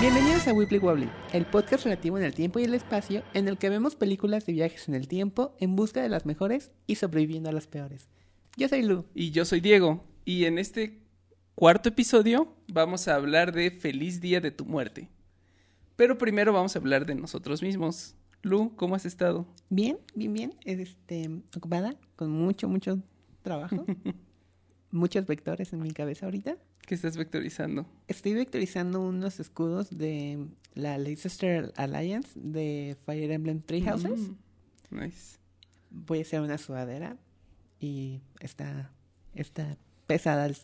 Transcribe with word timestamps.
Bienvenidos 0.00 0.48
a 0.48 0.54
Weebly 0.54 0.78
Wobbly, 0.78 1.10
el 1.34 1.44
podcast 1.44 1.84
relativo 1.84 2.16
en 2.16 2.24
el 2.24 2.32
tiempo 2.32 2.58
y 2.58 2.64
el 2.64 2.72
espacio 2.72 3.22
en 3.34 3.48
el 3.48 3.58
que 3.58 3.68
vemos 3.68 3.96
películas 3.96 4.46
de 4.46 4.54
viajes 4.54 4.88
en 4.88 4.94
el 4.94 5.06
tiempo 5.06 5.54
en 5.60 5.76
busca 5.76 6.00
de 6.00 6.08
las 6.08 6.24
mejores 6.24 6.70
y 6.86 6.94
sobreviviendo 6.94 7.50
a 7.50 7.52
las 7.52 7.66
peores. 7.66 8.08
Yo 8.56 8.66
soy 8.66 8.82
Lu. 8.82 9.04
Y 9.14 9.30
yo 9.30 9.44
soy 9.44 9.60
Diego. 9.60 10.02
Y 10.24 10.46
en 10.46 10.58
este 10.58 11.02
cuarto 11.54 11.90
episodio 11.90 12.56
vamos 12.72 13.08
a 13.08 13.14
hablar 13.14 13.52
de 13.52 13.72
Feliz 13.72 14.22
Día 14.22 14.40
de 14.40 14.50
tu 14.50 14.64
Muerte. 14.64 15.10
Pero 15.96 16.16
primero 16.16 16.54
vamos 16.54 16.74
a 16.74 16.78
hablar 16.78 17.04
de 17.04 17.14
nosotros 17.14 17.60
mismos. 17.60 18.14
Lu, 18.40 18.74
¿cómo 18.76 18.94
has 18.94 19.04
estado? 19.04 19.46
Bien, 19.68 19.98
bien, 20.14 20.32
bien. 20.32 20.54
Este, 20.64 21.28
ocupada, 21.54 21.94
con 22.16 22.30
mucho, 22.30 22.70
mucho 22.70 23.02
trabajo. 23.42 23.84
Muchos 24.92 25.26
vectores 25.26 25.72
en 25.72 25.82
mi 25.82 25.92
cabeza 25.92 26.26
ahorita. 26.26 26.56
¿Qué 26.86 26.94
estás 26.94 27.16
vectorizando? 27.16 27.86
Estoy 28.08 28.34
vectorizando 28.34 29.00
unos 29.00 29.38
escudos 29.38 29.96
de 29.96 30.48
la 30.74 30.98
Leicester 30.98 31.72
Alliance 31.76 32.30
de 32.34 32.96
Fire 33.06 33.30
Emblem 33.30 33.60
Three 33.60 33.82
Houses. 33.82 34.30
Mm, 34.90 35.00
nice. 35.00 35.38
Voy 35.90 36.18
a 36.18 36.22
hacer 36.22 36.40
una 36.40 36.58
sudadera 36.58 37.16
y 37.78 38.20
está, 38.40 38.90
está 39.34 39.76
pesada. 40.06 40.46
El, 40.46 40.56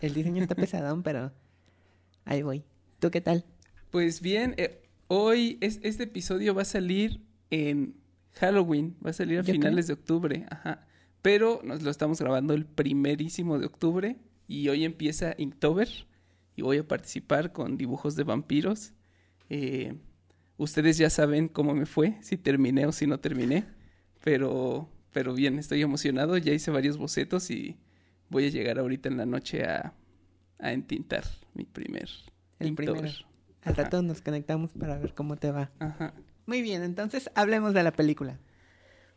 el 0.00 0.14
diseño 0.14 0.42
está 0.42 0.54
pesadón, 0.54 1.02
pero 1.04 1.32
ahí 2.26 2.42
voy. 2.42 2.64
¿Tú 2.98 3.10
qué 3.10 3.20
tal? 3.20 3.44
Pues 3.90 4.20
bien, 4.20 4.54
eh, 4.58 4.82
hoy 5.08 5.58
es, 5.60 5.80
este 5.82 6.04
episodio 6.04 6.54
va 6.54 6.62
a 6.62 6.66
salir 6.66 7.22
en 7.50 7.94
Halloween, 8.34 8.96
va 9.04 9.10
a 9.10 9.14
salir 9.14 9.38
a 9.38 9.42
¿Ya 9.42 9.52
finales 9.52 9.86
de 9.86 9.94
octubre, 9.94 10.46
ajá. 10.50 10.86
Pero 11.22 11.60
nos 11.62 11.82
lo 11.82 11.90
estamos 11.90 12.20
grabando 12.20 12.52
el 12.52 12.66
primerísimo 12.66 13.58
de 13.58 13.66
octubre 13.66 14.16
y 14.48 14.68
hoy 14.68 14.84
empieza 14.84 15.34
Inktober 15.38 15.88
y 16.56 16.62
voy 16.62 16.78
a 16.78 16.86
participar 16.86 17.52
con 17.52 17.76
dibujos 17.78 18.16
de 18.16 18.24
vampiros. 18.24 18.92
Eh, 19.48 19.94
ustedes 20.56 20.98
ya 20.98 21.10
saben 21.10 21.48
cómo 21.48 21.74
me 21.74 21.86
fue, 21.86 22.18
si 22.22 22.36
terminé 22.36 22.86
o 22.86 22.92
si 22.92 23.06
no 23.06 23.20
terminé, 23.20 23.64
pero, 24.22 24.88
pero 25.12 25.32
bien, 25.34 25.58
estoy 25.58 25.82
emocionado, 25.82 26.36
ya 26.36 26.52
hice 26.52 26.70
varios 26.70 26.98
bocetos 26.98 27.50
y 27.50 27.78
voy 28.28 28.46
a 28.46 28.50
llegar 28.50 28.78
ahorita 28.78 29.08
en 29.08 29.16
la 29.16 29.26
noche 29.26 29.64
a, 29.64 29.94
a 30.58 30.72
entintar 30.72 31.24
mi 31.54 31.64
primer 31.64 32.08
El 32.58 32.68
Inktober. 32.68 33.00
primero. 33.00 33.32
Al 33.62 33.76
rato 33.76 34.02
nos 34.02 34.20
conectamos 34.22 34.72
para 34.72 34.98
ver 34.98 35.14
cómo 35.14 35.36
te 35.36 35.52
va. 35.52 35.70
Ajá. 35.78 36.14
Muy 36.46 36.62
bien, 36.62 36.82
entonces 36.82 37.30
hablemos 37.36 37.74
de 37.74 37.84
la 37.84 37.92
película. 37.92 38.40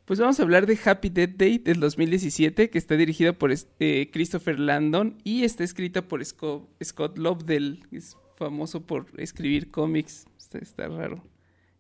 Pues 0.06 0.20
vamos 0.20 0.39
a 0.39 0.44
hablar 0.44 0.67
de 0.67 0.78
Happy 0.86 1.09
Death 1.09 1.36
Day 1.36 1.58
del 1.58 1.80
2017, 1.80 2.70
que 2.70 2.78
está 2.78 2.95
dirigida 2.95 3.34
por 3.34 3.52
eh, 3.80 4.09
Christopher 4.14 4.59
Landon 4.59 5.17
y 5.23 5.44
está 5.44 5.64
escrita 5.64 6.08
por 6.08 6.23
Scott, 6.23 6.70
Scott 6.84 7.17
Lobdell, 7.17 7.84
que 7.89 7.98
es 7.98 8.16
famoso 8.38 8.86
por 8.86 9.08
escribir 9.17 9.72
cómics. 9.72 10.26
Está, 10.53 10.88
raro. 10.88 11.23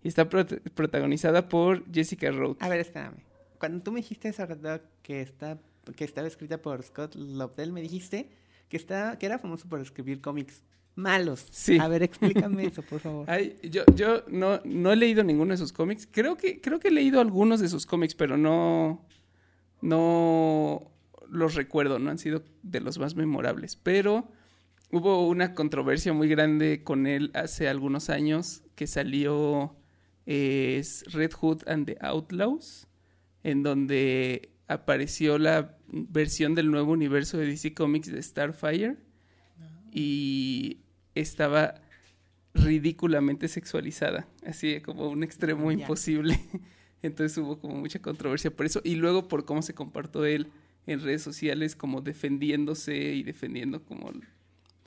Y 0.03 0.07
está 0.07 0.27
prot- 0.27 0.59
protagonizada 0.71 1.47
por 1.49 1.85
Jessica 1.93 2.31
Rhodes. 2.31 2.61
A 2.61 2.67
ver, 2.69 2.79
espérame. 2.79 3.17
Cuando 3.59 3.83
tú 3.83 3.91
me 3.91 3.99
dijiste 4.01 4.29
hace 4.29 4.43
rato 4.45 4.83
que, 5.03 5.21
está, 5.21 5.59
que 5.95 6.03
estaba 6.03 6.27
escrita 6.27 6.57
por 6.61 6.81
Scott 6.81 7.13
Lobdell, 7.15 7.71
me 7.71 7.81
dijiste 7.81 8.29
que, 8.69 8.77
está, 8.77 9.19
que 9.19 9.27
era 9.27 9.37
famoso 9.37 9.69
por 9.69 9.79
escribir 9.81 10.19
cómics 10.19 10.63
malos. 10.95 11.45
Sí. 11.51 11.77
A 11.79 11.87
ver, 11.87 12.03
explícame 12.03 12.65
eso, 12.65 12.81
por 12.81 12.99
favor. 12.99 13.25
Ay, 13.29 13.57
yo 13.63 13.83
yo 13.95 14.23
no, 14.27 14.61
no 14.63 14.91
he 14.91 14.95
leído 14.95 15.23
ninguno 15.23 15.51
de 15.51 15.57
sus 15.57 15.73
cómics. 15.73 16.07
Creo 16.09 16.37
que, 16.37 16.61
creo 16.61 16.79
que 16.79 16.87
he 16.87 16.91
leído 16.91 17.19
algunos 17.19 17.59
de 17.59 17.69
sus 17.69 17.85
cómics, 17.85 18.15
pero 18.15 18.37
no, 18.37 19.05
no 19.81 20.91
los 21.29 21.55
recuerdo, 21.55 21.99
no 21.99 22.09
han 22.09 22.17
sido 22.17 22.43
de 22.63 22.81
los 22.81 22.97
más 22.97 23.15
memorables. 23.15 23.75
Pero 23.75 24.27
hubo 24.91 25.27
una 25.27 25.53
controversia 25.53 26.13
muy 26.13 26.29
grande 26.29 26.83
con 26.83 27.07
él 27.07 27.31
hace 27.33 27.67
algunos 27.67 28.09
años 28.09 28.63
que 28.75 28.87
salió 28.87 29.75
eh, 30.25 30.77
es 30.79 31.03
Red 31.13 31.33
Hood 31.33 31.67
and 31.67 31.85
the 31.85 31.97
Outlaws, 32.01 32.87
en 33.43 33.63
donde 33.63 34.49
apareció 34.67 35.37
la 35.37 35.77
versión 35.87 36.55
del 36.55 36.71
nuevo 36.71 36.91
universo 36.91 37.37
de 37.37 37.45
DC 37.47 37.73
Comics 37.73 38.11
de 38.11 38.21
Starfire 38.21 38.97
y 39.91 40.79
estaba 41.15 41.75
ridículamente 42.53 43.47
sexualizada, 43.47 44.27
así 44.45 44.79
como 44.81 45.09
un 45.09 45.23
extremo 45.23 45.71
imposible. 45.71 46.39
Entonces 47.01 47.37
hubo 47.37 47.59
como 47.59 47.75
mucha 47.75 47.99
controversia 48.01 48.55
por 48.55 48.65
eso 48.65 48.81
y 48.83 48.95
luego 48.95 49.27
por 49.27 49.45
cómo 49.45 49.61
se 49.61 49.73
comportó 49.73 50.25
él 50.25 50.47
en 50.87 51.01
redes 51.01 51.21
sociales 51.21 51.75
como 51.75 52.01
defendiéndose 52.01 52.95
y 52.95 53.23
defendiendo 53.23 53.83
como 53.83 54.11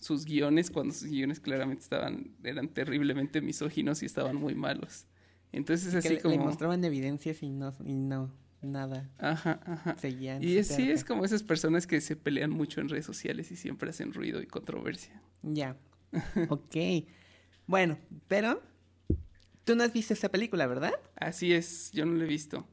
sus 0.01 0.25
guiones 0.25 0.71
cuando 0.71 0.95
sus 0.95 1.09
guiones 1.09 1.41
claramente 1.41 1.83
estaban 1.83 2.31
eran 2.43 2.69
terriblemente 2.69 3.41
misóginos 3.41 4.03
y 4.03 4.07
estaban 4.07 4.37
muy 4.37 4.55
malos. 4.55 5.07
Entonces 5.53 5.95
así 5.95 6.11
le, 6.11 6.21
como 6.21 6.35
le 6.35 6.41
mostraban 6.41 6.85
evidencias 6.85 7.43
y 7.43 7.51
no, 7.51 7.75
y 7.85 7.95
no 7.95 8.33
nada. 8.63 9.09
Ajá, 9.19 9.61
ajá. 9.65 9.97
Seguían. 9.99 10.43
Y 10.43 10.63
sí, 10.65 10.91
es 10.91 11.05
como 11.05 11.25
esas 11.25 11.43
personas 11.43 11.87
que 11.87 12.01
se 12.01 12.17
pelean 12.17 12.51
mucho 12.51 12.81
en 12.81 12.89
redes 12.89 13.07
sociales 13.07 13.51
y 13.53 13.57
siempre 13.57 13.91
hacen 13.91 14.13
ruido 14.13 14.43
y 14.43 14.47
controversia. 14.47 15.21
Ya. 15.43 15.77
ok. 16.49 16.77
Bueno, 17.67 17.99
pero 18.29 18.63
tú 19.65 19.75
no 19.77 19.83
has 19.85 19.93
visto 19.93 20.15
esta 20.15 20.31
película, 20.31 20.67
¿verdad? 20.67 20.95
Así 21.17 21.53
es, 21.53 21.91
yo 21.93 22.07
no 22.07 22.15
la 22.15 22.25
he 22.25 22.29
visto. 22.29 22.67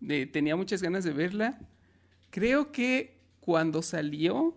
De- 0.00 0.26
tenía 0.26 0.56
muchas 0.56 0.82
ganas 0.82 1.04
de 1.04 1.12
verla. 1.12 1.58
Creo 2.30 2.72
que 2.72 3.18
cuando 3.40 3.82
salió 3.82 4.54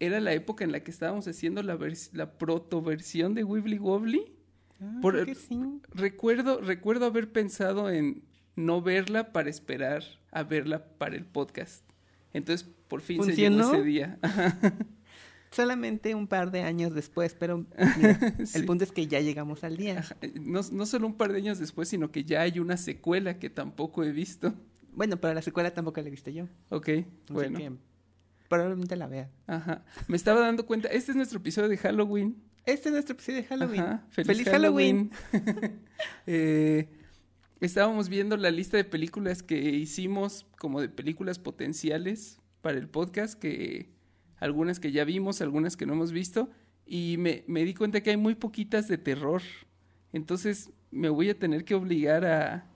era 0.00 0.20
la 0.20 0.32
época 0.32 0.64
en 0.64 0.72
la 0.72 0.80
que 0.80 0.90
estábamos 0.90 1.26
haciendo 1.28 1.62
la, 1.62 1.78
la 2.12 2.32
protoversión 2.38 3.34
de 3.34 3.44
Wibbly 3.44 3.78
Wobbly. 3.78 4.32
Ah, 4.80 4.98
Por- 5.00 5.14
creo 5.14 5.26
que 5.26 5.34
sí. 5.34 5.80
Recuerdo, 5.92 6.60
recuerdo 6.60 7.06
haber 7.06 7.32
pensado 7.32 7.90
en 7.90 8.22
no 8.56 8.82
verla 8.82 9.32
para 9.32 9.50
esperar 9.50 10.04
a 10.30 10.42
verla 10.42 10.84
para 10.98 11.16
el 11.16 11.24
podcast. 11.24 11.84
Entonces, 12.32 12.68
por 12.88 13.00
fin 13.00 13.22
se 13.24 13.34
llegó 13.34 13.72
ese 13.72 13.82
día. 13.82 14.18
Solamente 15.54 16.14
un 16.14 16.26
par 16.26 16.50
de 16.50 16.62
años 16.62 16.94
después, 16.94 17.34
pero 17.38 17.64
mira, 17.96 18.18
Sí. 18.44 18.58
el 18.58 18.64
punto 18.66 18.84
es 18.84 18.92
que 18.92 19.06
ya 19.06 19.20
llegamos 19.20 19.62
al 19.64 19.76
día. 19.76 20.00
Ajá, 20.00 20.16
No, 20.40 20.60
no 20.72 20.86
solo 20.86 21.06
un 21.06 21.14
par 21.16 21.32
de 21.32 21.38
años 21.38 21.58
después, 21.58 21.88
sino 21.88 22.10
que 22.10 22.24
ya 22.24 22.42
hay 22.42 22.58
una 22.58 22.76
secuela 22.76 23.38
que 23.38 23.50
tampoco 23.50 24.02
he 24.04 24.12
visto. 24.12 24.54
Bueno, 24.92 25.16
pero 25.20 25.34
la 25.34 25.42
secuela 25.42 25.72
tampoco 25.72 26.00
la 26.00 26.08
he 26.08 26.10
visto 26.10 26.30
yo. 26.30 26.46
Ok, 26.70 26.88
Así 26.88 27.06
bueno. 27.30 27.58
que 27.58 27.72
probablemente 28.48 28.94
la 28.96 29.06
vea. 29.06 29.30
Ajá. 29.46 29.84
Me 30.08 30.16
estaba 30.16 30.40
dando 30.40 30.66
cuenta, 30.66 30.88
este 30.88 31.12
es 31.12 31.16
nuestro 31.16 31.38
episodio 31.38 31.68
de 31.68 31.76
Halloween. 31.78 32.36
Este 32.66 32.88
es 32.88 32.92
nuestro 32.92 33.14
episodio 33.14 33.38
de 33.42 33.44
Halloween. 33.44 33.80
Ajá, 33.80 34.06
¡Feliz, 34.10 34.48
Halloween! 34.48 35.10
Eh, 36.26 36.88
estábamos 37.60 38.08
viendo 38.08 38.36
la 38.36 38.50
lista 38.50 38.76
de 38.76 38.84
películas 38.84 39.42
que 39.42 39.58
hicimos 39.58 40.46
como 40.58 40.80
de 40.80 40.88
películas 40.88 41.38
potenciales 41.38 42.38
para 42.62 42.78
el 42.78 42.88
podcast, 42.88 43.38
que 43.38 43.93
algunas 44.44 44.78
que 44.78 44.92
ya 44.92 45.04
vimos, 45.04 45.40
algunas 45.40 45.76
que 45.76 45.86
no 45.86 45.94
hemos 45.94 46.12
visto, 46.12 46.50
y 46.86 47.16
me, 47.18 47.44
me 47.46 47.64
di 47.64 47.72
cuenta 47.72 48.02
que 48.02 48.10
hay 48.10 48.18
muy 48.18 48.34
poquitas 48.34 48.88
de 48.88 48.98
terror. 48.98 49.40
Entonces 50.12 50.70
me 50.90 51.08
voy 51.08 51.30
a 51.30 51.38
tener 51.38 51.64
que 51.64 51.74
obligar 51.74 52.26
a, 52.26 52.66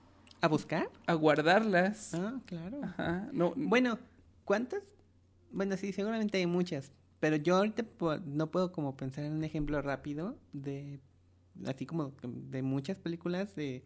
¿A 0.41 0.47
buscar? 0.47 0.89
a 1.05 1.13
guardarlas. 1.13 2.15
Ah, 2.15 2.39
claro. 2.45 2.79
Ajá. 2.83 3.29
No, 3.31 3.53
Bueno, 3.55 3.99
¿cuántas? 4.45 4.81
Bueno, 5.51 5.77
sí, 5.77 5.93
seguramente 5.93 6.39
hay 6.39 6.47
muchas. 6.47 6.91
Pero 7.19 7.35
yo 7.35 7.57
ahorita 7.57 7.85
no 8.25 8.49
puedo 8.49 8.71
como 8.71 8.97
pensar 8.97 9.25
en 9.25 9.33
un 9.33 9.43
ejemplo 9.43 9.81
rápido 9.81 10.37
de... 10.53 10.99
Así 11.67 11.85
como 11.85 12.13
de 12.23 12.61
muchas 12.63 12.97
películas 12.97 13.55
de 13.55 13.83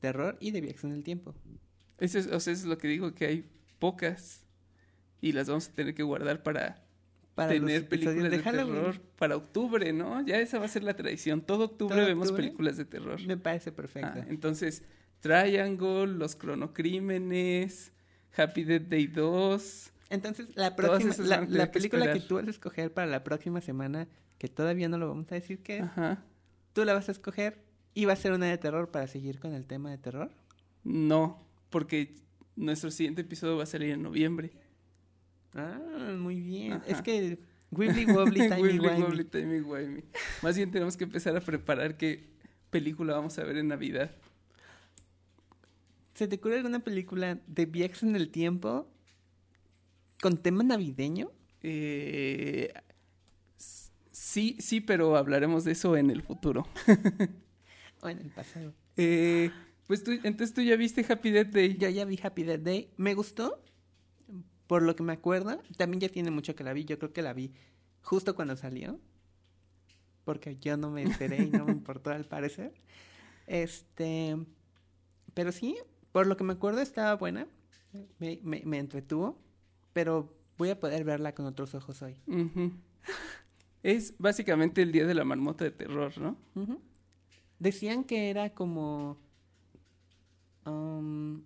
terror 0.00 0.36
y 0.40 0.50
de 0.50 0.62
viajes 0.62 0.82
en 0.84 0.92
el 0.92 1.04
tiempo. 1.04 1.34
Eso 1.98 2.18
es, 2.18 2.26
o 2.26 2.40
sea, 2.40 2.52
eso 2.54 2.62
es 2.62 2.64
lo 2.64 2.78
que 2.78 2.88
digo, 2.88 3.14
que 3.14 3.26
hay 3.26 3.50
pocas 3.78 4.46
y 5.20 5.32
las 5.32 5.48
vamos 5.48 5.68
a 5.68 5.72
tener 5.72 5.94
que 5.94 6.02
guardar 6.02 6.42
para, 6.42 6.82
Para 7.34 7.52
tener 7.52 7.88
películas 7.88 8.30
de, 8.30 8.38
terror 8.38 9.00
para 9.16 9.36
octubre, 9.36 9.92
¿no? 9.92 10.24
Ya 10.26 10.38
esa 10.38 10.58
va 10.58 10.66
a 10.66 10.68
ser 10.68 10.82
la 10.82 10.94
tradición. 10.94 11.40
Todo 11.40 11.64
octubre 11.66 11.96
¿Todo 11.96 12.06
vemos 12.06 12.28
octubre? 12.28 12.44
películas 12.44 12.76
de 12.76 12.84
terror. 12.84 13.20
Me 13.26 13.36
parece 13.36 13.72
perfecto. 13.72 14.20
Ah, 14.20 14.26
entonces, 14.28 14.82
Triangle, 15.20 16.08
Los 16.08 16.36
Cronocrímenes, 16.36 17.92
Happy 18.36 18.64
Death 18.64 18.88
Day 18.88 19.06
2. 19.06 19.92
Entonces, 20.10 20.48
la 20.56 20.74
próxima, 20.74 21.14
la, 21.18 21.40
la 21.42 21.66
que 21.66 21.72
película 21.72 22.04
que 22.06 22.18
esperar. 22.18 22.28
tú 22.28 22.34
vas 22.34 22.46
a 22.46 22.50
escoger 22.50 22.92
para 22.92 23.06
la 23.06 23.22
próxima 23.22 23.60
semana, 23.60 24.08
que 24.38 24.48
todavía 24.48 24.88
no 24.88 24.98
lo 24.98 25.08
vamos 25.08 25.30
a 25.30 25.36
decir 25.36 25.62
qué 25.62 25.78
es, 25.78 25.84
Ajá. 25.84 26.24
tú 26.72 26.84
la 26.84 26.94
vas 26.94 27.08
a 27.08 27.12
escoger 27.12 27.62
y 27.94 28.06
va 28.06 28.14
a 28.14 28.16
ser 28.16 28.32
una 28.32 28.46
de 28.46 28.58
terror 28.58 28.90
para 28.90 29.06
seguir 29.06 29.38
con 29.38 29.54
el 29.54 29.66
tema 29.66 29.90
de 29.90 29.98
terror. 29.98 30.30
No, 30.82 31.46
porque 31.70 32.16
nuestro 32.56 32.90
siguiente 32.90 33.22
episodio 33.22 33.56
va 33.56 33.64
a 33.64 33.66
salir 33.66 33.90
en 33.90 34.02
noviembre. 34.02 34.50
Ah, 35.54 36.14
muy 36.18 36.40
bien. 36.40 36.74
Ajá. 36.74 36.84
Es 36.86 37.02
que 37.02 37.38
Wibbly 37.70 38.06
Wobbly 38.06 38.40
Timey 38.48 38.62
Wibbly 38.62 38.78
Wimey. 38.78 39.02
wobbly, 39.02 39.24
timey 39.24 39.60
wimey. 39.60 40.04
Más 40.42 40.56
bien 40.56 40.70
tenemos 40.70 40.96
que 40.96 41.04
empezar 41.04 41.36
a 41.36 41.40
preparar 41.40 41.96
qué 41.96 42.30
película 42.70 43.14
vamos 43.14 43.38
a 43.38 43.44
ver 43.44 43.56
en 43.56 43.68
Navidad. 43.68 44.10
¿Se 46.14 46.28
te 46.28 46.36
ocurre 46.36 46.56
alguna 46.56 46.80
película 46.80 47.38
de 47.46 47.66
viajes 47.66 48.02
en 48.02 48.14
el 48.14 48.30
tiempo 48.30 48.86
con 50.20 50.36
tema 50.36 50.62
navideño? 50.62 51.30
Eh, 51.62 52.72
Sí, 54.30 54.56
sí, 54.60 54.80
pero 54.80 55.16
hablaremos 55.16 55.64
de 55.64 55.72
eso 55.72 55.96
en 55.96 56.08
el 56.08 56.22
futuro. 56.22 56.68
o 58.00 58.08
en 58.08 58.18
el 58.20 58.30
pasado. 58.30 58.72
Eh, 58.96 59.50
pues 59.88 60.04
tú, 60.04 60.12
entonces 60.12 60.54
tú 60.54 60.62
ya 60.62 60.76
viste 60.76 61.04
Happy 61.08 61.32
Death 61.32 61.48
Day. 61.48 61.76
Yo 61.76 61.88
ya 61.88 62.04
vi 62.04 62.16
Happy 62.22 62.44
Death 62.44 62.60
Day. 62.60 62.90
Me 62.96 63.14
gustó, 63.14 63.60
por 64.70 64.82
lo 64.82 64.94
que 64.94 65.02
me 65.02 65.12
acuerdo. 65.12 65.60
También 65.76 66.00
ya 66.00 66.08
tiene 66.08 66.30
mucho 66.30 66.54
que 66.54 66.62
la 66.62 66.72
vi. 66.72 66.84
Yo 66.84 66.96
creo 66.96 67.12
que 67.12 67.22
la 67.22 67.32
vi 67.32 67.52
justo 68.02 68.36
cuando 68.36 68.54
salió. 68.54 69.00
Porque 70.24 70.54
yo 70.54 70.76
no 70.76 70.92
me 70.92 71.02
esperé 71.02 71.42
y 71.42 71.50
no 71.50 71.64
me 71.64 71.72
importó 71.72 72.10
al 72.10 72.24
parecer. 72.24 72.72
Este, 73.48 74.36
pero 75.34 75.50
sí, 75.50 75.76
por 76.12 76.28
lo 76.28 76.36
que 76.36 76.44
me 76.44 76.52
acuerdo 76.52 76.80
estaba 76.82 77.16
buena. 77.16 77.48
Me, 78.20 78.38
me, 78.44 78.62
me 78.64 78.78
entretuvo. 78.78 79.40
Pero 79.92 80.32
voy 80.56 80.70
a 80.70 80.78
poder 80.78 81.02
verla 81.02 81.34
con 81.34 81.46
otros 81.46 81.74
ojos 81.74 82.00
hoy. 82.02 82.14
Es 83.82 84.14
básicamente 84.18 84.82
el 84.82 84.92
día 84.92 85.04
de 85.04 85.14
la 85.14 85.24
marmota 85.24 85.64
de 85.64 85.72
terror, 85.72 86.16
¿no? 86.18 86.36
Decían 87.58 88.04
que 88.04 88.30
era 88.30 88.50
como... 88.50 89.18
um, 90.64 91.42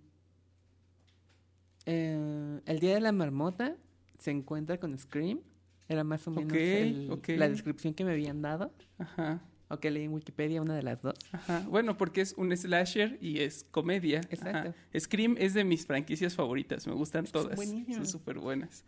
eh, 1.85 2.59
el 2.65 2.79
día 2.79 2.93
de 2.95 3.01
la 3.01 3.11
marmota 3.11 3.75
se 4.19 4.31
encuentra 4.31 4.79
con 4.79 4.97
Scream. 4.97 5.39
Era 5.87 6.03
más 6.03 6.27
o 6.27 6.31
menos 6.31 6.51
el- 6.53 7.07
la 7.37 7.47
descripción 7.47 7.93
que 7.93 8.03
me 8.03 8.11
habían 8.13 8.41
dado. 8.41 8.73
Ajá. 8.97 9.41
O 9.67 9.79
que 9.79 9.89
leí 9.91 10.03
en 10.05 10.13
Wikipedia, 10.13 10.61
una 10.61 10.75
de 10.75 10.83
las 10.83 11.01
dos. 11.01 11.15
Ajá. 11.31 11.63
Bueno, 11.69 11.97
porque 11.97 12.21
es 12.21 12.33
un 12.37 12.55
slasher 12.55 13.17
y 13.21 13.39
es 13.39 13.65
comedia. 13.71 14.21
Exacto. 14.29 14.69
Ajá. 14.69 14.99
Scream 14.99 15.35
es 15.39 15.53
de 15.53 15.63
mis 15.63 15.85
franquicias 15.85 16.35
favoritas. 16.35 16.85
Me 16.87 16.93
gustan 16.93 17.25
Son 17.25 17.43
todas. 17.43 17.55
buenísimas. 17.55 17.95
Son 17.97 18.05
súper 18.07 18.39
buenas. 18.39 18.83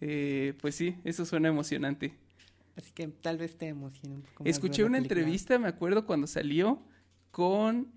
Eh, 0.00 0.54
pues 0.60 0.74
sí, 0.74 0.96
eso 1.04 1.24
suena 1.24 1.48
emocionante. 1.48 2.14
Así 2.76 2.90
que 2.92 3.08
tal 3.08 3.36
vez 3.38 3.56
te 3.56 3.68
emocione 3.68 4.16
un 4.16 4.22
poco 4.22 4.44
más 4.44 4.50
Escuché 4.50 4.84
una 4.84 4.98
película. 4.98 5.20
entrevista, 5.20 5.58
me 5.58 5.68
acuerdo, 5.68 6.06
cuando 6.06 6.26
salió 6.26 6.82
con 7.30 7.92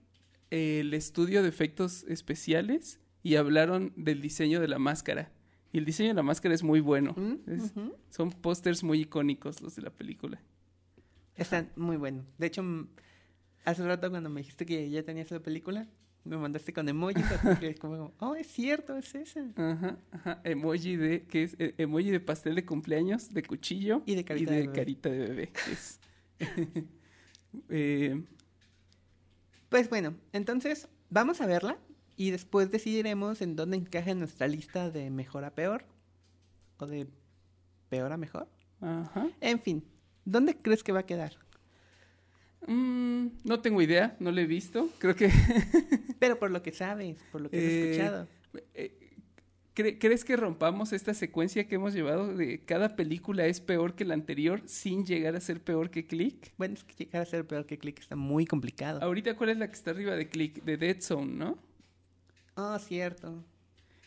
el 0.52 0.94
estudio 0.94 1.42
de 1.42 1.50
efectos 1.50 2.04
especiales 2.08 3.00
y 3.26 3.36
hablaron 3.38 3.92
del 3.96 4.22
diseño 4.22 4.62
de 4.62 4.68
la 4.68 4.78
máscara. 4.78 5.32
Y 5.74 5.80
el 5.80 5.86
diseño 5.86 6.10
de 6.10 6.14
la 6.16 6.24
máscara 6.24 6.54
es 6.54 6.62
muy 6.64 6.80
bueno. 6.80 7.14
Mm, 7.18 7.50
Es-. 7.52 7.74
Son 8.12 8.30
pósters 8.32 8.84
muy 8.84 9.02
icónicos 9.02 9.62
los 9.62 9.76
de 9.76 9.82
la 9.82 9.90
película. 9.90 10.40
Están 11.36 11.72
muy 11.76 11.98
buenos. 11.98 12.24
De 12.38 12.46
hecho, 12.48 12.64
hace 13.66 13.84
rato 13.84 14.10
cuando 14.12 14.30
me 14.30 14.42
dijiste 14.42 14.66
que 14.66 14.90
ya 14.92 15.02
tenías 15.04 15.32
la 15.32 15.40
película, 15.40 15.88
me 16.24 16.38
mandaste 16.38 16.72
con 16.72 16.88
emojis. 16.88 17.26
así 17.32 17.60
que 17.60 17.70
es 17.70 17.80
como, 17.80 18.14
oh, 18.20 18.36
es 18.36 18.46
cierto, 18.48 18.96
es 18.96 19.16
esa. 19.16 19.44
Ajá, 19.56 19.98
ajá. 20.12 20.42
Emoji 20.44 20.96
de, 20.96 21.24
que 21.24 21.44
es 21.44 21.56
Eh, 21.60 21.74
emoji 21.80 22.12
de 22.12 22.20
pastel 22.20 22.54
de 22.56 22.64
cumpleaños, 22.64 23.34
de 23.34 23.42
cuchillo 23.44 24.02
Y 24.06 24.14
de 24.16 24.24
carita 24.24 24.52
de 24.54 24.62
bebé. 24.62 24.74
carita 24.74 25.10
de 25.10 25.18
bebé. 25.20 25.48
que 25.52 25.72
es- 25.72 26.00
Eh, 27.70 28.24
Pues 29.70 29.90
bueno, 29.90 30.16
entonces 30.34 30.88
vamos 31.10 31.42
a 31.42 31.48
verla 31.48 31.78
y 32.18 32.32
después 32.32 32.72
decidiremos 32.72 33.42
en 33.42 33.56
dónde 33.56 33.78
encaja 33.78 34.12
en 34.12 34.20
nuestra 34.20 34.48
lista 34.48 34.90
de 34.90 35.10
mejor 35.10 35.44
a 35.46 35.52
peor 35.52 35.84
o 36.78 36.86
de 36.86 37.08
peor 37.90 38.12
a 38.12 38.18
mejor. 38.18 38.48
ajá. 38.82 39.28
En 39.42 39.60
fin, 39.60 39.84
¿dónde 40.26 40.56
crees 40.58 40.84
que 40.84 40.92
va 40.92 41.00
a 41.00 41.06
quedar? 41.06 41.34
Mm, 42.68 43.28
no 43.44 43.60
tengo 43.62 43.82
idea, 43.82 44.16
no 44.20 44.32
lo 44.32 44.42
he 44.42 44.46
visto. 44.48 44.90
Creo 45.00 45.16
que 45.16 45.30
Pero 46.20 46.40
por 46.40 46.52
lo 46.52 46.62
que 46.64 46.72
sabes, 46.72 47.18
por 47.32 47.42
lo 47.42 47.50
que 47.50 47.58
has 47.58 47.64
Eh, 47.64 47.92
escuchado. 47.92 48.28
Eh, 48.74 48.98
¿cre- 49.76 49.98
¿Crees 50.00 50.26
que 50.26 50.36
rompamos 50.36 50.92
esta 50.94 51.14
secuencia 51.14 51.68
que 51.68 51.76
hemos 51.76 51.94
llevado 51.94 52.36
de 52.36 52.64
cada 52.66 52.96
película 52.96 53.46
es 53.46 53.62
peor 53.62 53.94
que 53.96 54.04
la 54.06 54.16
anterior 54.16 54.64
sin 54.66 55.06
llegar 55.06 55.36
a 55.36 55.42
ser 55.42 55.62
peor 55.62 55.92
que 55.92 56.08
Click? 56.08 56.54
Bueno, 56.58 56.74
es 56.74 56.84
que 56.84 56.96
llegar 57.06 57.22
a 57.22 57.26
ser 57.26 57.46
peor 57.46 57.68
que 57.68 57.78
Click 57.78 58.00
está 58.00 58.16
muy 58.16 58.46
complicado. 58.48 59.00
Ahorita, 59.04 59.36
¿cuál 59.36 59.52
es 59.52 59.58
la 59.58 59.68
que 59.68 59.74
está 59.76 59.92
arriba 59.92 60.16
de 60.16 60.28
Click? 60.28 60.64
De 60.64 60.78
Dead 60.78 61.02
Zone, 61.02 61.34
¿no? 61.34 61.60
Oh, 62.56 62.78
cierto. 62.80 63.44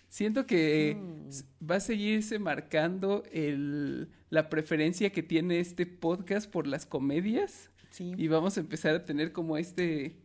Siento 0.08 0.46
que 0.46 0.96
Mm. 0.98 1.28
s- 1.28 1.44
va 1.62 1.76
a 1.76 1.80
seguirse 1.80 2.38
marcando 2.38 3.22
el, 3.32 4.08
la 4.30 4.48
preferencia 4.48 5.10
que 5.10 5.22
tiene 5.22 5.60
este 5.60 5.84
podcast 5.86 6.50
por 6.50 6.66
las 6.66 6.86
comedias 6.86 7.70
Sí. 7.90 8.14
y 8.16 8.28
vamos 8.28 8.56
a 8.56 8.60
empezar 8.60 8.94
a 8.94 9.04
tener 9.04 9.32
como 9.32 9.56
este, 9.58 10.16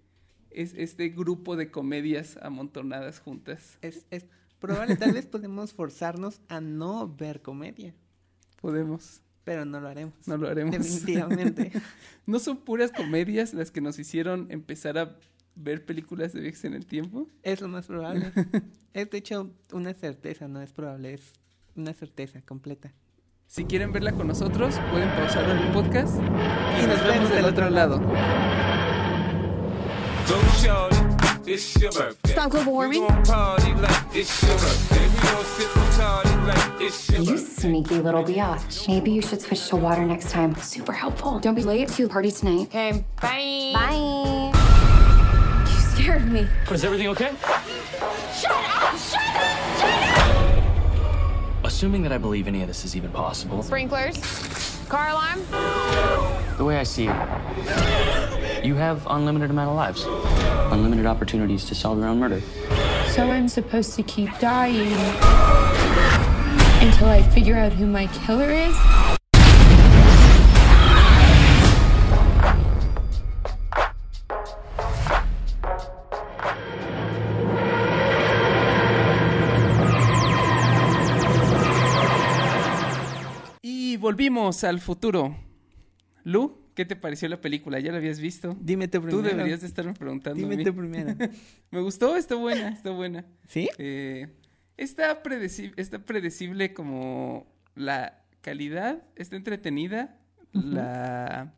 es, 0.51 0.73
este 0.75 1.09
grupo 1.09 1.55
de 1.57 1.69
comedias 1.71 2.37
amontonadas 2.41 3.19
juntas. 3.19 3.77
Es, 3.81 4.05
es 4.09 4.25
probable, 4.59 4.95
tal 4.95 5.11
vez 5.13 5.25
podemos 5.25 5.73
forzarnos 5.73 6.39
a 6.47 6.61
no 6.61 7.13
ver 7.13 7.41
comedia, 7.41 7.93
Podemos, 8.61 9.21
pero 9.43 9.65
no 9.65 9.81
lo 9.81 9.89
haremos. 9.89 10.13
no 10.25 10.37
lo 10.37 10.47
haremos. 10.47 10.77
Definitivamente. 10.77 11.71
¿No 12.25 12.39
son 12.39 12.55
puras 12.57 12.91
comedias 12.93 13.53
las 13.53 13.71
que 13.71 13.81
nos 13.81 13.99
hicieron 13.99 14.47
empezar 14.49 14.97
a 14.97 15.17
ver 15.55 15.85
películas 15.85 16.33
de 16.33 16.41
viajes 16.41 16.65
en 16.65 16.73
el 16.73 16.85
tiempo? 16.85 17.27
Es 17.41 17.61
lo 17.61 17.67
más 17.67 17.87
probable. 17.87 18.31
es 18.93 19.09
de 19.09 19.17
hecho 19.17 19.51
una 19.71 19.93
certeza, 19.93 20.47
no 20.47 20.61
es 20.61 20.71
probable, 20.71 21.13
es 21.13 21.33
una 21.75 21.93
certeza 21.93 22.41
completa. 22.41 22.93
Si 23.47 23.65
quieren 23.65 23.91
verla 23.91 24.11
con 24.13 24.27
nosotros, 24.27 24.79
pueden 24.89 25.09
pausar 25.11 25.49
el 25.49 25.71
podcast 25.71 26.17
y 26.17 26.87
nos 26.87 27.03
vemos 27.03 27.29
del 27.29 27.45
otro 27.45 27.69
lado. 27.69 28.01
Stop 32.25 32.51
global 32.51 32.73
warming. 32.73 33.03
You 37.19 37.37
sneaky 37.37 37.95
little 37.99 38.23
biatch. 38.23 38.87
Maybe 38.87 39.11
you 39.11 39.21
should 39.21 39.41
switch 39.41 39.67
to 39.69 39.75
water 39.75 40.05
next 40.05 40.31
time. 40.31 40.55
Super 40.55 40.93
helpful. 40.93 41.39
Don't 41.39 41.55
be 41.55 41.63
late 41.63 41.89
to 41.89 42.03
the 42.03 42.09
party 42.09 42.31
tonight. 42.31 42.67
Okay, 42.67 43.05
bye. 43.21 43.71
Bye. 43.73 44.49
You 46.03 46.09
scared 46.09 46.29
me. 46.33 46.47
Is 46.69 46.83
everything 46.83 47.07
okay? 47.07 47.31
Assuming 51.63 52.03
that 52.03 52.11
I 52.11 52.17
believe 52.17 52.45
any 52.45 52.61
of 52.61 52.67
this 52.67 52.83
is 52.83 52.97
even 52.97 53.09
possible, 53.09 53.63
Sprinklers. 53.63 54.17
Car 54.89 55.11
alarm. 55.11 55.39
the 56.57 56.65
way 56.65 56.75
I 56.75 56.83
see 56.83 57.07
it, 57.07 58.65
you 58.65 58.75
have 58.75 59.07
unlimited 59.09 59.49
amount 59.49 59.69
of 59.69 59.77
lives, 59.77 60.03
unlimited 60.73 61.05
opportunities 61.05 61.63
to 61.65 61.75
solve 61.75 61.99
your 61.99 62.09
own 62.09 62.19
murder. 62.19 62.41
So 63.11 63.31
I'm 63.31 63.47
supposed 63.47 63.95
to 63.95 64.03
keep 64.03 64.37
dying 64.39 64.91
until 66.81 67.07
I 67.07 67.21
figure 67.33 67.55
out 67.55 67.71
who 67.71 67.85
my 67.87 68.07
killer 68.07 68.49
is? 68.49 69.02
Volvimos 84.03 84.63
al 84.65 84.79
futuro. 84.81 85.35
Lu, 86.25 86.69
¿qué 86.75 86.85
te 86.85 86.95
pareció 86.95 87.27
la 87.29 87.39
película? 87.41 87.79
¿Ya 87.79 87.91
la 87.91 87.97
habías 87.97 88.19
visto? 88.19 88.55
Dime 88.59 88.87
tú 88.89 88.99
Tú 88.99 89.07
primero. 89.07 89.29
deberías 89.29 89.61
de 89.61 89.67
estarme 89.67 89.93
preguntando. 89.93 90.37
Dime 90.47 90.71
primero. 90.71 91.15
Me 91.71 91.79
gustó, 91.81 92.15
está 92.17 92.35
buena, 92.35 92.69
está 92.69 92.91
buena. 92.91 93.25
¿Sí? 93.47 93.69
Eh, 93.77 94.27
está, 94.77 95.23
predecible, 95.23 95.81
está 95.81 95.99
predecible 96.03 96.73
como 96.73 97.47
la 97.75 98.21
calidad, 98.41 99.03
está 99.15 99.37
entretenida, 99.37 100.19
la... 100.51 101.53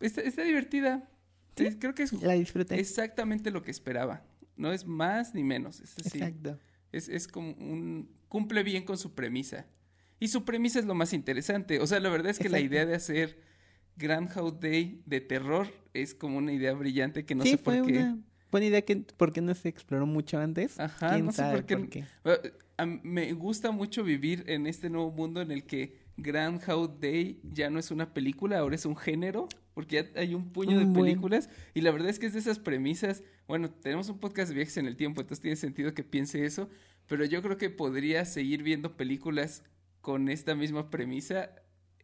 Está, 0.00 0.22
está 0.22 0.42
divertida. 0.42 1.08
Es- 1.56 1.76
creo 1.78 1.94
que 1.94 2.04
es 2.04 2.12
La 2.14 2.32
disfruté. 2.34 2.78
exactamente 2.80 3.50
lo 3.50 3.62
que 3.62 3.70
esperaba. 3.70 4.22
No 4.56 4.72
es 4.72 4.86
más 4.86 5.34
ni 5.34 5.44
menos, 5.44 5.80
es 5.80 5.94
así. 5.98 6.18
Exacto. 6.18 6.58
Es, 6.92 7.08
es 7.08 7.28
como 7.28 7.50
un... 7.52 8.08
cumple 8.28 8.62
bien 8.62 8.84
con 8.84 8.96
su 8.96 9.14
premisa. 9.14 9.66
Y 10.20 10.28
su 10.28 10.44
premisa 10.44 10.78
es 10.78 10.84
lo 10.84 10.94
más 10.94 11.12
interesante. 11.12 11.80
O 11.80 11.86
sea, 11.86 12.00
la 12.00 12.08
verdad 12.08 12.30
es 12.30 12.38
que 12.38 12.48
la 12.48 12.60
idea 12.60 12.84
de 12.86 12.94
hacer 12.94 13.38
Groundhog 13.96 14.60
Day 14.60 15.02
de 15.06 15.20
terror 15.20 15.68
es 15.94 16.14
como 16.14 16.38
una 16.38 16.52
idea 16.52 16.72
brillante 16.72 17.24
que 17.24 17.34
no 17.34 17.44
sí, 17.44 17.50
sé 17.50 17.58
por 17.58 17.74
fue 17.76 17.92
qué. 17.92 17.98
una 17.98 18.18
buena 18.50 18.66
idea 18.66 18.82
que 18.82 18.96
por 18.96 19.32
qué 19.32 19.40
no 19.40 19.54
se 19.54 19.68
exploró 19.68 20.06
mucho 20.06 20.38
antes. 20.38 20.78
Ajá, 20.78 21.14
¿Quién 21.14 21.26
no 21.26 21.32
sé 21.32 21.38
sabe 21.38 21.62
por 21.62 21.88
qué. 21.88 22.04
A 22.76 22.86
me 22.86 23.32
gusta 23.32 23.72
mucho 23.72 24.04
vivir 24.04 24.44
en 24.46 24.66
este 24.68 24.88
nuevo 24.88 25.10
mundo 25.10 25.40
en 25.40 25.50
el 25.50 25.64
que 25.64 25.98
Groundhog 26.16 27.00
Day 27.00 27.40
ya 27.42 27.70
no 27.70 27.80
es 27.80 27.90
una 27.90 28.14
película, 28.14 28.58
ahora 28.58 28.76
es 28.76 28.86
un 28.86 28.96
género, 28.96 29.48
porque 29.74 29.96
ya 29.96 30.20
hay 30.20 30.34
un 30.34 30.52
puño 30.52 30.78
de 30.78 30.86
películas 30.86 31.50
y 31.74 31.80
la 31.80 31.90
verdad 31.90 32.08
es 32.08 32.18
que 32.20 32.26
es 32.26 32.34
de 32.34 32.38
esas 32.38 32.60
premisas. 32.60 33.24
Bueno, 33.48 33.70
tenemos 33.70 34.08
un 34.08 34.18
podcast 34.18 34.48
de 34.50 34.54
viajes 34.54 34.76
en 34.76 34.86
el 34.86 34.96
tiempo, 34.96 35.20
entonces 35.20 35.40
tiene 35.42 35.56
sentido 35.56 35.92
que 35.92 36.04
piense 36.04 36.44
eso, 36.44 36.68
pero 37.08 37.24
yo 37.24 37.42
creo 37.42 37.56
que 37.56 37.70
podría 37.70 38.24
seguir 38.24 38.62
viendo 38.62 38.96
películas 38.96 39.64
con 40.00 40.28
esta 40.28 40.54
misma 40.54 40.90
premisa 40.90 41.50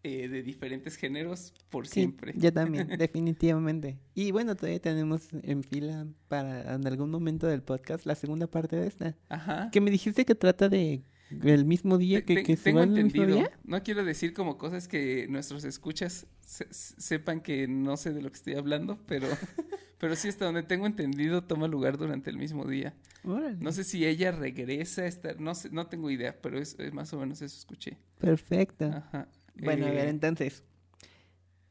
eh, 0.02 0.28
de 0.28 0.42
diferentes 0.42 0.96
géneros 0.96 1.54
por 1.70 1.86
Sí, 1.86 2.00
siempre. 2.00 2.34
yo 2.36 2.52
también, 2.52 2.88
definitivamente. 2.98 3.98
Y 4.14 4.32
bueno, 4.32 4.54
todavía 4.54 4.80
tenemos 4.80 5.28
en 5.42 5.62
fila 5.62 6.06
para 6.28 6.74
en 6.74 6.86
algún 6.86 7.10
momento 7.10 7.46
del 7.46 7.62
podcast 7.62 8.04
la 8.04 8.14
segunda 8.14 8.46
parte 8.46 8.76
de 8.76 8.86
esta. 8.86 9.16
Ajá. 9.30 9.70
Que 9.72 9.80
me 9.80 9.90
dijiste 9.90 10.24
que 10.26 10.34
trata 10.34 10.68
de 10.68 11.02
el 11.42 11.64
mismo 11.64 11.98
día 11.98 12.24
que, 12.24 12.42
que 12.42 12.56
se 12.56 12.64
tengo 12.64 12.82
el 12.82 12.90
mismo 12.90 13.26
día. 13.26 13.50
No 13.64 13.82
quiero 13.82 14.04
decir 14.04 14.32
como 14.32 14.58
cosas 14.58 14.88
que 14.88 15.26
nuestros 15.28 15.64
escuchas 15.64 16.26
se- 16.40 16.72
se- 16.72 17.00
sepan 17.00 17.40
que 17.40 17.66
no 17.68 17.96
sé 17.96 18.12
de 18.12 18.22
lo 18.22 18.30
que 18.30 18.36
estoy 18.36 18.54
hablando, 18.54 18.98
pero, 19.06 19.26
pero 19.98 20.16
sí 20.16 20.28
hasta 20.28 20.44
donde 20.44 20.62
tengo 20.62 20.86
entendido 20.86 21.44
toma 21.44 21.68
lugar 21.68 21.98
durante 21.98 22.30
el 22.30 22.36
mismo 22.38 22.64
día. 22.66 22.94
Órale. 23.24 23.56
No 23.60 23.72
sé 23.72 23.84
si 23.84 24.04
ella 24.06 24.32
regresa 24.32 25.02
a 25.02 25.06
estar, 25.06 25.40
no 25.40 25.54
sé, 25.54 25.70
no 25.70 25.86
tengo 25.86 26.10
idea, 26.10 26.40
pero 26.40 26.58
es, 26.58 26.76
es 26.78 26.92
más 26.92 27.12
o 27.12 27.18
menos 27.18 27.40
eso 27.42 27.56
escuché. 27.58 27.98
Perfecto. 28.18 28.86
Ajá. 28.86 29.28
Bueno, 29.56 29.86
a 29.86 29.90
ver, 29.90 30.06
Eh, 30.06 30.10
entonces. 30.10 30.62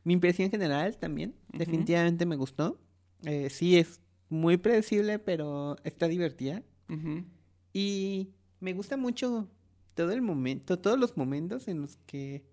Mi 0.05 0.13
impresión 0.13 0.49
general 0.51 0.97
también. 0.97 1.33
Definitivamente 1.53 2.25
me 2.25 2.35
gustó. 2.35 2.77
Eh, 3.23 3.49
sí, 3.49 3.77
es 3.77 4.01
muy 4.27 4.57
predecible, 4.57 5.17
pero 5.19 5.77
está 5.85 6.07
divertida. 6.09 6.61
Y 7.71 8.29
me 8.63 8.73
gusta 8.73 8.97
mucho 8.97 9.47
todo 9.93 10.11
el 10.11 10.21
momento, 10.21 10.79
todos 10.79 10.97
los 10.97 11.17
momentos 11.17 11.67
en 11.67 11.81
los 11.81 11.97
que 12.07 12.43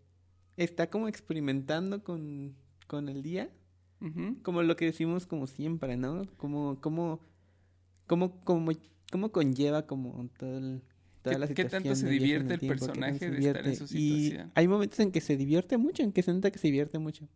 está 0.56 0.90
como 0.90 1.08
experimentando 1.08 2.02
con, 2.04 2.54
con 2.86 3.08
el 3.08 3.22
día. 3.22 3.50
Como 4.42 4.62
lo 4.62 4.76
que 4.76 4.86
decimos 4.86 5.26
como 5.26 5.46
siempre, 5.46 5.96
¿no? 5.96 6.24
Como, 6.38 6.80
como, 6.80 7.20
como, 8.06 8.42
como, 8.44 8.72
como 9.12 9.30
conlleva 9.30 9.86
como 9.86 10.28
todo 10.38 10.56
el, 10.58 10.82
toda 11.22 11.34
¿Qué- 11.34 11.38
la 11.40 11.48
qué 11.54 11.64
tanto 11.66 11.94
se 11.94 12.08
divierte 12.08 12.54
el 12.54 12.60
tiempo, 12.60 12.86
personaje 12.86 13.18
se 13.18 13.30
de 13.30 13.46
estar 13.46 13.66
en 13.66 13.76
su 13.76 13.84
Y 13.84 13.88
situación? 14.22 14.52
hay 14.54 14.68
momentos 14.68 14.98
en 15.00 15.12
que 15.12 15.20
se 15.20 15.36
divierte 15.36 15.76
mucho, 15.76 16.02
en 16.02 16.12
que 16.12 16.22
se 16.22 16.32
nota 16.32 16.50
que 16.50 16.58
se 16.58 16.68
divierte 16.68 16.98
mucho. 16.98 17.28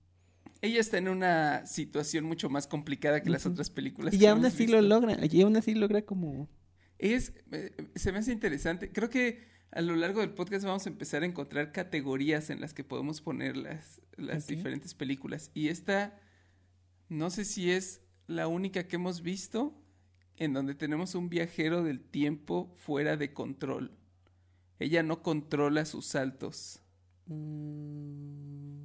Ella 0.62 0.80
está 0.80 0.96
en 0.96 1.08
una 1.08 1.66
situación 1.66 2.24
mucho 2.24 2.48
más 2.48 2.66
complicada 2.66 3.22
que 3.22 3.28
las 3.28 3.44
otras 3.44 3.68
películas. 3.68 4.14
Y 4.14 4.24
aún 4.24 4.44
así 4.46 4.66
lo 4.66 4.80
logra, 4.80 5.18
y 5.26 5.42
aún 5.42 5.56
así 5.56 5.74
logra 5.74 6.02
como... 6.02 6.48
Es, 6.98 7.32
eh, 7.52 7.72
se 7.94 8.12
me 8.12 8.18
hace 8.18 8.32
interesante. 8.32 8.92
Creo 8.92 9.10
que 9.10 9.42
a 9.70 9.80
lo 9.82 9.96
largo 9.96 10.20
del 10.20 10.30
podcast 10.34 10.64
vamos 10.64 10.86
a 10.86 10.90
empezar 10.90 11.22
a 11.22 11.26
encontrar 11.26 11.72
categorías 11.72 12.50
en 12.50 12.60
las 12.60 12.74
que 12.74 12.84
podemos 12.84 13.20
poner 13.20 13.56
las, 13.56 14.00
las 14.16 14.46
diferentes 14.46 14.94
películas. 14.94 15.50
Y 15.54 15.68
esta, 15.68 16.20
no 17.08 17.30
sé 17.30 17.44
si 17.44 17.70
es 17.70 18.02
la 18.26 18.48
única 18.48 18.86
que 18.88 18.96
hemos 18.96 19.22
visto 19.22 19.80
en 20.36 20.52
donde 20.52 20.74
tenemos 20.74 21.14
un 21.14 21.28
viajero 21.28 21.82
del 21.84 22.00
tiempo 22.00 22.74
fuera 22.76 23.16
de 23.16 23.32
control. 23.32 23.92
Ella 24.78 25.02
no 25.02 25.22
controla 25.22 25.84
sus 25.84 26.06
saltos. 26.06 26.82
mm, 27.26 28.84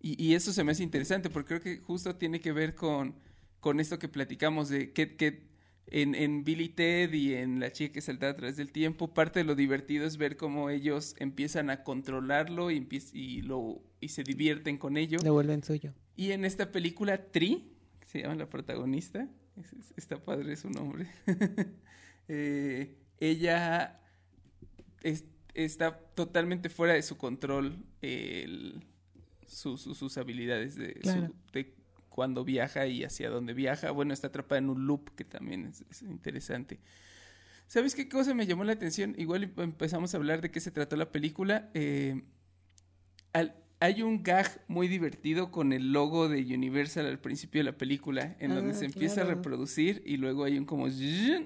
Y, 0.00 0.22
y 0.22 0.34
eso 0.34 0.52
se 0.52 0.64
me 0.64 0.72
hace 0.72 0.82
interesante 0.82 1.30
porque 1.30 1.48
creo 1.48 1.60
que 1.62 1.78
justo 1.78 2.16
tiene 2.16 2.40
que 2.40 2.52
ver 2.52 2.74
con, 2.74 3.14
con 3.60 3.80
esto 3.80 3.98
que 3.98 4.08
platicamos 4.08 4.68
de 4.68 4.92
que, 4.92 5.16
que 5.16 5.51
en, 5.88 6.14
en 6.14 6.44
Billy 6.44 6.68
Ted 6.68 7.12
y 7.12 7.34
en 7.34 7.60
La 7.60 7.72
chica 7.72 7.92
que 7.94 8.00
saltaba 8.00 8.32
a 8.32 8.36
través 8.36 8.56
del 8.56 8.72
tiempo, 8.72 9.12
parte 9.12 9.40
de 9.40 9.44
lo 9.44 9.54
divertido 9.54 10.06
es 10.06 10.16
ver 10.16 10.36
cómo 10.36 10.70
ellos 10.70 11.14
empiezan 11.18 11.68
a 11.70 11.82
controlarlo 11.84 12.70
y, 12.70 12.86
y, 13.12 13.42
lo, 13.42 13.82
y 14.00 14.08
se 14.08 14.22
divierten 14.22 14.78
con 14.78 14.96
ello. 14.96 15.18
lo 15.24 15.32
vuelven 15.34 15.62
suyo. 15.62 15.92
Y 16.16 16.32
en 16.32 16.44
esta 16.44 16.70
película, 16.72 17.30
Tri, 17.30 17.72
que 18.00 18.06
se 18.06 18.20
llama 18.22 18.34
la 18.36 18.48
protagonista, 18.48 19.28
es- 19.56 19.72
es- 19.72 19.92
está 19.96 20.22
padre 20.22 20.56
su 20.56 20.70
nombre, 20.70 21.08
eh, 22.28 22.96
ella 23.18 24.00
es- 25.02 25.24
está 25.54 25.98
totalmente 26.14 26.68
fuera 26.70 26.94
de 26.94 27.02
su 27.02 27.16
control 27.16 27.84
el- 28.00 28.82
su- 29.46 29.76
su- 29.76 29.94
sus 29.94 30.16
habilidades 30.16 30.76
de, 30.76 30.94
su- 30.94 31.00
Claro. 31.00 31.32
de 31.52 31.74
cuando 32.12 32.44
viaja 32.44 32.86
y 32.86 33.04
hacia 33.04 33.30
dónde 33.30 33.54
viaja. 33.54 33.90
Bueno, 33.90 34.12
está 34.14 34.28
atrapada 34.28 34.58
en 34.58 34.70
un 34.70 34.86
loop 34.86 35.10
que 35.16 35.24
también 35.24 35.66
es, 35.66 35.84
es 35.90 36.02
interesante. 36.02 36.78
¿Sabes 37.66 37.94
qué 37.94 38.08
cosa 38.08 38.34
me 38.34 38.46
llamó 38.46 38.64
la 38.64 38.72
atención? 38.74 39.14
Igual 39.18 39.50
empezamos 39.56 40.12
a 40.14 40.18
hablar 40.18 40.40
de 40.42 40.50
qué 40.50 40.60
se 40.60 40.70
trató 40.70 40.96
la 40.96 41.10
película. 41.10 41.70
Eh, 41.74 42.22
al- 43.32 43.56
hay 43.80 44.02
un 44.02 44.22
gag 44.22 44.62
muy 44.68 44.86
divertido 44.86 45.50
con 45.50 45.72
el 45.72 45.92
logo 45.92 46.28
de 46.28 46.42
Universal 46.54 47.06
al 47.06 47.18
principio 47.18 47.58
de 47.60 47.64
la 47.64 47.76
película, 47.78 48.36
en 48.38 48.54
donde 48.54 48.72
Ah, 48.72 48.74
se 48.74 48.84
empieza 48.84 49.22
a 49.22 49.24
reproducir 49.24 50.02
y 50.06 50.18
luego 50.18 50.44
hay 50.44 50.56
un 50.56 50.66
como 50.66 50.88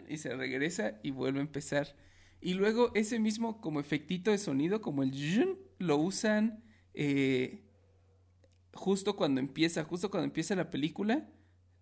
y 0.09 0.19
se 0.19 0.37
regresa 0.37 1.01
y 1.03 1.13
vuelve 1.13 1.39
a 1.39 1.43
empezar. 1.43 1.97
Y 2.43 2.53
luego 2.55 2.91
ese 2.95 3.19
mismo 3.19 3.61
como 3.63 3.81
efectito 3.81 4.31
de 4.33 4.39
sonido, 4.39 4.83
como 4.83 5.03
el 5.03 5.13
lo 5.79 5.97
usan 5.97 6.63
eh, 6.93 7.63
justo 8.77 9.17
cuando 9.17 9.41
empieza, 9.41 9.85
justo 9.85 10.11
cuando 10.11 10.27
empieza 10.27 10.55
la 10.55 10.71
película, 10.71 11.29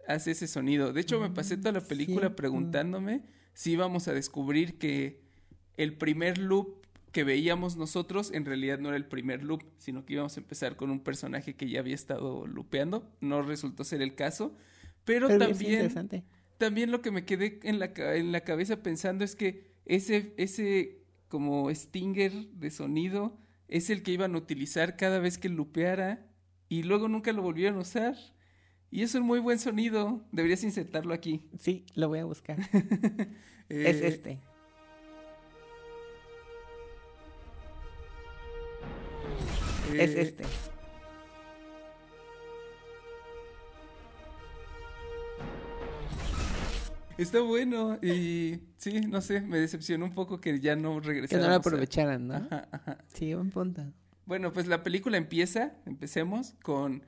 hace 0.09 0.33
ese 0.33 0.47
sonido. 0.47 0.93
De 0.93 1.01
hecho, 1.01 1.21
me 1.21 1.31
pasé 1.31 1.57
toda 1.57 1.73
la 1.73 1.81
película 1.81 2.21
cierto. 2.21 2.37
preguntándome 2.37 3.23
si 3.53 3.73
íbamos 3.73 4.09
a 4.09 4.13
descubrir 4.13 4.79
que 4.79 5.23
el 5.77 5.97
primer 5.97 6.39
loop 6.39 6.85
que 7.13 7.25
veíamos 7.25 7.77
nosotros 7.77 8.33
en 8.33 8.45
realidad 8.45 8.81
no 8.81 8.89
era 8.89 8.97
el 8.97 9.07
primer 9.07 9.45
loop, 9.45 9.63
sino 9.79 10.05
que 10.05 10.15
íbamos 10.15 10.37
a 10.37 10.41
empezar 10.41 10.77
con 10.77 10.91
un 10.91 11.01
personaje 11.01 11.55
que 11.55 11.69
ya 11.69 11.79
había 11.79 11.95
estado 11.95 12.47
lupeando. 12.47 13.09
No 13.21 13.43
resultó 13.43 13.85
ser 13.85 14.03
el 14.03 14.17
caso, 14.17 14.57
pero, 15.05 15.29
también 15.39 15.93
también 16.59 16.91
lo 16.91 17.03
que 17.03 17.11
me 17.11 17.25
quedé 17.25 17.61
en 17.63 17.79
la, 17.79 17.93
en 17.97 18.33
la 18.33 18.41
cabeza 18.41 18.83
pensando 18.83 19.25
es 19.25 19.37
que 19.37 19.75
ese, 19.85 20.35
ese 20.39 21.05
como 21.29 21.73
stinger 21.75 22.33
de 22.33 22.71
sonido 22.71 23.39
es 23.69 23.91
el 23.91 24.03
que 24.03 24.13
iban 24.13 24.35
a 24.35 24.39
utilizar 24.39 24.97
cada 24.97 25.19
vez 25.19 25.39
que 25.39 25.49
lupeara 25.49 26.27
y 26.69 26.83
luego 26.83 27.09
nunca 27.09 27.33
lo 27.33 27.43
volvieron 27.43 27.79
a 27.79 27.83
usar. 27.83 28.17
Y 28.91 29.03
es 29.03 29.15
un 29.15 29.23
muy 29.25 29.41
buen 29.41 29.59
sonido. 29.59 30.23
Deberías 30.31 30.63
insertarlo 30.63 31.15
aquí. 31.15 31.43
Sí, 31.59 31.85
lo 31.95 32.09
voy 32.09 32.21
a 32.21 32.25
buscar. 32.25 32.59
Eh, 33.71 33.89
es 33.89 34.03
este. 34.03 34.39
Es 39.95 40.11
eh, 40.11 40.21
este. 40.21 40.45
Está 47.17 47.41
bueno. 47.41 47.99
Y 48.03 48.61
sí, 48.77 49.01
no 49.03 49.21
sé, 49.21 49.41
me 49.41 49.59
decepcionó 49.59 50.05
un 50.07 50.15
poco 50.15 50.41
que 50.41 50.59
ya 50.61 50.77
no 50.77 51.01
Que 51.01 51.09
regresaran. 51.09 51.45
no 51.45 51.51
lo 51.51 51.57
aprovecharan, 51.57 52.27
¿no? 52.29 52.35
Ajá, 52.35 52.69
ajá. 52.73 52.99
Sí, 53.13 53.35
buen 53.35 53.51
punto. 53.51 53.83
Bueno, 54.27 54.53
pues 54.53 54.67
la 54.67 54.83
película 54.83 55.17
empieza, 55.19 55.75
empecemos 55.87 56.55
con, 56.63 57.03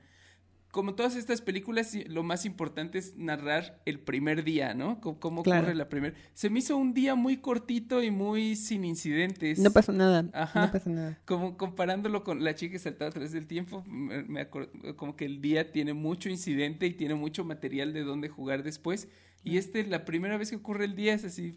como 0.71 0.93
todas 0.93 1.15
estas 1.15 1.41
películas, 1.41 1.95
lo 2.07 2.21
más 2.21 2.45
importante 2.45 2.99
es 2.99 3.15
narrar 3.17 3.81
el 3.85 3.99
primer 3.99 4.43
día, 4.43 4.75
¿no? 4.75 4.99
C- 5.03 5.15
Cómo 5.19 5.41
Claro. 5.41 5.61
ocurre 5.61 5.75
la 5.75 5.89
primera. 5.89 6.15
Se 6.33 6.49
me 6.51 6.59
hizo 6.59 6.77
un 6.77 6.93
día 6.93 7.15
muy 7.15 7.37
cortito 7.37 8.03
y 8.03 8.11
muy 8.11 8.55
sin 8.55 8.85
incidentes. 8.85 9.57
No 9.57 9.71
pasa 9.71 9.91
nada. 9.93 10.29
Ajá. 10.33 10.65
No 10.67 10.71
pasa 10.71 10.89
nada. 10.91 11.17
Como 11.25 11.57
comparándolo 11.57 12.23
con 12.23 12.43
la 12.43 12.53
chica 12.53 12.73
que 12.73 12.79
saltaba 12.79 13.09
a 13.09 13.13
través 13.13 13.31
del 13.31 13.47
tiempo, 13.47 13.83
me, 13.87 14.23
me 14.23 14.47
como 14.95 15.15
que 15.15 15.25
el 15.25 15.41
día 15.41 15.71
tiene 15.71 15.93
mucho 15.93 16.29
incidente 16.29 16.85
y 16.85 16.93
tiene 16.93 17.15
mucho 17.15 17.43
material 17.43 17.93
de 17.93 18.03
dónde 18.03 18.29
jugar 18.29 18.61
después. 18.61 19.07
Y 19.43 19.57
este, 19.57 19.85
la 19.87 20.05
primera 20.05 20.37
vez 20.37 20.49
que 20.51 20.57
ocurre 20.57 20.85
el 20.85 20.95
día 20.95 21.13
es 21.13 21.23
así, 21.23 21.55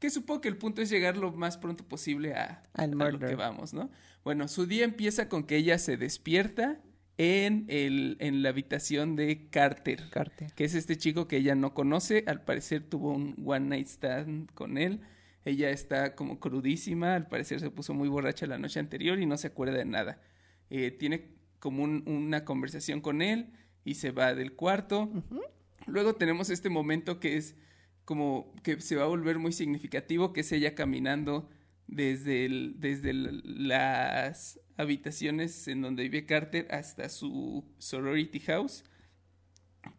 que 0.00 0.10
supongo 0.10 0.40
que 0.40 0.48
el 0.48 0.56
punto 0.56 0.82
es 0.82 0.90
llegar 0.90 1.16
lo 1.16 1.30
más 1.32 1.56
pronto 1.58 1.84
posible 1.86 2.34
a, 2.34 2.64
Al 2.74 3.00
a 3.00 3.10
lo 3.10 3.18
que 3.20 3.34
vamos, 3.36 3.72
¿no? 3.72 3.90
Bueno, 4.24 4.48
su 4.48 4.66
día 4.66 4.84
empieza 4.84 5.28
con 5.28 5.44
que 5.44 5.56
ella 5.56 5.78
se 5.78 5.96
despierta 5.96 6.80
en, 7.18 7.66
el, 7.68 8.16
en 8.18 8.42
la 8.42 8.48
habitación 8.48 9.14
de 9.14 9.48
Carter, 9.50 10.08
Carter. 10.10 10.52
que 10.54 10.64
es 10.64 10.74
este 10.74 10.96
chico 10.96 11.28
que 11.28 11.36
ella 11.36 11.54
no 11.54 11.74
conoce, 11.74 12.24
al 12.26 12.42
parecer 12.42 12.82
tuvo 12.82 13.12
un 13.12 13.36
one 13.44 13.68
night 13.68 13.86
stand 13.86 14.50
con 14.54 14.78
él. 14.78 15.00
Ella 15.44 15.70
está 15.70 16.14
como 16.14 16.38
crudísima, 16.40 17.14
al 17.14 17.28
parecer 17.28 17.60
se 17.60 17.70
puso 17.70 17.94
muy 17.94 18.08
borracha 18.08 18.46
la 18.46 18.58
noche 18.58 18.80
anterior 18.80 19.18
y 19.20 19.26
no 19.26 19.36
se 19.38 19.46
acuerda 19.48 19.76
de 19.78 19.84
nada. 19.86 20.20
Eh, 20.70 20.90
tiene 20.90 21.28
como 21.58 21.82
un- 21.82 22.04
una 22.06 22.44
conversación 22.44 23.00
con 23.00 23.20
él 23.22 23.52
y 23.84 23.94
se 23.94 24.10
va 24.12 24.34
del 24.34 24.52
cuarto. 24.54 25.10
Luego 25.86 26.14
tenemos 26.14 26.50
este 26.50 26.68
momento 26.70 27.20
que 27.20 27.36
es 27.36 27.54
como 28.10 28.52
que 28.64 28.80
se 28.80 28.96
va 28.96 29.04
a 29.04 29.06
volver 29.06 29.38
muy 29.38 29.52
significativo, 29.52 30.32
que 30.32 30.40
es 30.40 30.50
ella 30.50 30.74
caminando 30.74 31.48
desde, 31.86 32.44
el- 32.44 32.74
desde 32.80 33.10
el- 33.10 33.68
las 33.68 34.58
habitaciones 34.76 35.68
en 35.68 35.80
donde 35.80 36.02
vive 36.02 36.26
Carter 36.26 36.66
hasta 36.72 37.08
su 37.08 37.64
sorority 37.78 38.40
house 38.40 38.82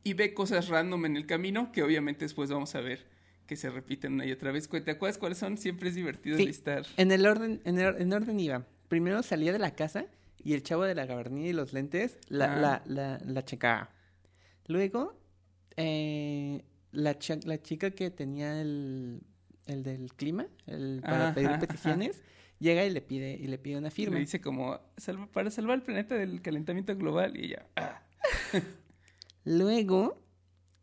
y 0.04 0.14
ve 0.14 0.34
cosas 0.34 0.68
random 0.68 1.06
en 1.06 1.16
el 1.16 1.26
camino 1.26 1.72
que 1.72 1.84
obviamente 1.84 2.26
después 2.26 2.50
vamos 2.52 2.76
a 2.76 2.82
ver 2.82 3.08
que 3.48 3.56
se 3.56 3.70
repiten 3.70 4.16
una 4.16 4.26
y 4.26 4.34
otra 4.34 4.52
vez. 4.52 4.68
¿Te 4.68 4.92
acuerdas 4.92 5.18
cuáles 5.18 5.38
son? 5.38 5.58
Siempre 5.58 5.88
es 5.88 5.96
divertido 5.96 6.36
Sí. 6.36 6.48
listar. 6.48 6.86
En 6.98 7.14
el 7.14 7.26
orden, 7.26 7.62
en, 7.64 7.80
el- 7.80 7.96
en 8.02 8.12
orden 8.12 8.38
iba. 8.42 8.68
Primero 8.90 9.24
salía 9.24 9.54
de 9.54 9.60
la 9.60 9.74
casa 9.74 10.06
y 10.44 10.52
el 10.52 10.64
chavo 10.64 10.84
de 10.84 10.96
la 10.96 11.06
gabardina 11.06 11.48
y 11.48 11.54
los 11.54 11.72
lentes 11.72 12.20
la, 12.28 12.52
Ah. 12.56 12.60
la, 12.60 12.84
la, 12.88 13.22
la 13.26 13.46
checaba. 13.46 13.90
Luego, 14.68 15.18
eh, 15.78 16.66
la, 16.92 17.18
la 17.46 17.62
chica 17.62 17.92
que 17.92 18.10
tenía 18.12 18.62
el, 18.62 19.22
el 19.68 19.84
del 19.84 20.14
clima, 20.14 20.48
el 20.68 21.02
para 21.02 21.26
Ajá, 21.26 21.34
pedir 21.34 21.50
ajá. 21.50 21.60
peticiones, 21.60 22.22
llega 22.60 22.86
y 22.86 22.90
le 22.90 23.02
pide, 23.02 23.34
y 23.34 23.48
le 23.48 23.58
pide 23.58 23.78
una 23.78 23.92
firma. 23.92 24.16
Le 24.16 24.22
dice 24.22 24.40
como, 24.42 24.80
"Salva- 24.98 25.28
para 25.32 25.50
salvar 25.52 25.78
el 25.78 25.84
planeta 25.84 26.16
del 26.16 26.42
calentamiento 26.42 26.96
global 26.96 27.36
y 27.38 27.46
ella, 27.46 27.66
"Ah". 27.76 28.02
Luego, 29.44 30.22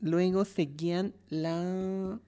luego 0.01 0.45
seguían 0.45 1.15
la... 1.29 2.21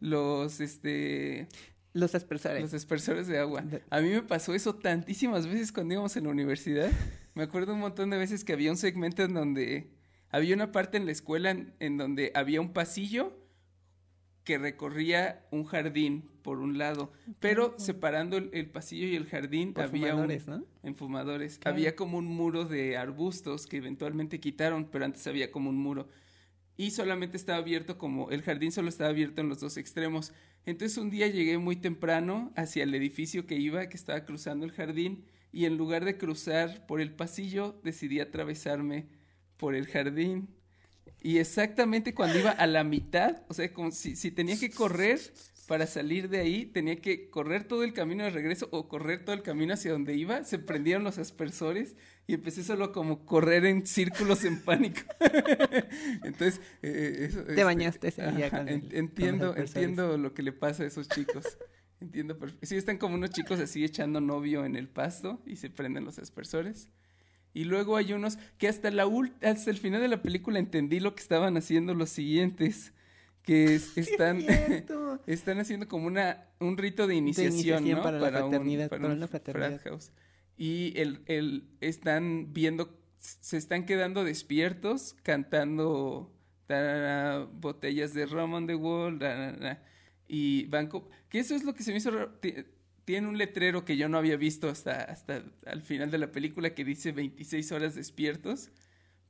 los, 0.00 0.60
este, 0.60 1.46
Los 1.92 2.14
aspersores. 2.14 2.62
Los 2.62 2.74
aspersores 2.74 3.26
de 3.26 3.38
agua. 3.38 3.64
A 3.90 4.00
mí 4.00 4.08
me 4.08 4.22
pasó 4.22 4.54
eso 4.54 4.74
tantísimas 4.76 5.46
veces 5.46 5.72
cuando 5.72 5.94
íbamos 5.94 6.16
en 6.16 6.24
la 6.24 6.30
universidad. 6.30 6.90
Me 7.34 7.42
acuerdo 7.42 7.74
un 7.74 7.80
montón 7.80 8.10
de 8.10 8.16
veces 8.16 8.44
que 8.44 8.52
había 8.54 8.70
un 8.70 8.76
segmento 8.78 9.22
en 9.24 9.34
donde 9.34 9.90
había 10.34 10.56
una 10.56 10.72
parte 10.72 10.96
en 10.96 11.06
la 11.06 11.12
escuela 11.12 11.50
en, 11.50 11.74
en 11.78 11.96
donde 11.96 12.32
había 12.34 12.60
un 12.60 12.72
pasillo 12.72 13.38
que 14.42 14.58
recorría 14.58 15.46
un 15.52 15.64
jardín 15.64 16.28
por 16.42 16.58
un 16.58 16.76
lado, 16.76 17.12
pero 17.38 17.74
separando 17.78 18.36
el, 18.36 18.50
el 18.52 18.68
pasillo 18.68 19.06
y 19.06 19.14
el 19.14 19.26
jardín 19.26 19.72
Por 19.72 19.84
había 19.84 20.10
fumadores, 20.10 20.48
un, 20.48 20.54
¿no? 20.54 20.66
en 20.82 20.96
fumadores, 20.96 21.60
había 21.64 21.94
como 21.94 22.18
un 22.18 22.26
muro 22.26 22.64
de 22.64 22.96
arbustos 22.96 23.68
que 23.68 23.76
eventualmente 23.76 24.40
quitaron, 24.40 24.88
pero 24.90 25.04
antes 25.04 25.24
había 25.28 25.52
como 25.52 25.70
un 25.70 25.78
muro 25.78 26.08
y 26.76 26.90
solamente 26.90 27.36
estaba 27.36 27.58
abierto 27.58 27.96
como 27.96 28.32
el 28.32 28.42
jardín 28.42 28.72
solo 28.72 28.88
estaba 28.88 29.10
abierto 29.10 29.40
en 29.40 29.48
los 29.48 29.60
dos 29.60 29.76
extremos. 29.76 30.32
Entonces 30.66 30.98
un 30.98 31.10
día 31.10 31.28
llegué 31.28 31.58
muy 31.58 31.76
temprano 31.76 32.52
hacia 32.56 32.82
el 32.82 32.92
edificio 32.92 33.46
que 33.46 33.54
iba, 33.54 33.88
que 33.88 33.96
estaba 33.96 34.24
cruzando 34.24 34.66
el 34.66 34.72
jardín 34.72 35.24
y 35.52 35.66
en 35.66 35.76
lugar 35.76 36.04
de 36.04 36.18
cruzar 36.18 36.86
por 36.86 37.00
el 37.00 37.12
pasillo 37.12 37.80
decidí 37.84 38.18
atravesarme 38.18 39.06
por 39.56 39.74
el 39.74 39.86
jardín. 39.86 40.48
Y 41.22 41.38
exactamente 41.38 42.12
cuando 42.14 42.38
iba 42.38 42.50
a 42.50 42.66
la 42.66 42.84
mitad, 42.84 43.42
o 43.48 43.54
sea, 43.54 43.72
como 43.72 43.90
si, 43.92 44.14
si 44.16 44.30
tenía 44.30 44.58
que 44.58 44.70
correr 44.70 45.18
para 45.66 45.86
salir 45.86 46.28
de 46.28 46.40
ahí, 46.40 46.66
tenía 46.66 46.96
que 47.00 47.30
correr 47.30 47.64
todo 47.64 47.84
el 47.84 47.94
camino 47.94 48.24
de 48.24 48.30
regreso 48.30 48.68
o 48.70 48.86
correr 48.88 49.24
todo 49.24 49.34
el 49.34 49.42
camino 49.42 49.72
hacia 49.72 49.92
donde 49.92 50.14
iba, 50.14 50.44
se 50.44 50.58
prendieron 50.58 51.02
los 51.04 51.16
aspersores 51.16 51.96
y 52.26 52.34
empecé 52.34 52.62
solo 52.62 52.92
como 52.92 53.24
correr 53.24 53.64
en 53.64 53.86
círculos 53.86 54.44
en 54.44 54.60
pánico. 54.60 55.00
Entonces, 56.24 56.60
eh, 56.82 57.26
eso, 57.30 57.42
Te 57.44 57.64
bañaste 57.64 58.08
ese 58.08 58.30
día 58.32 58.46
ajá, 58.46 58.58
con 58.58 58.68
el- 58.68 58.82
con 58.82 58.96
entiendo, 58.96 59.56
entiendo 59.56 60.18
lo 60.18 60.34
que 60.34 60.42
le 60.42 60.52
pasa 60.52 60.82
a 60.82 60.86
esos 60.86 61.08
chicos. 61.08 61.58
Entiendo. 62.00 62.38
perfe- 62.38 62.58
Sí, 62.62 62.76
están 62.76 62.98
como 62.98 63.14
unos 63.14 63.30
chicos 63.30 63.60
así 63.60 63.84
echando 63.84 64.20
novio 64.20 64.64
en 64.66 64.76
el 64.76 64.88
pasto 64.88 65.40
y 65.46 65.56
se 65.56 65.70
prenden 65.70 66.04
los 66.04 66.18
aspersores. 66.18 66.88
Y 67.54 67.64
luego 67.64 67.96
hay 67.96 68.12
unos 68.12 68.36
que 68.58 68.68
hasta, 68.68 68.90
la 68.90 69.08
hasta 69.42 69.70
el 69.70 69.78
final 69.78 70.00
de 70.02 70.08
la 70.08 70.20
película 70.22 70.58
entendí 70.58 71.00
lo 71.00 71.14
que 71.14 71.22
estaban 71.22 71.56
haciendo 71.56 71.94
los 71.94 72.10
siguientes. 72.10 72.92
Que 73.42 73.74
es- 73.76 73.96
están, 73.96 74.38
están 75.26 75.58
haciendo 75.60 75.86
como 75.86 76.06
una, 76.06 76.46
un 76.60 76.76
rito 76.78 77.06
de 77.06 77.14
iniciación, 77.14 77.52
iniciación 77.54 77.98
¿no? 77.98 78.02
para 78.02 78.18
la 78.18 78.26
un- 78.44 78.50
fraternidad, 78.50 78.88
para 78.88 79.02
para 79.02 79.14
una 79.14 79.28
fraternidad. 79.28 79.80
frat 79.80 79.82
house. 79.92 80.12
Y 80.56 80.92
el, 80.96 81.20
el, 81.26 81.68
están 81.80 82.52
viendo, 82.54 82.98
se 83.18 83.56
están 83.56 83.84
quedando 83.86 84.24
despiertos 84.24 85.14
cantando 85.22 86.32
tarara, 86.66 87.44
botellas 87.52 88.14
de 88.14 88.24
rum 88.26 88.54
on 88.54 88.66
the 88.66 88.74
wall, 88.76 89.18
tarara, 89.18 89.82
y 90.26 90.64
van 90.66 90.86
co- 90.86 91.08
que 91.28 91.38
eso 91.40 91.54
es 91.54 91.64
lo 91.64 91.74
que 91.74 91.82
se 91.82 91.90
me 91.92 91.98
hizo 91.98 92.10
raro. 92.10 92.32
Ti- 93.04 93.12
Tiene 93.12 93.28
un 93.28 93.38
letrero 93.38 93.84
que 93.84 93.96
yo 93.96 94.08
no 94.08 94.18
había 94.18 94.36
visto 94.36 94.68
hasta, 94.68 95.02
hasta 95.04 95.44
al 95.66 95.82
final 95.82 96.10
de 96.10 96.18
la 96.18 96.32
película 96.32 96.74
que 96.74 96.84
dice 96.84 97.12
26 97.12 97.72
horas 97.72 97.94
despiertos, 97.94 98.70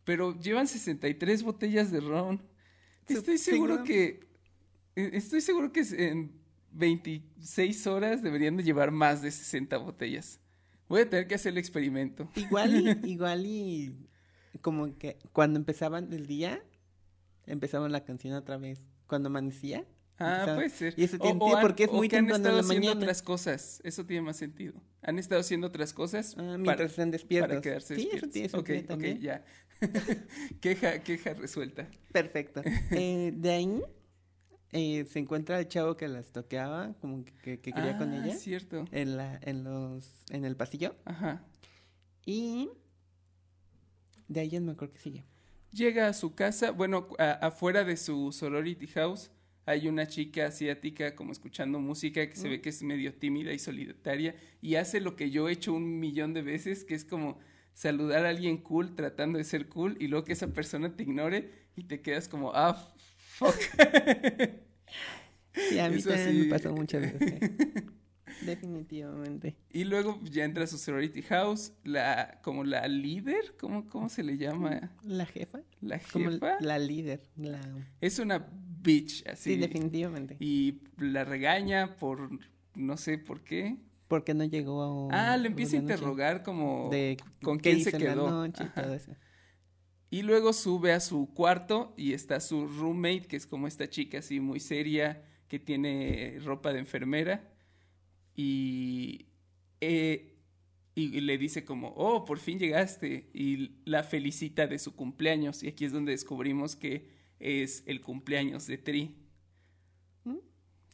pero 0.04 0.38
llevan 0.38 0.68
63 0.68 1.42
botellas 1.42 1.90
de 1.90 2.00
ron. 2.00 2.42
Estoy 3.08 3.38
seguro 3.38 3.84
que 3.84 4.20
eh, 4.96 5.10
estoy 5.14 5.40
seguro 5.40 5.72
que 5.72 5.80
en 5.98 6.32
26 6.72 7.86
horas 7.86 8.22
deberían 8.22 8.56
de 8.56 8.62
llevar 8.64 8.90
más 8.90 9.22
de 9.22 9.30
60 9.30 9.76
botellas. 9.78 10.40
Voy 10.88 11.02
a 11.02 11.08
tener 11.10 11.26
que 11.26 11.34
hacer 11.34 11.52
el 11.52 11.58
experimento. 11.58 12.30
Igual 12.36 12.74
y, 13.04 13.08
igual 13.10 13.46
y 13.46 13.96
como 14.60 14.96
que 14.98 15.18
cuando 15.32 15.58
empezaban 15.58 16.12
el 16.12 16.26
día, 16.26 16.62
empezaban 17.46 17.90
la 17.92 18.04
canción 18.04 18.34
otra 18.34 18.56
vez. 18.56 18.80
Cuando 19.06 19.28
amanecía. 19.28 19.84
Ah, 20.18 20.34
empezaba- 20.34 20.54
puede 20.56 20.70
ser. 20.70 20.94
Y 20.96 21.04
eso 21.04 21.18
tiene 21.18 21.32
O- 21.32 21.44
o 21.44 21.48
sentido 21.48 21.60
porque 21.60 21.84
es 21.84 21.90
o 21.90 21.92
muy 21.94 22.08
que 22.08 22.16
han 22.16 22.30
estado 22.30 22.60
haciendo 22.60 22.92
otras 22.92 23.22
cosas. 23.22 23.80
Eso 23.84 24.06
tiene 24.06 24.22
más 24.22 24.36
sentido. 24.36 24.74
Han 25.02 25.18
estado 25.18 25.40
haciendo 25.40 25.66
otras 25.66 25.92
cosas 25.92 26.34
Ah, 26.38 26.56
mientras 26.58 26.90
están 26.92 27.10
despiertos. 27.10 27.48
para 27.48 27.60
quedarse 27.60 27.96
Sí, 27.96 28.08
eso 28.12 28.26
despiertos. 28.26 28.32
tiene 28.32 28.48
Ok, 28.48 28.66
sentido 28.66 28.80
ok, 28.82 28.86
también. 28.88 29.20
ya. 29.20 29.44
queja, 30.60 30.98
queja 31.02 31.34
resuelta. 31.34 31.88
Perfecto. 32.12 32.62
Eh, 32.90 33.32
de 33.34 33.50
ahí 33.50 33.82
eh, 34.72 35.04
se 35.10 35.18
encuentra 35.18 35.58
el 35.60 35.68
chavo 35.68 35.96
que 35.96 36.08
las 36.08 36.32
toqueaba, 36.32 36.94
como 37.00 37.24
que, 37.24 37.32
que- 37.34 37.60
que 37.60 37.72
quería 37.72 37.96
con 37.98 38.10
Ah, 38.12 38.24
ella. 38.24 38.34
es 38.34 38.40
cierto. 38.40 38.84
En, 38.92 39.16
la, 39.16 39.38
en, 39.42 39.62
los, 39.64 40.24
en 40.30 40.44
el 40.44 40.56
pasillo. 40.56 40.94
Ajá. 41.04 41.44
Y 42.26 42.70
de 44.28 44.40
ahí 44.40 44.48
ya 44.48 44.60
no 44.60 44.66
me 44.66 44.72
acuerdo 44.72 44.94
que 44.94 45.00
sigue. 45.00 45.24
Llega 45.72 46.06
a 46.08 46.12
su 46.12 46.34
casa, 46.34 46.70
bueno, 46.70 47.08
a- 47.18 47.32
afuera 47.32 47.84
de 47.84 47.96
su 47.96 48.32
sorority 48.32 48.86
house 48.88 49.30
hay 49.66 49.88
una 49.88 50.06
chica 50.06 50.46
asiática 50.46 51.14
como 51.14 51.32
escuchando 51.32 51.78
música 51.80 52.28
que 52.28 52.36
se 52.36 52.48
ve 52.48 52.60
que 52.60 52.68
es 52.68 52.82
medio 52.82 53.14
tímida 53.14 53.52
y 53.52 53.58
solitaria 53.58 54.34
y 54.60 54.74
hace 54.74 55.00
lo 55.00 55.16
que 55.16 55.30
yo 55.30 55.48
he 55.48 55.52
hecho 55.52 55.72
un 55.72 55.98
millón 56.00 56.34
de 56.34 56.42
veces, 56.42 56.84
que 56.84 56.94
es 56.94 57.04
como 57.04 57.38
saludar 57.72 58.26
a 58.26 58.28
alguien 58.30 58.58
cool 58.58 58.94
tratando 58.94 59.38
de 59.38 59.44
ser 59.44 59.68
cool 59.68 59.96
y 60.00 60.08
luego 60.08 60.24
que 60.24 60.34
esa 60.34 60.48
persona 60.48 60.94
te 60.94 61.02
ignore 61.04 61.50
y 61.76 61.84
te 61.84 62.00
quedas 62.00 62.28
como, 62.28 62.52
ah, 62.54 62.74
fuck. 63.16 63.54
Sí, 65.54 65.78
a 65.78 65.88
mí 65.88 65.98
Eso 65.98 66.08
también 66.08 66.40
me 66.40 66.46
pasó 66.46 66.74
muchas 66.74 67.00
veces. 67.00 67.40
Definitivamente. 68.42 69.56
Y 69.72 69.84
luego 69.84 70.20
ya 70.24 70.44
entra 70.44 70.64
a 70.64 70.66
su 70.66 70.78
sorority 70.78 71.22
house, 71.22 71.72
la, 71.84 72.40
como 72.42 72.64
la 72.64 72.86
líder, 72.88 73.54
¿cómo, 73.58 73.86
cómo 73.88 74.08
se 74.08 74.22
le 74.22 74.36
llama? 74.36 74.92
¿La 75.02 75.26
jefa? 75.26 75.60
La 75.80 75.98
Como 76.12 76.30
jefa. 76.30 76.56
la 76.60 76.78
líder. 76.78 77.22
La... 77.36 77.60
Es 78.00 78.18
una 78.18 78.46
bitch, 78.82 79.26
así. 79.26 79.54
Sí, 79.54 79.56
definitivamente. 79.56 80.36
Y 80.40 80.80
la 80.98 81.24
regaña 81.24 81.96
por 81.96 82.28
no 82.74 82.96
sé 82.96 83.18
por 83.18 83.42
qué. 83.44 83.76
Porque 84.08 84.34
no 84.34 84.44
llegó 84.44 85.08
Ah, 85.12 85.36
le 85.36 85.48
empieza 85.48 85.76
a 85.76 85.80
interrogar 85.80 86.42
como 86.42 86.88
de 86.90 87.16
con 87.42 87.58
quién 87.58 87.80
se 87.80 87.92
quedó. 87.92 88.30
noche 88.30 88.64
y 88.64 88.66
Ajá. 88.66 88.82
todo 88.82 88.94
eso. 88.94 89.12
Y 90.10 90.22
luego 90.22 90.52
sube 90.52 90.92
a 90.92 91.00
su 91.00 91.32
cuarto 91.34 91.92
y 91.96 92.12
está 92.12 92.38
su 92.38 92.68
roommate, 92.68 93.22
que 93.22 93.36
es 93.36 93.46
como 93.46 93.66
esta 93.66 93.88
chica 93.88 94.18
así 94.18 94.38
muy 94.38 94.60
seria, 94.60 95.24
que 95.48 95.58
tiene 95.58 96.38
ropa 96.44 96.72
de 96.72 96.78
enfermera. 96.80 97.50
Y, 98.36 99.26
eh, 99.80 100.36
y 100.94 101.20
le 101.20 101.38
dice 101.38 101.64
como, 101.64 101.88
oh, 101.96 102.24
por 102.24 102.38
fin 102.38 102.58
llegaste. 102.58 103.30
Y 103.32 103.76
la 103.84 104.02
felicita 104.02 104.66
de 104.66 104.78
su 104.78 104.94
cumpleaños. 104.94 105.62
Y 105.62 105.68
aquí 105.68 105.84
es 105.84 105.92
donde 105.92 106.12
descubrimos 106.12 106.76
que 106.76 107.08
es 107.38 107.82
el 107.86 108.00
cumpleaños 108.00 108.66
de 108.66 108.78
Tri. 108.78 109.16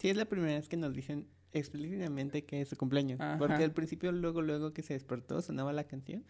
Sí, 0.01 0.09
es 0.09 0.17
la 0.17 0.25
primera 0.25 0.55
vez 0.55 0.67
que 0.67 0.79
nos 0.79 0.95
dicen 0.95 1.29
explícitamente 1.53 2.45
que 2.45 2.63
es 2.63 2.69
su 2.69 2.77
cumpleaños. 2.77 3.21
Ajá. 3.21 3.37
Porque 3.37 3.63
al 3.63 3.73
principio, 3.73 4.13
luego, 4.13 4.41
luego 4.41 4.73
que 4.73 4.83
se 4.83 4.95
despertó, 4.95 5.43
sonaba 5.43 5.75
la 5.75 5.85
canción. 5.85 6.25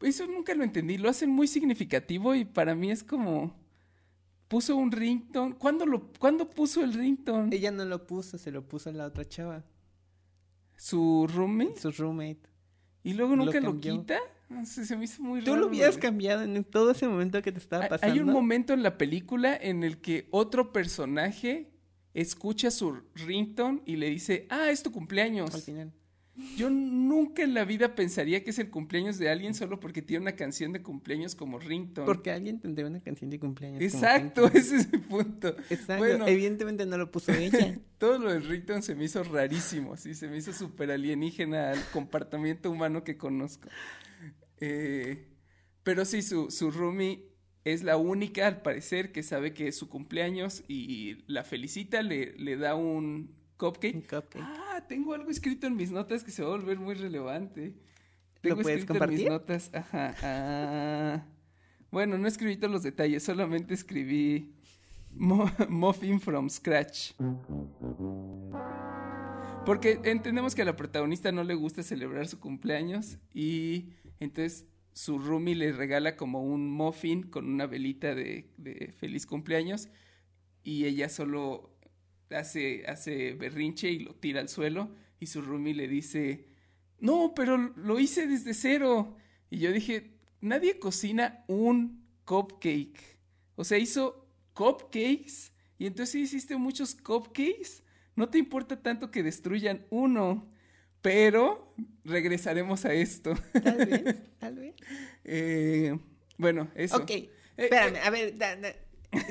Eso 0.00 0.26
nunca 0.26 0.54
lo 0.54 0.62
entendí. 0.62 0.98
Lo 0.98 1.08
hacen 1.08 1.30
muy 1.30 1.48
significativo 1.48 2.34
y 2.34 2.44
para 2.44 2.74
mí 2.74 2.90
es 2.90 3.02
como... 3.02 3.61
Puso 4.52 4.76
un 4.76 4.92
ringtone. 4.92 5.54
¿Cuándo, 5.54 5.86
lo, 5.86 6.12
¿cuándo 6.18 6.50
puso 6.50 6.84
el 6.84 6.92
ringtone? 6.92 7.56
Ella 7.56 7.70
no 7.70 7.86
lo 7.86 8.06
puso, 8.06 8.36
se 8.36 8.50
lo 8.50 8.68
puso 8.68 8.92
la 8.92 9.06
otra 9.06 9.24
chava, 9.26 9.64
¿Su 10.76 11.26
roommate? 11.34 11.80
su 11.80 11.90
roommate. 11.90 12.40
¿Y 13.02 13.14
luego 13.14 13.34
Lo 13.34 13.46
nunca 13.46 13.60
lo, 13.60 13.70
cambió. 13.70 14.00
quita? 14.00 14.18
No 14.50 14.66
sé, 14.66 14.84
se 14.84 14.94
me 14.96 15.04
hizo 15.04 15.22
muy 15.22 15.40
Tú 15.42 15.52
raro. 15.52 15.62
lo 15.62 15.66
hubieras 15.68 15.96
cambiado 15.96 16.42
en 16.42 16.62
todo 16.64 16.90
ese 16.90 17.08
momento 17.08 17.40
que 17.40 17.50
te 17.50 17.58
estaba 17.60 17.88
pasando. 17.88 18.12
Hay 18.12 18.20
un 18.20 18.30
momento 18.30 18.74
en 18.74 18.82
la 18.82 18.98
película 18.98 19.56
en 19.56 19.84
el 19.84 20.02
que 20.02 20.28
otro 20.30 20.70
personaje 20.70 21.70
escucha 22.12 22.70
su 22.70 23.00
ringtone 23.14 23.80
y 23.86 23.96
le 23.96 24.10
dice, 24.10 24.46
ah, 24.50 24.68
es 24.70 24.82
tu 24.82 24.92
cumpleaños. 24.92 25.54
Al 25.54 25.62
final. 25.62 25.92
Yo 26.56 26.70
nunca 26.70 27.42
en 27.42 27.52
la 27.52 27.64
vida 27.66 27.94
pensaría 27.94 28.42
que 28.42 28.50
es 28.50 28.58
el 28.58 28.70
cumpleaños 28.70 29.18
de 29.18 29.28
alguien 29.28 29.54
solo 29.54 29.78
porque 29.78 30.00
tiene 30.00 30.22
una 30.22 30.32
canción 30.32 30.72
de 30.72 30.82
cumpleaños 30.82 31.34
como 31.34 31.58
ringtone. 31.58 32.06
Porque 32.06 32.30
alguien 32.30 32.58
tendría 32.58 32.86
una 32.86 33.00
canción 33.00 33.28
de 33.28 33.38
cumpleaños. 33.38 33.82
Exacto, 33.82 34.46
ese 34.54 34.76
es 34.76 34.92
mi 34.92 34.98
punto. 34.98 35.48
Exacto. 35.68 35.98
Bueno, 35.98 36.26
Evidentemente 36.26 36.86
no 36.86 36.96
lo 36.96 37.10
puso 37.10 37.32
ella. 37.32 37.78
todo 37.98 38.18
lo 38.18 38.32
del 38.32 38.44
ringtone 38.44 38.80
se 38.80 38.94
me 38.94 39.04
hizo 39.04 39.22
rarísimo, 39.22 39.96
sí, 39.96 40.14
se 40.14 40.28
me 40.28 40.38
hizo 40.38 40.52
súper 40.54 40.90
alienígena 40.90 41.72
al 41.72 41.84
comportamiento 41.92 42.70
humano 42.70 43.04
que 43.04 43.18
conozco. 43.18 43.68
Eh, 44.58 45.28
pero 45.82 46.06
sí, 46.06 46.22
su, 46.22 46.50
su 46.50 46.70
roomie 46.70 47.26
es 47.64 47.82
la 47.82 47.98
única, 47.98 48.46
al 48.46 48.62
parecer, 48.62 49.12
que 49.12 49.22
sabe 49.22 49.52
que 49.52 49.68
es 49.68 49.76
su 49.76 49.88
cumpleaños 49.90 50.64
y 50.66 51.18
la 51.26 51.44
felicita, 51.44 52.02
le, 52.02 52.32
le 52.38 52.56
da 52.56 52.74
un 52.74 53.41
cupcake. 53.66 53.94
Un 53.94 54.02
cupcake. 54.02 54.42
Ah, 54.42 54.84
tengo 54.88 55.14
algo 55.14 55.30
escrito 55.30 55.66
en 55.66 55.76
mis 55.76 55.90
notas 55.90 56.24
que 56.24 56.30
se 56.30 56.42
va 56.42 56.48
a 56.48 56.56
volver 56.56 56.78
muy 56.78 56.94
relevante. 56.94 57.74
Tengo 58.40 58.56
puedes 58.62 58.80
escrito 58.80 59.04
en 59.04 59.10
mis 59.10 59.24
notas, 59.28 59.70
ajá. 59.72 60.14
ah. 60.22 61.24
Bueno, 61.90 62.18
no 62.18 62.26
escribí 62.26 62.56
todos 62.56 62.72
los 62.72 62.82
detalles, 62.82 63.22
solamente 63.22 63.74
escribí 63.74 64.52
mo- 65.14 65.50
muffin 65.68 66.18
from 66.20 66.48
scratch. 66.48 67.12
Porque 69.64 70.00
entendemos 70.04 70.54
que 70.54 70.62
a 70.62 70.64
la 70.64 70.74
protagonista 70.74 71.30
no 71.30 71.44
le 71.44 71.54
gusta 71.54 71.82
celebrar 71.84 72.26
su 72.26 72.40
cumpleaños 72.40 73.18
y 73.32 73.90
entonces 74.18 74.66
su 74.92 75.18
roomie 75.20 75.54
le 75.54 75.72
regala 75.72 76.16
como 76.16 76.42
un 76.42 76.68
muffin 76.70 77.22
con 77.22 77.46
una 77.48 77.66
velita 77.66 78.14
de, 78.14 78.50
de 78.56 78.92
feliz 78.98 79.24
cumpleaños 79.24 79.88
y 80.64 80.84
ella 80.86 81.08
solo 81.08 81.71
hace, 82.34 82.84
hace 82.86 83.34
berrinche 83.34 83.90
y 83.90 84.00
lo 84.00 84.14
tira 84.14 84.40
al 84.40 84.48
suelo 84.48 84.94
y 85.20 85.26
su 85.26 85.42
roomie 85.42 85.74
le 85.74 85.88
dice, 85.88 86.48
no, 86.98 87.32
pero 87.34 87.56
lo 87.56 87.98
hice 88.00 88.26
desde 88.26 88.54
cero. 88.54 89.16
Y 89.50 89.58
yo 89.58 89.72
dije, 89.72 90.12
nadie 90.40 90.78
cocina 90.78 91.44
un 91.48 92.06
cupcake. 92.24 93.18
O 93.56 93.64
sea, 93.64 93.78
hizo 93.78 94.28
cupcakes 94.54 95.52
y 95.78 95.86
entonces 95.86 96.16
hiciste 96.16 96.56
muchos 96.56 96.94
cupcakes. 96.94 97.82
No 98.16 98.28
te 98.28 98.38
importa 98.38 98.82
tanto 98.82 99.10
que 99.10 99.22
destruyan 99.22 99.86
uno. 99.90 100.48
Pero 101.00 101.74
regresaremos 102.04 102.84
a 102.84 102.94
esto. 102.94 103.34
Tal 103.62 103.76
vez, 103.86 104.16
tal 104.38 104.54
vez. 104.56 104.74
Eh, 105.24 105.96
bueno, 106.36 106.68
eso. 106.74 106.96
Ok, 106.96 107.10
espérame, 107.56 107.96
a 108.02 108.10
ver, 108.10 108.36
da- 108.36 108.56
da- 108.56 108.74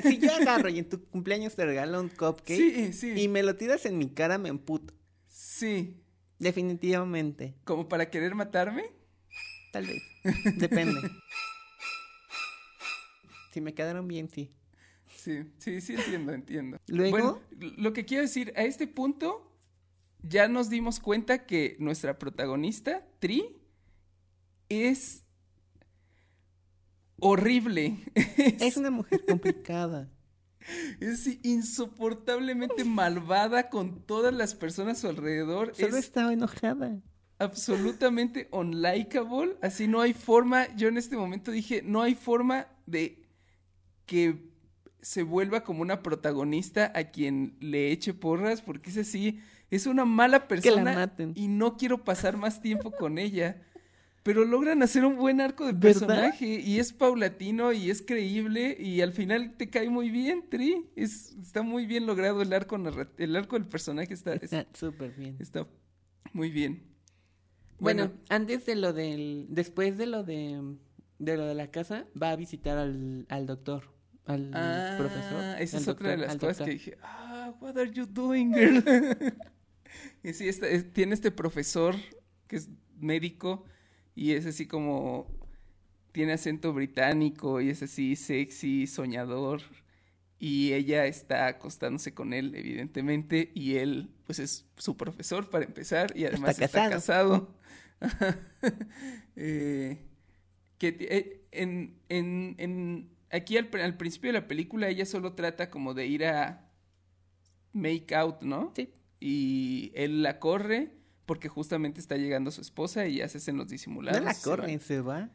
si 0.02 0.18
yo 0.18 0.32
agarro 0.34 0.68
y 0.68 0.78
en 0.78 0.88
tu 0.88 1.04
cumpleaños 1.06 1.54
te 1.54 1.64
regalo 1.64 2.00
un 2.00 2.08
cupcake 2.08 2.56
Sí, 2.56 2.92
sí. 2.92 3.20
y 3.20 3.28
me 3.28 3.42
lo 3.42 3.56
tiras 3.56 3.84
en 3.86 3.98
mi 3.98 4.08
cara, 4.10 4.38
me 4.38 4.48
emputo. 4.48 4.94
Sí. 5.28 5.98
Definitivamente. 6.38 7.54
¿Como 7.64 7.88
para 7.88 8.10
querer 8.10 8.34
matarme? 8.34 8.84
Tal 9.72 9.86
vez. 9.86 10.02
Depende. 10.56 11.00
si 13.52 13.60
me 13.60 13.74
quedaron 13.74 14.08
bien, 14.08 14.28
sí. 14.28 14.50
Sí, 15.16 15.44
sí, 15.58 15.80
sí, 15.80 15.94
entiendo, 15.94 16.32
entiendo. 16.32 16.78
Luego- 16.88 17.10
Bueno, 17.10 17.40
lo 17.76 17.92
que 17.92 18.04
quiero 18.04 18.22
decir, 18.22 18.52
a 18.56 18.62
este 18.62 18.86
punto 18.88 19.52
ya 20.22 20.48
nos 20.48 20.68
dimos 20.70 20.98
cuenta 21.00 21.46
que 21.46 21.76
nuestra 21.78 22.18
protagonista, 22.18 23.06
Tri, 23.20 23.44
es 24.68 25.21
horrible. 27.22 27.96
Es 28.60 28.76
una 28.76 28.90
mujer 28.90 29.24
complicada. 29.28 30.10
Es 31.00 31.28
insoportablemente 31.42 32.84
malvada 32.84 33.68
con 33.68 34.02
todas 34.02 34.32
las 34.32 34.54
personas 34.54 34.98
a 34.98 35.00
su 35.00 35.08
alrededor. 35.08 35.74
Solo 35.74 35.96
es 35.96 36.04
estaba 36.04 36.32
enojada. 36.32 37.00
absolutamente 37.38 38.48
unlikable. 38.52 39.56
Así 39.60 39.88
no 39.88 40.00
hay 40.00 40.12
forma. 40.12 40.72
Yo 40.76 40.88
en 40.88 40.98
este 40.98 41.16
momento 41.16 41.50
dije, 41.50 41.82
no 41.82 42.02
hay 42.02 42.14
forma 42.14 42.68
de 42.86 43.22
que 44.06 44.52
se 45.00 45.24
vuelva 45.24 45.64
como 45.64 45.82
una 45.82 46.02
protagonista 46.02 46.92
a 46.94 47.10
quien 47.10 47.56
le 47.60 47.90
eche 47.90 48.14
porras, 48.14 48.62
porque 48.62 48.90
es 48.90 48.98
así, 48.98 49.40
es 49.70 49.86
una 49.86 50.04
mala 50.04 50.46
persona 50.46 50.94
maten. 50.94 51.32
y 51.34 51.48
no 51.48 51.76
quiero 51.76 52.04
pasar 52.04 52.36
más 52.36 52.60
tiempo 52.60 52.92
con 52.92 53.18
ella. 53.18 53.62
Pero 54.22 54.44
logran 54.44 54.82
hacer 54.84 55.04
un 55.04 55.16
buen 55.16 55.40
arco 55.40 55.66
de 55.66 55.72
¿Verdad? 55.72 55.82
personaje 56.06 56.46
y 56.60 56.78
es 56.78 56.92
paulatino 56.92 57.72
y 57.72 57.90
es 57.90 58.02
creíble 58.02 58.76
y 58.78 59.00
al 59.00 59.12
final 59.12 59.56
te 59.56 59.68
cae 59.68 59.90
muy 59.90 60.10
bien, 60.10 60.44
Tri. 60.48 60.86
Es, 60.94 61.32
está 61.42 61.62
muy 61.62 61.86
bien 61.86 62.06
logrado 62.06 62.40
el 62.42 62.52
arco 62.52 62.76
el 63.18 63.36
arco 63.36 63.56
del 63.58 63.66
personaje 63.68 64.14
está, 64.14 64.34
Está 64.34 64.66
súper 64.74 65.10
bien. 65.16 65.36
está 65.40 65.66
muy 66.32 66.50
bien. 66.52 66.84
Bueno, 67.80 68.06
Bueno, 68.06 68.20
antes 68.28 68.64
de 68.64 68.76
lo 68.76 68.92
del... 68.92 69.46
Después 69.48 69.98
de 69.98 70.06
lo 70.06 70.22
de... 70.22 70.76
De 71.18 71.36
lo 71.36 71.44
de 71.46 71.54
la 71.54 71.68
casa, 71.70 72.06
va 72.20 72.30
a 72.32 72.36
visitar 72.36 72.78
al, 72.78 73.26
al 73.28 73.46
doctor. 73.46 73.84
Al 74.26 74.50
Ah, 74.54 74.94
profesor. 74.98 75.60
Esa 75.60 75.76
es 75.78 75.86
otra 75.88 76.10
de 76.10 76.16
las 76.16 76.36
cosas 76.36 76.58
doctor. 76.58 76.66
que 76.66 76.72
dije, 76.72 76.98
ah, 77.02 77.54
what 77.60 77.76
are 77.78 77.90
you 77.92 78.06
doing, 78.06 78.52
girl? 78.52 78.82
y 80.24 80.32
sí, 80.32 80.48
esta- 80.48 80.68
es- 80.68 80.92
tiene 80.92 81.14
este 81.14 81.30
profesor 81.30 81.94
que 82.48 82.56
es 82.56 82.68
médico 82.98 83.64
y 84.14 84.32
es 84.32 84.46
así 84.46 84.66
como, 84.66 85.26
tiene 86.12 86.34
acento 86.34 86.72
británico 86.72 87.60
y 87.60 87.70
es 87.70 87.82
así 87.82 88.16
sexy, 88.16 88.86
soñador. 88.86 89.62
Y 90.38 90.72
ella 90.72 91.06
está 91.06 91.46
acostándose 91.46 92.14
con 92.14 92.32
él, 92.32 92.54
evidentemente, 92.56 93.52
y 93.54 93.76
él, 93.76 94.10
pues 94.26 94.40
es 94.40 94.66
su 94.76 94.96
profesor 94.96 95.48
para 95.50 95.64
empezar, 95.64 96.12
y 96.16 96.24
además 96.24 96.58
está, 96.58 96.90
casado. 96.90 97.54
casado. 98.00 98.38
Eh, 99.36 99.98
que 100.78 100.88
eh, 101.00 101.46
en, 101.52 101.96
en, 102.08 102.54
en- 102.58 103.10
aquí 103.30 103.56
al, 103.56 103.70
al 103.80 103.96
principio 103.96 104.28
de 104.28 104.40
la 104.40 104.48
película 104.48 104.88
ella 104.88 105.06
solo 105.06 105.34
trata 105.34 105.70
como 105.70 105.94
de 105.94 106.06
ir 106.06 106.26
a 106.26 106.70
make 107.72 108.14
out, 108.14 108.42
¿no? 108.42 108.72
Sí. 108.76 108.90
Y 109.20 109.92
él 109.94 110.22
la 110.22 110.38
corre 110.38 110.90
porque 111.26 111.48
justamente 111.48 112.00
está 112.00 112.16
llegando 112.16 112.50
su 112.50 112.60
esposa 112.60 113.06
y 113.06 113.16
ya 113.16 113.28
se 113.28 113.38
hacen 113.38 113.56
los 113.56 113.68
disimulados. 113.68 114.20
No 114.20 114.26
la 114.26 114.34
corren, 114.34 114.80
se 114.80 115.00
va. 115.00 115.30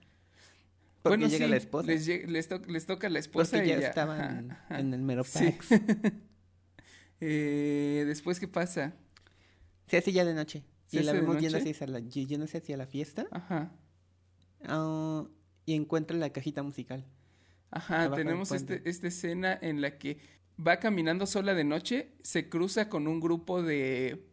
Porque 1.02 1.17
Bueno, 1.19 1.28
llega 1.32 1.45
sí, 1.45 1.52
la 1.52 1.58
esposa. 1.58 1.88
Les, 1.88 2.08
les, 2.28 2.47
to- 2.47 2.62
les 2.67 2.86
toca 2.86 3.08
la 3.10 3.19
esposa 3.19 3.63
y 3.63 3.67
ya 3.69 3.80
ya- 3.80 3.88
estaban 3.89 4.52
ajá, 4.52 4.63
ajá. 4.65 4.80
en 4.80 4.93
el 4.93 5.02
mero 5.02 5.23
Sí. 5.23 5.45
pax. 5.52 5.67
Eh, 7.19 8.04
Después, 8.06 8.39
¿qué 8.39 8.47
pasa? 8.47 8.93
Se 9.88 9.97
hace 9.97 10.12
ya 10.12 10.23
de 10.26 10.34
noche. 10.34 10.63
¿Se 10.88 11.00
y 11.00 11.04
la 11.04 11.13
vemos 11.13 11.39
yéndose 11.41 11.71
hacia 11.71 11.88
la, 11.88 12.00
yéndose 12.00 12.58
hacia 12.60 12.78
la 12.78 12.86
fiesta. 12.86 13.26
Ajá. 13.32 13.71
ah, 14.65 15.26
y 15.65 15.73
encuentra 15.73 16.15
la 16.15 16.30
cajita 16.32 16.63
musical. 16.63 17.06
Ajá, 17.71 18.13
tenemos 18.13 18.52
este, 18.52 18.88
esta 18.89 19.08
escena 19.08 19.58
en 19.62 19.82
la 19.82 19.97
que 19.97 20.19
va 20.65 20.78
caminando 20.80 21.26
sola 21.26 21.54
de 21.54 21.63
noche, 21.65 22.13
se 22.23 22.47
cruza 22.50 22.88
con 22.88 23.08
un 23.08 23.19
grupo 23.19 23.62
de 23.62 24.27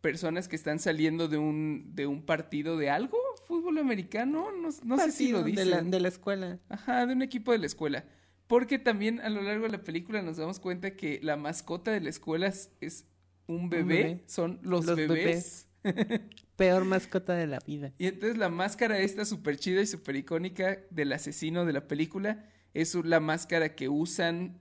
personas 0.00 0.48
que 0.48 0.56
están 0.56 0.78
saliendo 0.78 1.28
de 1.28 1.38
un, 1.38 1.92
de 1.94 2.06
un 2.06 2.22
partido 2.22 2.76
de 2.76 2.90
algo, 2.90 3.18
fútbol 3.46 3.78
americano, 3.78 4.52
no, 4.52 4.68
no 4.84 4.98
sé 4.98 5.12
si 5.12 5.32
lo 5.32 5.42
dicen. 5.42 5.64
de 5.64 5.70
la, 5.70 5.82
de 5.82 6.00
la 6.00 6.08
escuela. 6.08 6.58
Ajá, 6.68 7.06
de 7.06 7.14
un 7.14 7.22
equipo 7.22 7.52
de 7.52 7.58
la 7.58 7.66
escuela. 7.66 8.04
Porque 8.46 8.78
también 8.78 9.20
a 9.20 9.28
lo 9.28 9.42
largo 9.42 9.64
de 9.64 9.72
la 9.72 9.82
película 9.82 10.22
nos 10.22 10.36
damos 10.36 10.60
cuenta 10.60 10.96
que 10.96 11.20
la 11.22 11.36
mascota 11.36 11.90
de 11.90 12.00
la 12.00 12.10
escuela 12.10 12.46
es, 12.46 12.70
es 12.80 13.06
un 13.46 13.68
bebé, 13.68 14.02
bebé. 14.02 14.24
son 14.26 14.58
los, 14.62 14.86
Los 14.86 14.96
bebés. 14.96 15.68
Peor 16.56 16.84
mascota 16.84 17.34
de 17.34 17.46
la 17.46 17.58
vida. 17.60 17.92
Y 17.98 18.06
entonces 18.06 18.38
la 18.38 18.48
máscara 18.48 18.98
esta 18.98 19.24
súper 19.24 19.58
chida 19.58 19.80
y 19.80 19.86
súper 19.86 20.16
icónica 20.16 20.78
del 20.90 21.12
asesino 21.12 21.64
de 21.64 21.72
la 21.72 21.86
película 21.86 22.46
es 22.74 22.94
la 22.94 23.20
máscara 23.20 23.74
que 23.74 23.88
usan 23.88 24.60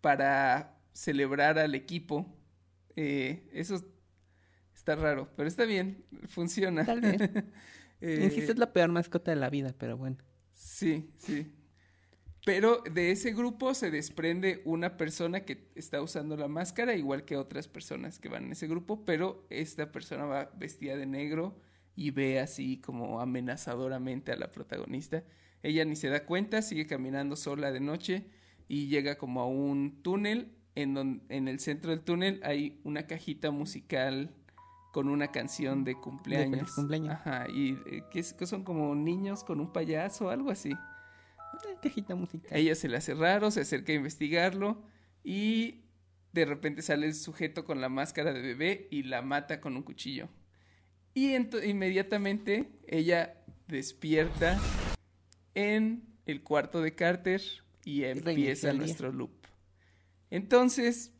para 0.00 0.78
celebrar 0.92 1.58
al 1.58 1.74
equipo. 1.74 2.26
Eh, 2.96 3.48
eso 3.52 3.84
está 4.86 4.94
raro, 4.94 5.28
pero 5.34 5.48
está 5.48 5.64
bien, 5.64 6.04
funciona. 6.28 6.84
Tal 6.84 7.00
vez. 7.00 7.18
Eh, 7.98 8.20
Insisto, 8.24 8.52
es 8.52 8.58
la 8.58 8.74
peor 8.74 8.90
mascota 8.90 9.30
de 9.30 9.38
la 9.38 9.48
vida, 9.48 9.74
pero 9.78 9.96
bueno. 9.96 10.18
Sí, 10.52 11.08
sí. 11.16 11.50
Pero 12.44 12.82
de 12.92 13.10
ese 13.10 13.32
grupo 13.32 13.72
se 13.72 13.90
desprende 13.90 14.60
una 14.66 14.98
persona 14.98 15.46
que 15.46 15.70
está 15.74 16.02
usando 16.02 16.36
la 16.36 16.46
máscara, 16.46 16.94
igual 16.94 17.24
que 17.24 17.38
otras 17.38 17.68
personas 17.68 18.18
que 18.18 18.28
van 18.28 18.44
en 18.44 18.52
ese 18.52 18.66
grupo, 18.66 19.06
pero 19.06 19.46
esta 19.48 19.92
persona 19.92 20.26
va 20.26 20.50
vestida 20.58 20.94
de 20.94 21.06
negro 21.06 21.58
y 21.94 22.10
ve 22.10 22.38
así 22.38 22.82
como 22.82 23.18
amenazadoramente 23.18 24.30
a 24.30 24.36
la 24.36 24.52
protagonista. 24.52 25.24
Ella 25.62 25.86
ni 25.86 25.96
se 25.96 26.10
da 26.10 26.26
cuenta, 26.26 26.60
sigue 26.60 26.86
caminando 26.86 27.34
sola 27.34 27.72
de 27.72 27.80
noche 27.80 28.26
y 28.68 28.88
llega 28.88 29.16
como 29.16 29.40
a 29.40 29.46
un 29.46 30.02
túnel 30.02 30.52
en 30.74 30.92
donde 30.92 31.34
en 31.34 31.48
el 31.48 31.60
centro 31.60 31.92
del 31.92 32.02
túnel 32.02 32.40
hay 32.44 32.78
una 32.84 33.06
cajita 33.06 33.50
musical 33.50 34.34
con 34.96 35.10
una 35.10 35.30
canción 35.30 35.84
de 35.84 35.94
cumpleaños. 35.94 36.58
feliz 36.60 36.72
cumpleaños. 36.74 37.10
Ajá, 37.16 37.46
y 37.50 37.72
eh, 37.84 38.02
que, 38.10 38.20
es- 38.20 38.32
que 38.32 38.46
son 38.46 38.64
como 38.64 38.94
niños 38.94 39.44
con 39.44 39.60
un 39.60 39.70
payaso, 39.70 40.30
algo 40.30 40.50
así. 40.50 40.70
Eh, 40.70 41.76
Cajita 41.82 42.14
musical. 42.14 42.48
A 42.50 42.56
ella 42.56 42.74
se 42.74 42.88
le 42.88 42.96
hace 42.96 43.12
raro, 43.12 43.50
se 43.50 43.60
acerca 43.60 43.92
a 43.92 43.96
investigarlo 43.96 44.82
y 45.22 45.82
de 46.32 46.46
repente 46.46 46.80
sale 46.80 47.06
el 47.08 47.14
sujeto 47.14 47.66
con 47.66 47.82
la 47.82 47.90
máscara 47.90 48.32
de 48.32 48.40
bebé 48.40 48.88
y 48.90 49.02
la 49.02 49.20
mata 49.20 49.60
con 49.60 49.76
un 49.76 49.82
cuchillo. 49.82 50.30
Y 51.12 51.34
inmediatamente 51.34 52.70
ella 52.86 53.34
despierta 53.68 54.58
en 55.54 56.04
el 56.24 56.42
cuarto 56.42 56.80
de 56.80 56.94
Carter 56.94 57.42
y 57.84 58.04
empieza 58.04 58.72
nuestro 58.72 59.12
loop. 59.12 59.32
Entonces, 60.30 61.12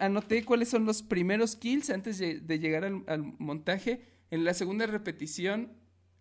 anoté 0.00 0.44
cuáles 0.44 0.68
son 0.68 0.84
los 0.84 1.02
primeros 1.02 1.56
kills 1.56 1.90
antes 1.90 2.18
de, 2.18 2.58
llegar 2.58 2.84
al, 2.84 3.22
montaje. 3.38 4.02
En 4.30 4.44
la 4.44 4.54
segunda 4.54 4.86
repetición, 4.86 5.72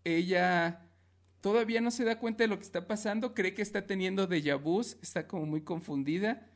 ella 0.03 0.89
todavía 1.41 1.81
no 1.81 1.91
se 1.91 2.03
da 2.03 2.19
cuenta 2.19 2.43
de 2.43 2.47
lo 2.47 2.57
que 2.57 2.63
está 2.63 2.87
pasando, 2.87 3.33
cree 3.33 3.53
que 3.53 3.61
está 3.61 3.85
teniendo 3.85 4.27
déjà 4.27 4.55
vus, 4.55 4.97
está 5.01 5.27
como 5.27 5.45
muy 5.45 5.61
confundida. 5.61 6.49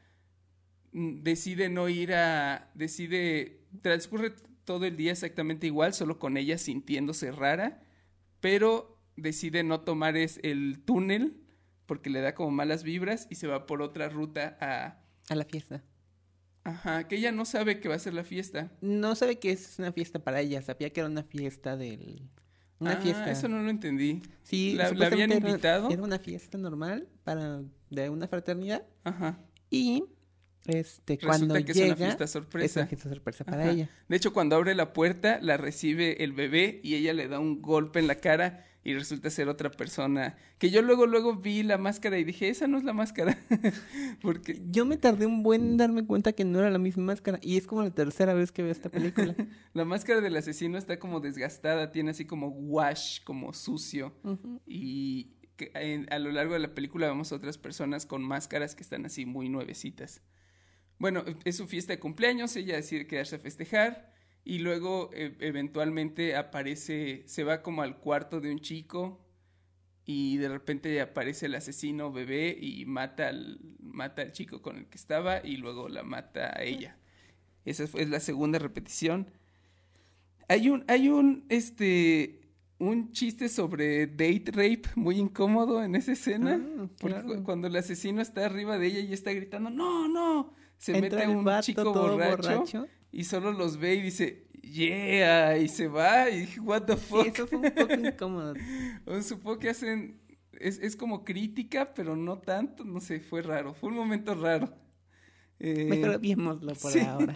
Mm, 0.91 1.23
Decide 1.23 1.69
no 1.69 1.89
ir 1.89 2.13
a. 2.13 2.71
Decide. 2.73 3.65
Transcurre 3.81 4.33
todo 4.65 4.85
el 4.85 4.97
día 4.97 5.11
exactamente 5.11 5.67
igual, 5.67 5.93
solo 5.93 6.19
con 6.19 6.37
ella 6.37 6.57
sintiéndose 6.57 7.31
rara, 7.31 7.83
pero 8.39 8.99
decide 9.15 9.63
no 9.63 9.81
tomar 9.81 10.17
el 10.17 10.81
túnel 10.83 11.41
porque 11.85 12.09
le 12.09 12.21
da 12.21 12.35
como 12.35 12.51
malas 12.51 12.83
vibras 12.83 13.27
y 13.29 13.35
se 13.35 13.47
va 13.47 13.65
por 13.65 13.81
otra 13.81 14.09
ruta 14.09 14.57
a. 14.61 15.03
A 15.29 15.35
la 15.35 15.45
fiesta. 15.45 15.83
Ajá, 16.63 17.07
que 17.07 17.15
ella 17.15 17.31
no 17.31 17.45
sabe 17.45 17.79
que 17.79 17.89
va 17.89 17.95
a 17.95 17.99
ser 17.99 18.13
la 18.13 18.23
fiesta. 18.23 18.71
No 18.81 19.15
sabe 19.15 19.39
que 19.39 19.51
es 19.51 19.79
una 19.79 19.91
fiesta 19.91 20.19
para 20.19 20.41
ella. 20.41 20.61
Sabía 20.61 20.91
que 20.91 20.99
era 20.99 21.09
una 21.09 21.23
fiesta 21.23 21.75
del... 21.75 22.21
Una 22.79 22.93
Ah, 22.93 22.97
fiesta. 22.97 23.29
Eso 23.31 23.47
no 23.47 23.61
lo 23.61 23.69
entendí. 23.69 24.21
Sí, 24.43 24.73
¿La, 24.73 24.91
la 24.91 25.07
habían 25.07 25.31
era- 25.31 25.47
invitado? 25.49 25.89
Era 25.91 26.01
una 26.01 26.17
fiesta 26.19 26.57
normal 26.57 27.07
para 27.23 27.61
de 27.89 28.09
una 28.09 28.27
fraternidad 28.27 28.83
Ajá. 29.03 29.37
Y 29.69 30.03
este, 30.65 31.15
Resulta 31.15 31.27
cuando 31.27 31.53
que 31.65 31.71
es 31.71 31.77
una 31.77 31.85
llega, 31.85 31.95
fiesta 31.95 32.27
sorpresa. 32.27 32.65
Es 32.65 32.75
una 32.77 32.87
fiesta 32.87 33.09
sorpresa 33.09 33.43
para 33.43 33.63
Ajá. 33.63 33.71
ella. 33.71 33.89
De 34.07 34.15
hecho, 34.17 34.33
cuando 34.33 34.55
abre 34.55 34.73
la 34.75 34.93
puerta, 34.93 35.39
la 35.41 35.57
recibe 35.57 36.23
el 36.23 36.33
bebé 36.33 36.79
y 36.83 36.95
ella 36.95 37.13
le 37.13 37.27
da 37.27 37.39
un 37.39 37.61
golpe 37.61 37.99
en 37.99 38.07
la 38.07 38.15
cara 38.15 38.65
y 38.83 38.93
resulta 38.93 39.29
ser 39.29 39.47
otra 39.47 39.69
persona. 39.69 40.35
Que 40.57 40.71
yo 40.71 40.81
luego, 40.81 41.05
luego 41.05 41.35
vi 41.35 41.61
la 41.61 41.77
máscara 41.77 42.17
y 42.17 42.23
dije, 42.23 42.49
esa 42.49 42.67
no 42.67 42.77
es 42.77 42.83
la 42.83 42.93
máscara. 42.93 43.37
Porque 44.21 44.59
Yo 44.71 44.85
me 44.85 44.97
tardé 44.97 45.27
un 45.27 45.43
buen 45.43 45.61
en 45.61 45.77
darme 45.77 46.05
cuenta 46.05 46.33
que 46.33 46.45
no 46.45 46.59
era 46.59 46.71
la 46.71 46.79
misma 46.79 47.03
máscara. 47.03 47.39
Y 47.41 47.57
es 47.57 47.67
como 47.67 47.83
la 47.83 47.91
tercera 47.91 48.33
vez 48.33 48.51
que 48.51 48.63
veo 48.63 48.71
esta 48.71 48.89
película. 48.89 49.35
la 49.73 49.85
máscara 49.85 50.21
del 50.21 50.35
asesino 50.35 50.77
está 50.77 50.97
como 50.97 51.19
desgastada, 51.19 51.91
tiene 51.91 52.11
así 52.11 52.25
como 52.25 52.47
wash, 52.47 53.23
como 53.23 53.53
sucio. 53.53 54.13
Y 54.65 55.35
que 55.57 56.05
a 56.09 56.19
lo 56.19 56.31
largo 56.31 56.53
de 56.53 56.59
la 56.59 56.73
película 56.73 57.07
vemos 57.07 57.31
otras 57.31 57.59
personas 57.59 58.07
con 58.07 58.23
máscaras 58.23 58.73
que 58.73 58.81
están 58.81 59.05
así 59.05 59.27
muy 59.27 59.47
nuevecitas. 59.47 60.21
Bueno, 60.97 61.23
es 61.45 61.57
su 61.57 61.67
fiesta 61.67 61.93
de 61.93 61.99
cumpleaños, 61.99 62.55
ella 62.55 62.75
decide 62.75 63.07
quedarse 63.07 63.35
a 63.35 63.39
festejar 63.39 64.11
y 64.43 64.59
luego 64.59 65.09
e- 65.13 65.35
eventualmente 65.39 66.35
aparece, 66.35 67.23
se 67.25 67.43
va 67.43 67.61
como 67.61 67.81
al 67.81 67.97
cuarto 67.97 68.41
de 68.41 68.51
un 68.51 68.59
chico 68.59 69.19
y 70.05 70.37
de 70.37 70.49
repente 70.49 70.99
aparece 71.01 71.45
el 71.45 71.55
asesino 71.55 72.11
bebé 72.11 72.57
y 72.59 72.85
mata 72.85 73.27
al, 73.29 73.59
mata 73.79 74.23
al 74.23 74.31
chico 74.31 74.61
con 74.61 74.77
el 74.77 74.87
que 74.87 74.97
estaba 74.97 75.45
y 75.45 75.57
luego 75.57 75.89
la 75.89 76.03
mata 76.03 76.57
a 76.57 76.63
ella. 76.63 76.97
Esa 77.65 77.83
es 77.83 78.09
la 78.09 78.19
segunda 78.19 78.57
repetición. 78.57 79.29
Hay 80.47 80.69
un, 80.69 80.83
hay 80.87 81.09
un, 81.09 81.45
este, 81.49 82.41
un 82.79 83.11
chiste 83.11 83.47
sobre 83.47 84.07
date 84.07 84.45
rape 84.47 84.81
muy 84.95 85.19
incómodo 85.19 85.83
en 85.83 85.95
esa 85.95 86.13
escena. 86.13 86.59
Ah, 86.59 86.87
porque 86.99 87.21
claro. 87.21 87.43
cuando 87.43 87.67
el 87.67 87.75
asesino 87.75 88.21
está 88.21 88.45
arriba 88.45 88.79
de 88.79 88.87
ella 88.87 88.99
y 88.99 89.13
está 89.13 89.31
gritando, 89.31 89.69
no, 89.69 90.07
no, 90.07 90.53
se 90.77 90.97
Entra 90.97 91.27
mete 91.27 91.27
un 91.27 91.61
chico 91.61 91.93
borracho. 91.93 92.87
Y 93.11 93.23
solo 93.25 93.51
los 93.51 93.77
ve 93.77 93.95
y 93.95 94.01
dice, 94.01 94.47
yeah, 94.61 95.57
y 95.57 95.67
se 95.67 95.87
va 95.87 96.29
y 96.29 96.41
dije, 96.41 96.59
what 96.59 96.83
the 96.83 96.97
Sí, 96.97 97.25
fuck. 97.25 97.27
eso 97.27 97.47
fue 97.47 97.59
un 97.59 97.71
poco 97.71 97.93
incómodo. 97.99 98.53
Supongo 99.23 99.59
que 99.59 99.69
hacen, 99.69 100.21
es, 100.53 100.79
es 100.79 100.95
como 100.95 101.23
crítica, 101.23 101.93
pero 101.93 102.15
no 102.15 102.39
tanto, 102.39 102.83
no 102.85 102.99
sé, 103.01 103.19
fue 103.19 103.41
raro, 103.41 103.73
fue 103.73 103.89
un 103.89 103.95
momento 103.95 104.35
raro. 104.35 104.73
Eh, 105.59 105.85
Mejor 105.89 106.19
viémoslo 106.19 106.73
por 106.75 106.91
sí. 106.91 106.99
ahora. 107.01 107.33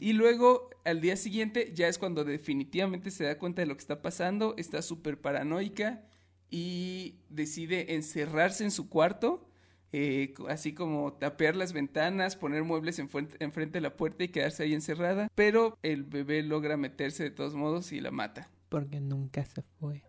y 0.00 0.12
luego, 0.12 0.68
al 0.84 1.00
día 1.00 1.16
siguiente, 1.16 1.72
ya 1.74 1.88
es 1.88 1.98
cuando 1.98 2.24
definitivamente 2.24 3.10
se 3.10 3.24
da 3.24 3.38
cuenta 3.38 3.62
de 3.62 3.66
lo 3.66 3.74
que 3.76 3.80
está 3.82 4.02
pasando, 4.02 4.54
está 4.56 4.82
súper 4.82 5.20
paranoica 5.20 6.04
y 6.50 7.20
decide 7.28 7.94
encerrarse 7.94 8.64
en 8.64 8.70
su 8.70 8.88
cuarto, 8.88 9.47
eh, 9.92 10.34
así 10.48 10.74
como 10.74 11.14
tapear 11.14 11.56
las 11.56 11.72
ventanas, 11.72 12.36
poner 12.36 12.64
muebles 12.64 12.98
enfrente, 12.98 13.36
enfrente 13.40 13.78
de 13.78 13.82
la 13.82 13.96
puerta 13.96 14.24
y 14.24 14.28
quedarse 14.28 14.64
ahí 14.64 14.74
encerrada. 14.74 15.28
Pero 15.34 15.78
el 15.82 16.04
bebé 16.04 16.42
logra 16.42 16.76
meterse 16.76 17.22
de 17.22 17.30
todos 17.30 17.54
modos 17.54 17.92
y 17.92 18.00
la 18.00 18.10
mata. 18.10 18.50
Porque 18.68 19.00
nunca 19.00 19.44
se 19.44 19.62
fue. 19.80 20.02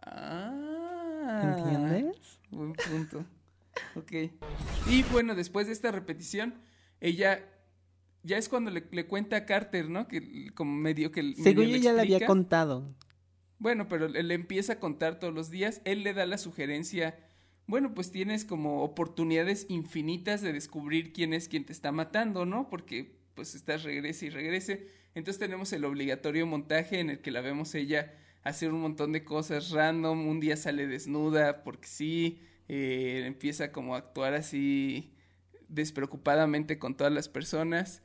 Ah. 0.00 1.58
¿Entiendes? 1.58 2.40
Buen 2.50 2.72
punto. 2.72 3.24
Ok. 3.94 4.12
Y 4.88 5.02
bueno, 5.12 5.34
después 5.34 5.66
de 5.66 5.72
esta 5.72 5.92
repetición, 5.92 6.54
ella 7.00 7.44
ya 8.22 8.38
es 8.38 8.48
cuando 8.48 8.70
le, 8.70 8.84
le 8.90 9.06
cuenta 9.06 9.36
a 9.36 9.46
Carter, 9.46 9.88
¿no? 9.88 10.08
Que 10.08 10.50
como 10.54 10.74
medio 10.74 11.12
que 11.12 11.22
medio 11.22 11.44
Según 11.44 11.66
yo 11.66 11.76
ya 11.76 11.92
le 11.92 12.02
había 12.02 12.26
contado. 12.26 12.94
Bueno, 13.58 13.88
pero 13.88 14.08
le, 14.08 14.22
le 14.22 14.34
empieza 14.34 14.74
a 14.74 14.80
contar 14.80 15.18
todos 15.18 15.34
los 15.34 15.50
días. 15.50 15.80
Él 15.84 16.02
le 16.02 16.14
da 16.14 16.26
la 16.26 16.38
sugerencia. 16.38 17.18
Bueno, 17.68 17.92
pues 17.92 18.10
tienes 18.10 18.46
como 18.46 18.82
oportunidades 18.82 19.66
infinitas 19.68 20.40
de 20.40 20.54
descubrir 20.54 21.12
quién 21.12 21.34
es 21.34 21.48
quien 21.48 21.66
te 21.66 21.74
está 21.74 21.92
matando, 21.92 22.46
¿no? 22.46 22.70
Porque 22.70 23.18
pues 23.34 23.54
estás 23.54 23.82
regrese 23.82 24.24
y 24.26 24.30
regrese. 24.30 24.88
Entonces 25.14 25.38
tenemos 25.38 25.70
el 25.74 25.84
obligatorio 25.84 26.46
montaje 26.46 26.98
en 26.98 27.10
el 27.10 27.20
que 27.20 27.30
la 27.30 27.42
vemos 27.42 27.74
ella 27.74 28.14
hacer 28.42 28.72
un 28.72 28.80
montón 28.80 29.12
de 29.12 29.22
cosas 29.22 29.70
random. 29.70 30.26
Un 30.26 30.40
día 30.40 30.56
sale 30.56 30.86
desnuda 30.86 31.62
porque 31.62 31.86
sí. 31.86 32.40
eh, 32.68 33.24
empieza 33.26 33.70
como 33.70 33.94
a 33.94 33.98
actuar 33.98 34.32
así 34.32 35.12
despreocupadamente 35.68 36.78
con 36.78 36.96
todas 36.96 37.12
las 37.12 37.28
personas. 37.28 38.02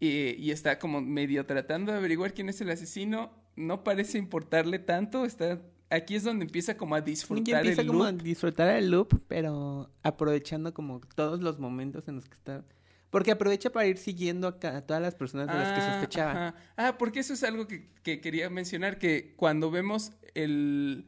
Eh, 0.00 0.36
y 0.38 0.52
está 0.52 0.78
como 0.78 1.00
medio 1.00 1.46
tratando 1.46 1.90
de 1.90 1.98
averiguar 1.98 2.32
quién 2.32 2.48
es 2.48 2.60
el 2.60 2.70
asesino. 2.70 3.32
No 3.56 3.82
parece 3.82 4.18
importarle 4.18 4.78
tanto. 4.78 5.24
Está 5.24 5.60
aquí 5.90 6.14
es 6.16 6.24
donde 6.24 6.44
empieza 6.44 6.76
como 6.76 6.94
a 6.94 6.98
Ya 7.00 7.04
disfrutar 7.04 7.56
empieza 7.60 7.80
el 7.82 7.86
como 7.88 8.04
a 8.04 8.12
loop. 8.12 8.22
disfrutar 8.22 8.68
el 8.76 8.90
loop, 8.90 9.20
pero 9.28 9.90
aprovechando 10.02 10.72
como 10.74 11.00
todos 11.14 11.40
los 11.40 11.58
momentos 11.58 12.08
en 12.08 12.16
los 12.16 12.28
que 12.28 12.34
está. 12.34 12.64
Porque 13.10 13.30
aprovecha 13.30 13.70
para 13.70 13.86
ir 13.86 13.98
siguiendo 13.98 14.48
a, 14.48 14.50
a 14.68 14.80
todas 14.82 15.00
las 15.00 15.14
personas 15.14 15.46
de 15.46 15.54
las 15.54 15.72
que 15.72 15.80
Ah, 15.80 15.92
sospechaba. 15.92 16.30
ajá. 16.48 16.54
Ah, 16.76 16.98
porque 16.98 17.20
eso 17.20 17.32
es 17.34 17.42
algo 17.44 17.66
que, 17.68 17.88
que 18.02 18.20
quería 18.20 18.50
mencionar, 18.50 18.98
que 18.98 19.34
cuando 19.36 19.70
vemos 19.70 20.12
el, 20.34 21.06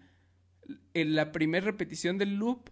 el- 0.95 1.15
la 1.17 1.33
primera 1.33 1.65
repetición 1.67 2.17
del 2.17 2.37
loop, 2.37 2.71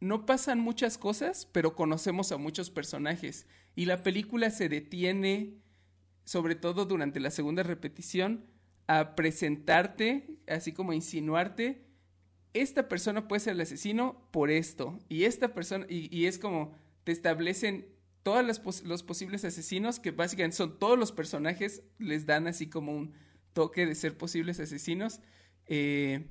no 0.00 0.24
pasan 0.24 0.60
muchas 0.60 0.96
cosas, 0.98 1.46
pero 1.52 1.74
conocemos 1.74 2.32
a 2.32 2.38
muchos 2.38 2.70
personajes. 2.70 3.46
Y 3.74 3.84
la 3.86 4.02
película 4.02 4.50
se 4.50 4.68
detiene, 4.68 5.58
sobre 6.24 6.54
todo 6.54 6.86
durante 6.86 7.20
la 7.20 7.30
segunda 7.30 7.62
repetición, 7.62 8.46
a 8.90 9.14
presentarte, 9.14 10.26
así 10.48 10.72
como 10.72 10.92
insinuarte, 10.92 11.86
esta 12.54 12.88
persona 12.88 13.28
puede 13.28 13.38
ser 13.38 13.52
el 13.52 13.60
asesino 13.60 14.26
por 14.32 14.50
esto. 14.50 14.98
Y 15.08 15.24
esta 15.24 15.54
persona, 15.54 15.86
y, 15.88 16.26
es 16.26 16.40
como 16.40 16.74
te 17.04 17.12
establecen 17.12 17.86
todos 18.24 18.44
los, 18.44 18.82
los 18.82 19.04
posibles 19.04 19.44
asesinos, 19.44 20.00
que 20.00 20.10
básicamente 20.10 20.56
son 20.56 20.80
todos 20.80 20.98
los 20.98 21.12
personajes, 21.12 21.84
les 21.98 22.26
dan 22.26 22.48
así 22.48 22.68
como 22.68 22.92
un 22.92 23.12
toque 23.52 23.86
de 23.86 23.94
ser 23.94 24.18
posibles 24.18 24.58
asesinos. 24.58 25.20
eh, 25.66 26.26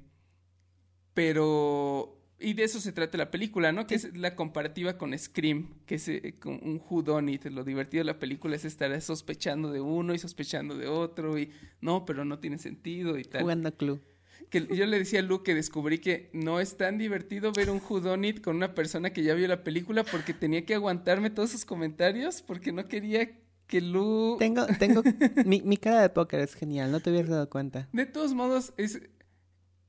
pero. 1.14 2.19
Y 2.40 2.54
de 2.54 2.64
eso 2.64 2.80
se 2.80 2.94
trata 2.94 3.18
la 3.18 3.32
película, 3.32 3.72
¿no? 3.72 3.86
Que 3.86 3.96
es 3.96 4.16
la 4.16 4.36
comparativa 4.36 4.98
con 4.98 5.18
Scream, 5.18 5.68
que 5.86 5.96
es 5.96 6.08
eh, 6.08 6.36
con 6.40 6.54
un 6.64 6.82
whodunit. 6.90 7.46
Lo 7.46 7.64
divertido 7.64 8.02
de 8.02 8.06
la 8.06 8.20
película 8.20 8.56
es 8.56 8.64
estar 8.64 9.00
sospechando 9.02 9.72
de 9.72 9.82
uno 9.82 10.14
y 10.14 10.20
sospechando 10.20 10.78
de 10.78 10.88
otro 10.88 11.38
y 11.38 11.52
no, 11.82 12.06
pero 12.06 12.24
no 12.24 12.40
tiene 12.40 12.58
sentido 12.58 13.18
y 13.18 13.24
tal. 13.26 13.42
Jugando 13.42 13.76
club. 13.76 14.02
Que 14.50 14.68
yo 14.74 14.86
le 14.86 14.98
decía 14.98 15.20
a 15.20 15.24
Lu 15.24 15.44
que 15.44 15.54
descubrí 15.54 16.00
que 16.00 16.30
no 16.34 16.60
es 16.60 16.78
tan 16.78 16.98
divertido 16.98 17.52
ver 17.52 17.70
un 17.70 17.82
whodunit 17.88 18.42
con 18.42 18.56
una 18.56 18.74
persona 18.74 19.12
que 19.12 19.22
ya 19.22 19.34
vio 19.34 19.48
la 19.48 19.64
película 19.64 20.04
porque 20.04 20.34
tenía 20.34 20.66
que 20.66 20.74
aguantarme 20.74 21.30
todos 21.30 21.52
sus 21.52 21.66
comentarios 21.66 22.42
porque 22.42 22.72
no 22.72 22.88
quería 22.88 23.30
que 23.68 23.82
Lu... 23.82 24.38
Tengo, 24.40 24.66
tengo, 24.80 25.04
mi, 25.46 25.62
mi 25.62 25.78
cara 25.78 26.02
de 26.02 26.10
póker 26.10 26.40
es 26.40 26.56
genial, 26.56 26.92
no 26.92 27.00
te 27.00 27.12
hubieras 27.12 27.30
dado 27.30 27.50
cuenta. 27.50 27.88
De 27.94 28.06
todos 28.06 28.34
modos, 28.34 28.74
es... 28.78 29.02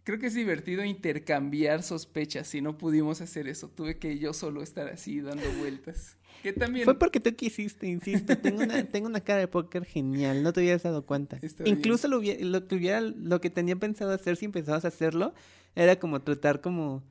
Creo 0.05 0.19
que 0.19 0.27
es 0.29 0.35
divertido 0.35 0.85
intercambiar 0.85 1.83
sospechas. 1.83 2.49
Si 2.49 2.61
no 2.61 2.79
pudimos 2.79 3.21
hacer 3.21 3.49
eso, 3.49 3.69
tuve 3.69 3.99
que 3.99 4.19
yo 4.19 4.33
solo 4.33 4.63
estar 4.63 4.89
así 4.89 5.21
dando 5.21 5.45
vueltas. 5.59 6.17
Que 6.43 6.53
también... 6.55 6.85
Fue 6.87 6.99
porque 6.99 7.21
tú 7.21 7.35
quisiste, 7.37 7.87
insisto. 7.87 8.37
Tengo 8.39 8.63
una, 8.63 8.83
tengo 8.91 9.07
una 9.09 9.21
cara 9.21 9.41
de 9.41 9.49
póker 9.49 9.85
genial, 9.85 10.43
no 10.43 10.53
te 10.55 10.61
hubieras 10.61 10.83
dado 10.83 11.05
cuenta. 11.05 11.39
Está. 11.43 11.69
Incluso 11.69 12.09
lo, 12.09 12.21
que 12.21 12.75
hubiera, 12.75 13.01
lo 13.03 13.41
que 13.43 13.51
tenía 13.51 13.77
pensado 13.77 14.13
hacer 14.13 14.37
si 14.37 14.47
empezabas 14.47 14.85
a 14.87 14.89
hacerlo, 14.89 15.35
era 15.75 15.97
como 15.97 16.23
tratar 16.23 16.63
como 16.63 17.03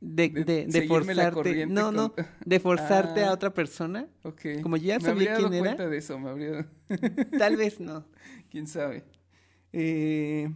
de, 0.00 0.28
De 0.28 0.44
de, 0.44 0.66
de 0.66 0.86
forzarte. 0.86 1.66
No, 1.66 1.90
no, 1.90 2.12
con- 2.14 2.24
de 2.44 2.60
forzarte 2.60 3.24
Ah. 3.24 3.30
a 3.30 3.32
otra 3.32 3.52
persona. 3.52 4.06
Ok. 4.22 4.42
como 4.62 4.76
ya 4.76 4.98
me 4.98 5.04
sabía 5.06 5.10
habría 5.10 5.32
dado 5.34 5.48
quién 5.48 5.54
era. 5.54 5.74
cuenta 5.74 5.88
de 5.88 5.96
eso, 5.98 6.18
me 6.20 6.30
habría... 6.30 6.68
Tal 7.36 7.56
vez 7.56 7.80
no. 7.80 8.06
¿Quién 8.48 8.68
sabe? 8.68 9.02
Eh... 9.72 10.50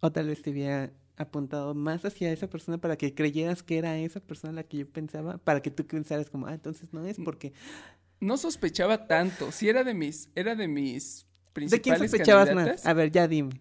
O 0.00 0.12
tal 0.12 0.28
vez 0.28 0.42
te 0.42 0.50
hubiera 0.50 0.90
apuntado 1.16 1.74
más 1.74 2.04
hacia 2.04 2.32
esa 2.32 2.48
persona 2.48 2.78
para 2.78 2.96
que 2.96 3.14
creyeras 3.14 3.62
que 3.62 3.78
era 3.78 3.98
esa 3.98 4.20
persona 4.20 4.52
la 4.54 4.62
que 4.62 4.78
yo 4.78 4.88
pensaba, 4.88 5.38
para 5.38 5.60
que 5.60 5.70
tú 5.70 5.86
pensaras 5.86 6.30
como, 6.30 6.46
ah, 6.46 6.54
entonces 6.54 6.92
no 6.92 7.04
es 7.06 7.18
porque... 7.22 7.52
No 8.20 8.36
sospechaba 8.36 9.06
tanto. 9.06 9.50
Si 9.50 9.68
era 9.68 9.82
de 9.82 9.94
mis, 9.94 10.28
era 10.34 10.54
de 10.54 10.68
mis 10.68 11.26
¿De 11.54 11.60
quién 11.60 11.68
principales 11.70 12.10
sospechabas 12.10 12.48
candidatas. 12.48 12.84
más? 12.84 12.86
A 12.86 12.92
ver, 12.92 13.10
ya 13.10 13.26
dime. 13.26 13.60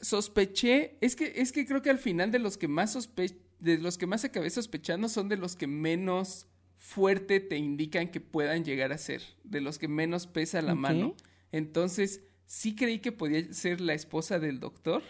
Sospeché, 0.00 0.98
es 1.00 1.16
que, 1.16 1.32
es 1.36 1.52
que 1.52 1.66
creo 1.66 1.80
que 1.82 1.90
al 1.90 1.98
final 1.98 2.30
de 2.30 2.38
los 2.38 2.58
que 2.58 2.68
más 2.68 2.92
sospe 2.92 3.34
de 3.58 3.78
los 3.78 3.98
que 3.98 4.06
más 4.06 4.24
acabé 4.24 4.50
sospechando 4.50 5.08
son 5.08 5.28
de 5.28 5.36
los 5.36 5.56
que 5.56 5.66
menos 5.66 6.46
fuerte 6.76 7.40
te 7.40 7.56
indican 7.56 8.08
que 8.10 8.20
puedan 8.20 8.64
llegar 8.64 8.92
a 8.92 8.98
ser, 8.98 9.22
de 9.44 9.60
los 9.60 9.78
que 9.78 9.88
menos 9.88 10.26
pesa 10.26 10.60
la 10.62 10.74
mano. 10.74 11.14
Entonces, 11.52 12.20
sí 12.44 12.74
creí 12.74 12.98
que 12.98 13.12
podía 13.12 13.52
ser 13.52 13.80
la 13.80 13.94
esposa 13.94 14.38
del 14.38 14.60
doctor, 14.60 15.02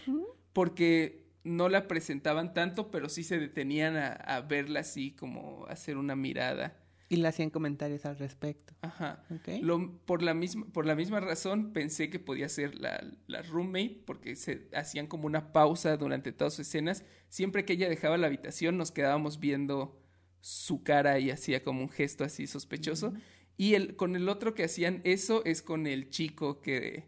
porque 0.57 1.27
no 1.43 1.69
la 1.69 1.87
presentaban 1.87 2.55
tanto, 2.55 2.89
pero 2.89 3.09
sí 3.09 3.23
se 3.23 3.37
detenían 3.37 3.95
a, 3.95 4.07
a 4.13 4.41
verla 4.41 4.79
así, 4.79 5.11
como 5.11 5.67
hacer 5.67 5.97
una 5.97 6.15
mirada. 6.15 6.83
Y 7.09 7.17
le 7.17 7.27
hacían 7.27 7.51
comentarios 7.51 8.07
al 8.07 8.17
respecto. 8.17 8.73
Ajá. 8.81 9.23
Ok. 9.29 9.61
Lo- 9.61 9.99
por, 10.07 10.23
la 10.23 10.33
misma, 10.33 10.65
por 10.73 10.87
la 10.87 10.95
misma 10.95 11.19
razón 11.19 11.73
pensé 11.73 12.09
que 12.09 12.17
podía 12.17 12.49
ser 12.49 12.73
la, 12.73 13.05
la 13.27 13.43
roommate, 13.43 14.01
porque 14.03 14.35
se 14.35 14.67
hacían 14.73 15.05
como 15.05 15.27
una 15.27 15.53
pausa 15.53 15.95
durante 15.95 16.31
todas 16.31 16.55
sus 16.55 16.67
escenas. 16.67 17.03
Siempre 17.29 17.63
que 17.63 17.73
ella 17.73 17.87
dejaba 17.87 18.17
la 18.17 18.25
habitación 18.25 18.77
nos 18.77 18.91
quedábamos 18.91 19.39
viendo 19.39 20.01
su 20.41 20.81
cara 20.81 21.19
y 21.19 21.29
hacía 21.29 21.63
como 21.63 21.81
un 21.81 21.89
gesto 21.89 22.23
así 22.23 22.47
sospechoso. 22.47 23.13
Y 23.57 23.75
el, 23.75 23.95
con 23.95 24.15
el 24.15 24.27
otro 24.27 24.55
que 24.55 24.63
hacían 24.63 25.01
eso 25.03 25.45
es 25.45 25.61
con 25.61 25.85
el 25.85 26.09
chico 26.09 26.61
que, 26.61 27.03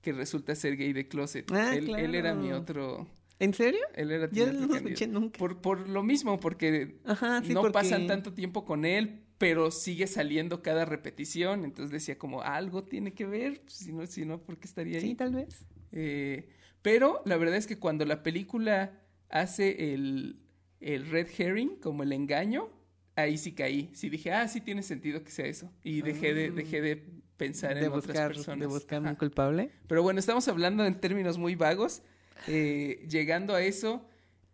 que 0.00 0.12
resulta 0.12 0.54
ser 0.54 0.76
gay 0.76 0.92
de 0.92 1.08
closet. 1.08 1.50
Ah, 1.52 1.74
él, 1.76 1.94
él 1.96 2.14
era 2.14 2.34
mi 2.34 2.52
otro... 2.52 3.06
¿En 3.38 3.54
serio? 3.54 3.80
Él 3.94 4.10
era 4.10 4.28
Yo 4.30 4.52
no 4.52 4.66
lo 4.66 4.74
escuché 4.74 5.06
nunca. 5.06 5.38
Por, 5.38 5.62
por 5.62 5.88
lo 5.88 6.02
mismo, 6.02 6.38
porque 6.40 6.98
Ajá, 7.06 7.42
sí, 7.42 7.54
no 7.54 7.62
porque- 7.62 7.72
pasan 7.72 8.06
tanto 8.06 8.34
tiempo 8.34 8.66
con 8.66 8.84
él, 8.84 9.22
pero 9.38 9.70
sigue 9.70 10.06
saliendo 10.06 10.62
cada 10.62 10.84
repetición. 10.84 11.64
Entonces 11.64 11.90
decía 11.90 12.18
como, 12.18 12.42
algo 12.42 12.84
tiene 12.84 13.14
que 13.14 13.24
ver, 13.24 13.62
pues, 13.62 13.74
si 13.76 13.92
no, 13.94 14.06
si 14.06 14.26
no, 14.26 14.42
¿por 14.42 14.58
qué 14.58 14.66
estaría 14.66 14.96
ahí? 14.98 15.00
Sí, 15.08 15.14
tal 15.14 15.34
vez. 15.34 15.64
Eh, 15.92 16.50
pero 16.82 17.22
la 17.24 17.38
verdad 17.38 17.56
es 17.56 17.66
que 17.66 17.78
cuando 17.78 18.04
la 18.04 18.22
película 18.22 19.00
hace 19.30 19.94
el, 19.94 20.40
el 20.80 21.08
red 21.08 21.28
herring, 21.38 21.76
como 21.76 22.02
el 22.02 22.12
engaño, 22.12 22.68
ahí 23.16 23.38
sí 23.38 23.52
caí. 23.52 23.88
Sí 23.94 24.10
dije, 24.10 24.32
ah, 24.32 24.48
sí 24.48 24.60
tiene 24.60 24.82
sentido 24.82 25.24
que 25.24 25.30
sea 25.30 25.46
eso. 25.46 25.72
Y 25.82 26.02
dejé 26.02 26.34
de, 26.34 26.50
dejé 26.50 26.82
de 26.82 27.06
pensar 27.40 27.74
De 27.74 27.86
en 27.86 27.90
buscar, 27.92 28.10
otras 28.10 28.36
personas. 28.36 28.60
de 28.60 28.66
buscar 28.66 29.00
Ajá. 29.00 29.10
un 29.10 29.16
culpable. 29.16 29.70
Pero 29.88 30.02
bueno, 30.02 30.20
estamos 30.20 30.46
hablando 30.48 30.84
en 30.84 31.00
términos 31.00 31.38
muy 31.38 31.54
vagos. 31.56 32.02
Eh, 32.46 33.04
llegando 33.10 33.54
a 33.54 33.62
eso, 33.62 34.06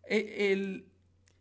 eh, 0.09 0.51
el... 0.51 0.85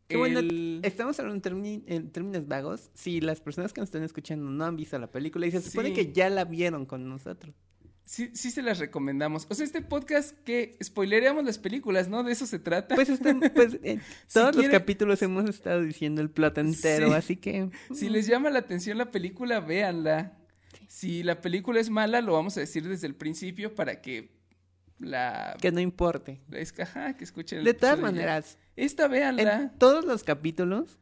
Bueno, 0.08 0.40
estamos 0.84 1.18
hablando 1.18 1.48
en, 1.48 1.84
en 1.86 2.10
términos 2.12 2.46
vagos. 2.46 2.90
Si 2.94 3.20
las 3.20 3.40
personas 3.40 3.72
que 3.72 3.80
nos 3.80 3.88
están 3.88 4.04
escuchando 4.04 4.48
no 4.50 4.64
han 4.64 4.76
visto 4.76 4.98
la 4.98 5.10
película 5.10 5.46
y 5.46 5.50
se 5.50 5.60
supone 5.60 5.88
Sí. 5.88 5.94
que 5.94 6.12
ya 6.12 6.28
la 6.30 6.44
vieron 6.44 6.84
con 6.86 7.08
nosotros. 7.08 7.54
Sí, 8.04 8.30
sí 8.34 8.52
se 8.52 8.62
las 8.62 8.78
recomendamos. 8.78 9.46
O 9.50 9.54
sea, 9.56 9.64
este 9.66 9.82
podcast 9.82 10.36
que 10.44 10.78
spoilereamos 10.80 11.44
las 11.44 11.58
películas, 11.58 12.08
¿no? 12.08 12.22
De 12.22 12.30
eso 12.30 12.46
se 12.46 12.60
trata. 12.60 12.94
Pues, 12.94 13.08
están- 13.08 13.40
pues 13.52 13.72
Si 13.82 13.98
todos 14.32 14.54
los 14.54 14.68
capítulos 14.68 15.20
hemos 15.22 15.50
estado 15.50 15.82
diciendo 15.82 16.22
el 16.22 16.30
plot 16.30 16.56
entero, 16.58 17.08
Sí. 17.08 17.14
así 17.14 17.36
que... 17.36 17.68
Si 17.92 18.08
les 18.08 18.28
llama 18.28 18.50
la 18.50 18.60
atención 18.60 18.98
la 18.98 19.10
película, 19.10 19.58
véanla. 19.58 20.38
Si 20.88 21.22
la 21.22 21.40
película 21.40 21.80
es 21.80 21.90
mala, 21.90 22.20
lo 22.20 22.32
vamos 22.34 22.56
a 22.56 22.60
decir 22.60 22.86
desde 22.88 23.06
el 23.06 23.14
principio 23.14 23.74
para 23.74 24.00
que 24.00 24.36
la... 24.98 25.56
Que 25.60 25.72
no 25.72 25.80
importe. 25.80 26.40
es 26.52 26.72
que, 26.72 26.82
ajá, 26.82 27.16
que 27.16 27.24
escuchen 27.24 27.58
el 27.58 27.64
De 27.64 27.74
todas 27.74 27.96
ya. 27.96 28.02
maneras, 28.02 28.58
Esta, 28.76 29.08
véanla. 29.08 29.42
en 29.62 29.78
todos 29.78 30.04
los 30.04 30.22
capítulos 30.24 30.98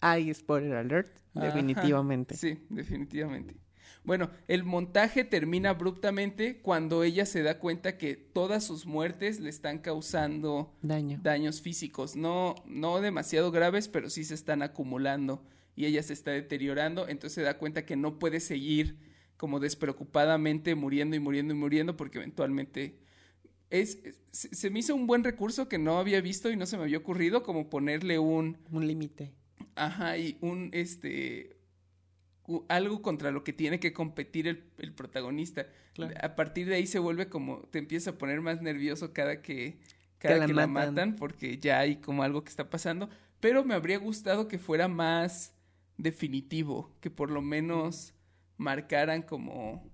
hay 0.00 0.32
spoiler 0.34 0.74
alert, 0.76 1.16
Ajá, 1.34 1.46
definitivamente. 1.46 2.36
Sí, 2.36 2.58
definitivamente. 2.68 3.56
Bueno, 4.04 4.30
el 4.48 4.64
montaje 4.64 5.24
termina 5.24 5.70
abruptamente 5.70 6.60
cuando 6.60 7.02
ella 7.04 7.24
se 7.24 7.42
da 7.42 7.58
cuenta 7.58 7.96
que 7.96 8.16
todas 8.16 8.62
sus 8.62 8.84
muertes 8.84 9.40
le 9.40 9.48
están 9.48 9.78
causando 9.78 10.76
Daño. 10.82 11.18
daños 11.22 11.62
físicos, 11.62 12.14
no, 12.14 12.54
no 12.66 13.00
demasiado 13.00 13.50
graves, 13.50 13.88
pero 13.88 14.10
sí 14.10 14.24
se 14.24 14.34
están 14.34 14.60
acumulando 14.62 15.42
y 15.76 15.86
ella 15.86 16.02
se 16.02 16.12
está 16.12 16.30
deteriorando, 16.32 17.08
entonces 17.08 17.34
se 17.34 17.42
da 17.42 17.58
cuenta 17.58 17.84
que 17.86 17.96
no 17.96 18.18
puede 18.18 18.40
seguir 18.40 18.98
como 19.36 19.60
despreocupadamente 19.60 20.74
muriendo 20.74 21.16
y 21.16 21.20
muriendo 21.20 21.54
y 21.54 21.56
muriendo 21.56 21.96
porque 21.96 22.18
eventualmente 22.18 23.00
es, 23.70 23.98
se, 24.30 24.54
se 24.54 24.70
me 24.70 24.78
hizo 24.80 24.94
un 24.94 25.06
buen 25.06 25.24
recurso 25.24 25.68
que 25.68 25.78
no 25.78 25.98
había 25.98 26.20
visto 26.20 26.50
y 26.50 26.56
no 26.56 26.66
se 26.66 26.76
me 26.76 26.84
había 26.84 26.98
ocurrido 26.98 27.42
como 27.42 27.68
ponerle 27.70 28.18
un 28.18 28.58
Un 28.70 28.86
límite. 28.86 29.32
ajá 29.76 30.16
y 30.18 30.38
un 30.40 30.70
este 30.72 31.56
algo 32.68 33.00
contra 33.02 33.30
lo 33.30 33.42
que 33.42 33.52
tiene 33.54 33.80
que 33.80 33.92
competir 33.94 34.46
el, 34.48 34.64
el 34.78 34.92
protagonista. 34.92 35.66
Claro. 35.94 36.14
A 36.22 36.34
partir 36.36 36.66
de 36.68 36.74
ahí 36.74 36.86
se 36.86 36.98
vuelve 36.98 37.28
como, 37.28 37.60
te 37.70 37.78
empieza 37.78 38.10
a 38.10 38.18
poner 38.18 38.40
más 38.42 38.60
nervioso 38.60 39.12
cada 39.14 39.40
que, 39.40 39.78
cada 40.18 40.38
la 40.38 40.46
que 40.46 40.52
la 40.52 40.66
matan, 40.66 41.16
porque 41.16 41.58
ya 41.58 41.78
hay 41.78 41.96
como 41.96 42.22
algo 42.22 42.44
que 42.44 42.50
está 42.50 42.68
pasando. 42.68 43.08
Pero 43.40 43.64
me 43.64 43.74
habría 43.74 43.98
gustado 43.98 44.46
que 44.46 44.58
fuera 44.58 44.88
más 44.88 45.53
definitivo, 45.96 46.94
que 47.00 47.10
por 47.10 47.30
lo 47.30 47.42
menos 47.42 48.14
marcaran 48.56 49.22
como, 49.22 49.90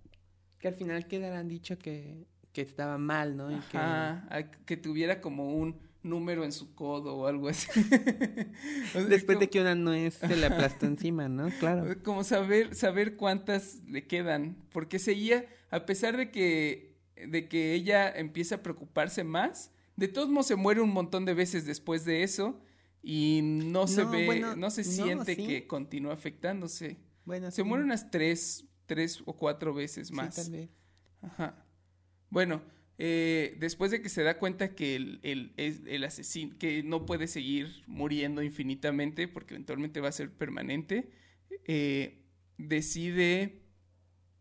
Que 0.58 0.68
al 0.68 0.74
final 0.74 1.06
quedarán 1.06 1.48
dicho 1.48 1.78
que, 1.78 2.26
que 2.52 2.62
estaba 2.62 2.98
mal, 2.98 3.36
¿no? 3.36 3.50
Y 3.50 3.60
que- 3.70 3.78
ajá, 3.78 4.50
que 4.66 4.76
tuviera 4.76 5.20
como 5.20 5.54
un 5.54 5.78
número 6.02 6.44
en 6.44 6.52
su 6.52 6.74
codo 6.74 7.14
o 7.16 7.26
algo 7.26 7.48
así. 7.48 7.68
O 8.90 8.92
sea, 8.92 9.04
Después 9.04 9.38
de 9.38 9.48
que 9.50 9.60
una 9.60 9.74
nuez 9.74 10.14
se 10.14 10.36
le 10.36 10.46
aplastó 10.46 10.86
encima, 10.86 11.28
¿no? 11.28 11.48
Claro. 11.60 11.86
Como 12.02 12.24
saber, 12.24 12.74
saber 12.74 13.16
cuántas 13.16 13.80
le 13.86 14.06
quedan. 14.06 14.56
Porque 14.72 14.98
seguía, 14.98 15.44
a 15.70 15.84
pesar 15.86 16.16
de 16.16 16.30
que, 16.30 16.96
de 17.28 17.48
que 17.48 17.74
ella 17.74 18.10
empieza 18.10 18.56
a 18.56 18.62
preocuparse 18.62 19.24
más, 19.24 19.70
de 19.96 20.08
todos 20.08 20.28
modos 20.30 20.46
se 20.46 20.56
muere 20.56 20.80
un 20.80 20.90
montón 20.92 21.24
de 21.26 21.34
veces 21.34 21.66
después 21.66 22.04
de 22.06 22.22
eso 22.22 22.58
y 23.02 23.40
no 23.42 23.86
se 23.86 24.04
ve, 24.04 24.26
bueno, 24.26 24.56
no 24.56 24.70
se 24.70 24.84
no, 24.84 24.90
siente 24.90 25.34
sí. 25.34 25.46
que 25.46 25.66
continúa 25.66 26.12
afectándose. 26.14 26.98
Bueno, 27.24 27.50
Se 27.50 27.62
sí. 27.62 27.62
muere 27.62 27.84
unas 27.84 28.10
tres, 28.10 28.66
tres 28.86 29.22
o 29.26 29.36
cuatro 29.36 29.72
veces 29.74 30.08
Sí, 30.08 30.14
más. 30.14 30.34
tal 30.36 30.50
vez. 30.50 30.70
Ajá. 31.22 31.64
Bueno, 32.30 32.62
eh, 32.98 33.56
después 33.58 33.90
de 33.90 34.02
que 34.02 34.08
se 34.08 34.22
da 34.22 34.38
cuenta 34.38 34.74
que 34.74 34.96
el, 34.96 35.20
el 35.56 36.04
asesino, 36.04 36.56
que 36.58 36.82
no 36.82 37.06
puede 37.06 37.26
seguir 37.26 37.82
muriendo 37.86 38.42
infinitamente, 38.42 39.28
porque 39.28 39.54
eventualmente 39.54 40.00
va 40.00 40.08
a 40.08 40.12
ser 40.12 40.32
permanente, 40.32 41.10
eh, 41.66 42.24
decide... 42.58 43.62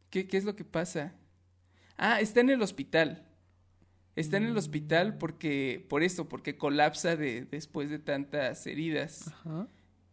¿qué, 0.09 0.27
¿Qué 0.27 0.37
es 0.37 0.43
lo 0.45 0.55
que 0.55 0.65
pasa? 0.65 1.15
Ah, 1.97 2.19
está 2.21 2.41
en 2.41 2.49
el 2.49 2.61
hospital. 2.61 3.28
Está 4.15 4.37
en 4.37 4.45
el 4.45 4.57
hospital 4.57 5.17
porque, 5.17 5.85
por 5.87 6.03
esto, 6.03 6.27
porque 6.27 6.57
colapsa 6.57 7.15
de, 7.15 7.45
después 7.45 7.89
de 7.89 7.99
tantas 7.99 8.65
heridas 8.67 9.27
Ajá. 9.27 9.67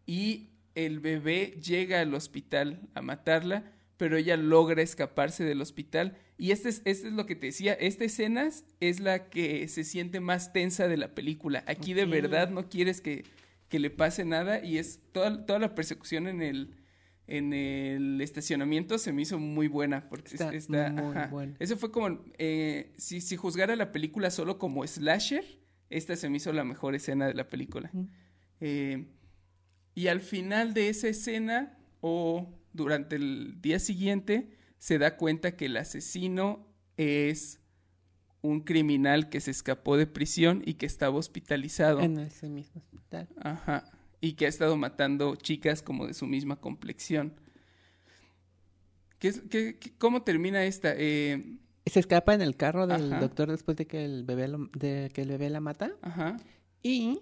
y 0.05 0.49
el 0.75 0.99
bebé 0.99 1.57
llega 1.61 2.01
al 2.01 2.13
hospital 2.13 2.87
a 2.93 3.01
matarla, 3.01 3.71
pero 3.97 4.15
ella 4.15 4.37
logra 4.37 4.81
escaparse 4.81 5.43
del 5.43 5.61
hospital. 5.61 6.17
Y 6.37 6.51
este 6.51 6.69
es, 6.69 6.81
este 6.85 7.07
es 7.07 7.13
lo 7.13 7.25
que 7.25 7.35
te 7.35 7.47
decía, 7.47 7.73
esta 7.73 8.05
escena 8.05 8.47
es 8.79 8.99
la 8.99 9.29
que 9.29 9.67
se 9.67 9.83
siente 9.83 10.19
más 10.19 10.53
tensa 10.53 10.87
de 10.87 10.97
la 10.97 11.15
película. 11.15 11.63
Aquí 11.65 11.93
de 11.93 12.05
verdad 12.05 12.49
no 12.51 12.69
quieres 12.69 13.01
que, 13.01 13.25
que 13.69 13.79
le 13.79 13.89
pase 13.89 14.23
nada 14.23 14.63
y 14.63 14.77
es 14.77 14.99
toda, 15.11 15.45
toda 15.45 15.57
la 15.57 15.73
persecución 15.73 16.27
en 16.27 16.43
el, 16.43 16.75
en 17.27 17.53
el 17.53 18.21
estacionamiento 18.21 18.97
se 18.97 19.11
me 19.13 19.21
hizo 19.23 19.37
muy 19.39 19.67
buena 19.67 20.07
porque 20.09 20.27
es- 20.27 20.33
Está 20.41 20.53
está, 20.53 20.89
muy 20.91 21.11
ajá. 21.15 21.27
buena. 21.27 21.55
Eso 21.59 21.75
fue 21.77 21.91
como, 21.91 22.19
eh, 22.37 22.93
si, 22.97 23.19
si 23.21 23.35
juzgara 23.35 23.75
la 23.75 23.91
película 23.91 24.31
solo 24.31 24.57
como 24.57 24.85
slasher, 24.87 25.43
esta 25.89 26.15
se 26.15 26.29
me 26.29 26.37
hizo 26.37 26.51
la 26.53 26.63
mejor 26.63 26.95
escena 26.95 27.27
de 27.27 27.33
la 27.33 27.47
película. 27.47 27.91
Eh, 28.59 29.07
y 29.93 30.07
al 30.07 30.21
final 30.21 30.73
de 30.73 30.89
esa 30.89 31.07
escena 31.09 31.77
o 32.01 32.53
durante 32.73 33.15
el 33.17 33.61
día 33.61 33.79
siguiente 33.79 34.49
se 34.77 34.97
da 34.99 35.17
cuenta 35.17 35.55
que 35.55 35.65
el 35.65 35.77
asesino 35.77 36.67
es 36.97 37.59
un 38.41 38.61
criminal 38.61 39.29
que 39.29 39.41
se 39.41 39.51
escapó 39.51 39.97
de 39.97 40.05
prisión 40.07 40.61
y 40.65 40.75
que 40.75 40.85
estaba 40.85 41.17
hospitalizado. 41.17 41.99
En 42.01 42.19
ese 42.19 42.47
mismo 42.47 42.79
hospital. 42.81 43.27
Ajá. 43.41 43.91
Y 44.21 44.33
que 44.33 44.45
ha 44.45 44.49
estado 44.49 44.75
matando 44.77 45.35
chicas 45.35 45.81
como 45.81 46.07
de 46.07 46.13
su 46.13 46.25
misma 46.25 46.55
complexión. 46.59 47.33
¿Qué 49.19 49.29
es- 49.29 49.41
qué- 49.49 49.77
qué- 49.79 49.93
¿Cómo 49.97 50.21
termina 50.23 50.63
esta? 50.63 50.93
Eh, 50.95 51.57
Se 51.85 51.99
escapa 51.99 52.33
en 52.33 52.41
el 52.41 52.55
carro 52.55 52.85
del 52.87 53.11
Ajá. 53.13 53.21
doctor 53.21 53.49
después 53.49 53.77
de 53.77 53.87
que 53.87 54.03
el 54.05 54.23
bebé 54.23 54.47
lo- 54.47 54.69
de 54.77 55.09
que 55.13 55.21
el 55.21 55.29
bebé 55.29 55.49
la 55.49 55.59
mata 55.61 55.91
ajá. 56.01 56.37
y 56.83 57.21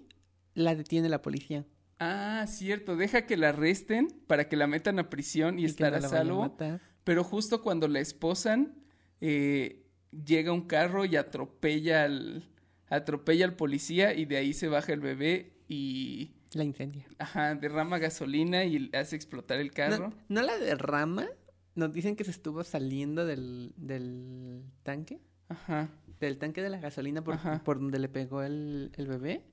la 0.54 0.74
detiene 0.74 1.08
la 1.08 1.22
policía. 1.22 1.64
Ah, 1.98 2.44
cierto. 2.48 2.96
Deja 2.96 3.26
que 3.26 3.36
la 3.36 3.50
arresten 3.50 4.08
para 4.26 4.48
que 4.48 4.56
la 4.56 4.66
metan 4.66 4.98
a 4.98 5.08
prisión 5.08 5.58
y, 5.58 5.62
que 5.62 5.68
estar 5.68 5.92
no 5.92 5.98
a 5.98 6.02
salvo. 6.08 6.56
Pero 7.04 7.24
justo 7.24 7.62
cuando 7.62 7.88
la 7.88 8.00
esposan, 8.00 8.74
eh, 9.20 9.86
llega 10.24 10.52
un 10.52 10.66
carro 10.66 11.04
y 11.04 11.16
atropella 11.16 12.04
al, 12.04 12.44
atropella 12.88 13.44
al 13.46 13.54
policía 13.54 14.12
y 14.12 14.24
de 14.26 14.36
ahí 14.36 14.52
se 14.52 14.68
baja 14.68 14.92
el 14.92 15.00
bebé 15.00 15.52
y 15.68 16.32
La 16.56 16.64
incendia. 16.64 17.06
ajá, 17.18 17.54
derrama 17.54 17.98
gasolina 17.98 18.64
y 18.64 18.90
hace 18.94 19.14
explotar 19.16 19.58
el 19.60 19.70
carro. 19.72 20.08
No, 20.08 20.40
¿no 20.40 20.42
la 20.42 20.56
derrama? 20.58 21.26
Nos 21.74 21.92
dicen 21.92 22.16
que 22.16 22.24
se 22.24 22.30
estuvo 22.30 22.64
saliendo 22.64 23.26
del, 23.26 23.72
del 23.76 24.62
tanque. 24.82 25.20
Ajá. 25.48 25.90
Del 26.18 26.38
tanque 26.38 26.62
de 26.62 26.70
la 26.70 26.78
gasolina 26.80 27.22
por, 27.22 27.34
Ajá. 27.34 27.62
por 27.62 27.78
donde 27.78 27.98
le 27.98 28.08
pegó 28.08 28.42
el, 28.42 28.90
el 28.96 29.06
bebé. 29.06 29.44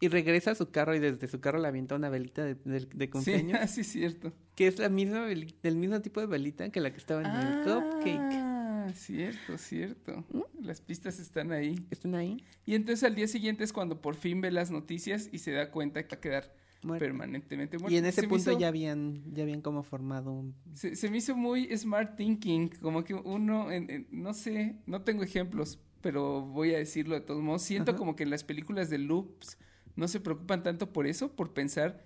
Y 0.00 0.08
regresa 0.08 0.50
a 0.52 0.54
su 0.54 0.70
carro 0.70 0.94
y 0.94 0.98
desde 0.98 1.28
su 1.28 1.40
carro 1.40 1.58
le 1.58 1.68
avienta 1.68 1.94
una 1.94 2.08
velita 2.08 2.42
de, 2.42 2.54
de, 2.54 2.80
de 2.80 3.04
Sí, 3.04 3.08
cumpleaños. 3.08 3.70
sí, 3.70 3.84
cierto. 3.84 4.32
Que 4.56 4.66
es 4.66 4.78
la 4.78 4.88
misma 4.88 5.26
del 5.26 5.76
mismo 5.76 6.00
tipo 6.00 6.20
de 6.20 6.26
velita 6.26 6.70
que 6.70 6.80
la 6.80 6.90
que 6.90 6.96
estaba 6.96 7.20
en 7.20 7.26
el 7.30 7.62
cupcake. 7.64 8.49
Ah, 8.90 8.94
cierto, 8.96 9.58
cierto. 9.58 10.24
Las 10.60 10.80
pistas 10.80 11.18
están 11.18 11.52
ahí. 11.52 11.84
¿Están 11.90 12.14
ahí? 12.14 12.44
Y 12.66 12.74
entonces 12.74 13.04
al 13.04 13.14
día 13.14 13.28
siguiente 13.28 13.64
es 13.64 13.72
cuando 13.72 14.00
por 14.00 14.14
fin 14.14 14.40
ve 14.40 14.50
las 14.50 14.70
noticias 14.70 15.28
y 15.32 15.38
se 15.38 15.52
da 15.52 15.70
cuenta 15.70 16.02
que 16.06 16.14
va 16.16 16.18
a 16.18 16.20
quedar 16.20 16.54
permanentemente 16.98 17.78
muerto. 17.78 17.94
Y 17.94 17.98
en 17.98 18.06
ese 18.06 18.22
Se 18.22 18.28
punto 18.28 18.50
hizo- 18.52 18.58
ya 18.60 18.68
habían, 18.68 19.22
ya 19.34 19.42
habían 19.42 19.60
como 19.60 19.82
formado 19.82 20.32
un... 20.32 20.54
Se, 20.74 20.96
se 20.96 21.10
me 21.10 21.18
hizo 21.18 21.36
muy 21.36 21.66
smart 21.76 22.16
thinking, 22.16 22.68
como 22.80 23.04
que 23.04 23.14
uno, 23.14 23.70
en- 23.70 23.90
en- 23.90 24.06
no 24.10 24.32
sé, 24.34 24.76
no 24.86 25.02
tengo 25.02 25.22
ejemplos, 25.22 25.78
pero 26.00 26.40
voy 26.42 26.74
a 26.74 26.78
decirlo 26.78 27.14
de 27.14 27.20
todos 27.20 27.42
modos. 27.42 27.62
Siento 27.62 27.90
Ajá. 27.92 27.98
como 27.98 28.16
que 28.16 28.22
en 28.22 28.30
las 28.30 28.44
películas 28.44 28.88
de 28.90 28.98
loops 28.98 29.58
no 29.96 30.08
se 30.08 30.20
preocupan 30.20 30.62
tanto 30.62 30.92
por 30.92 31.06
eso, 31.06 31.32
por 31.36 31.52
pensar 31.52 32.02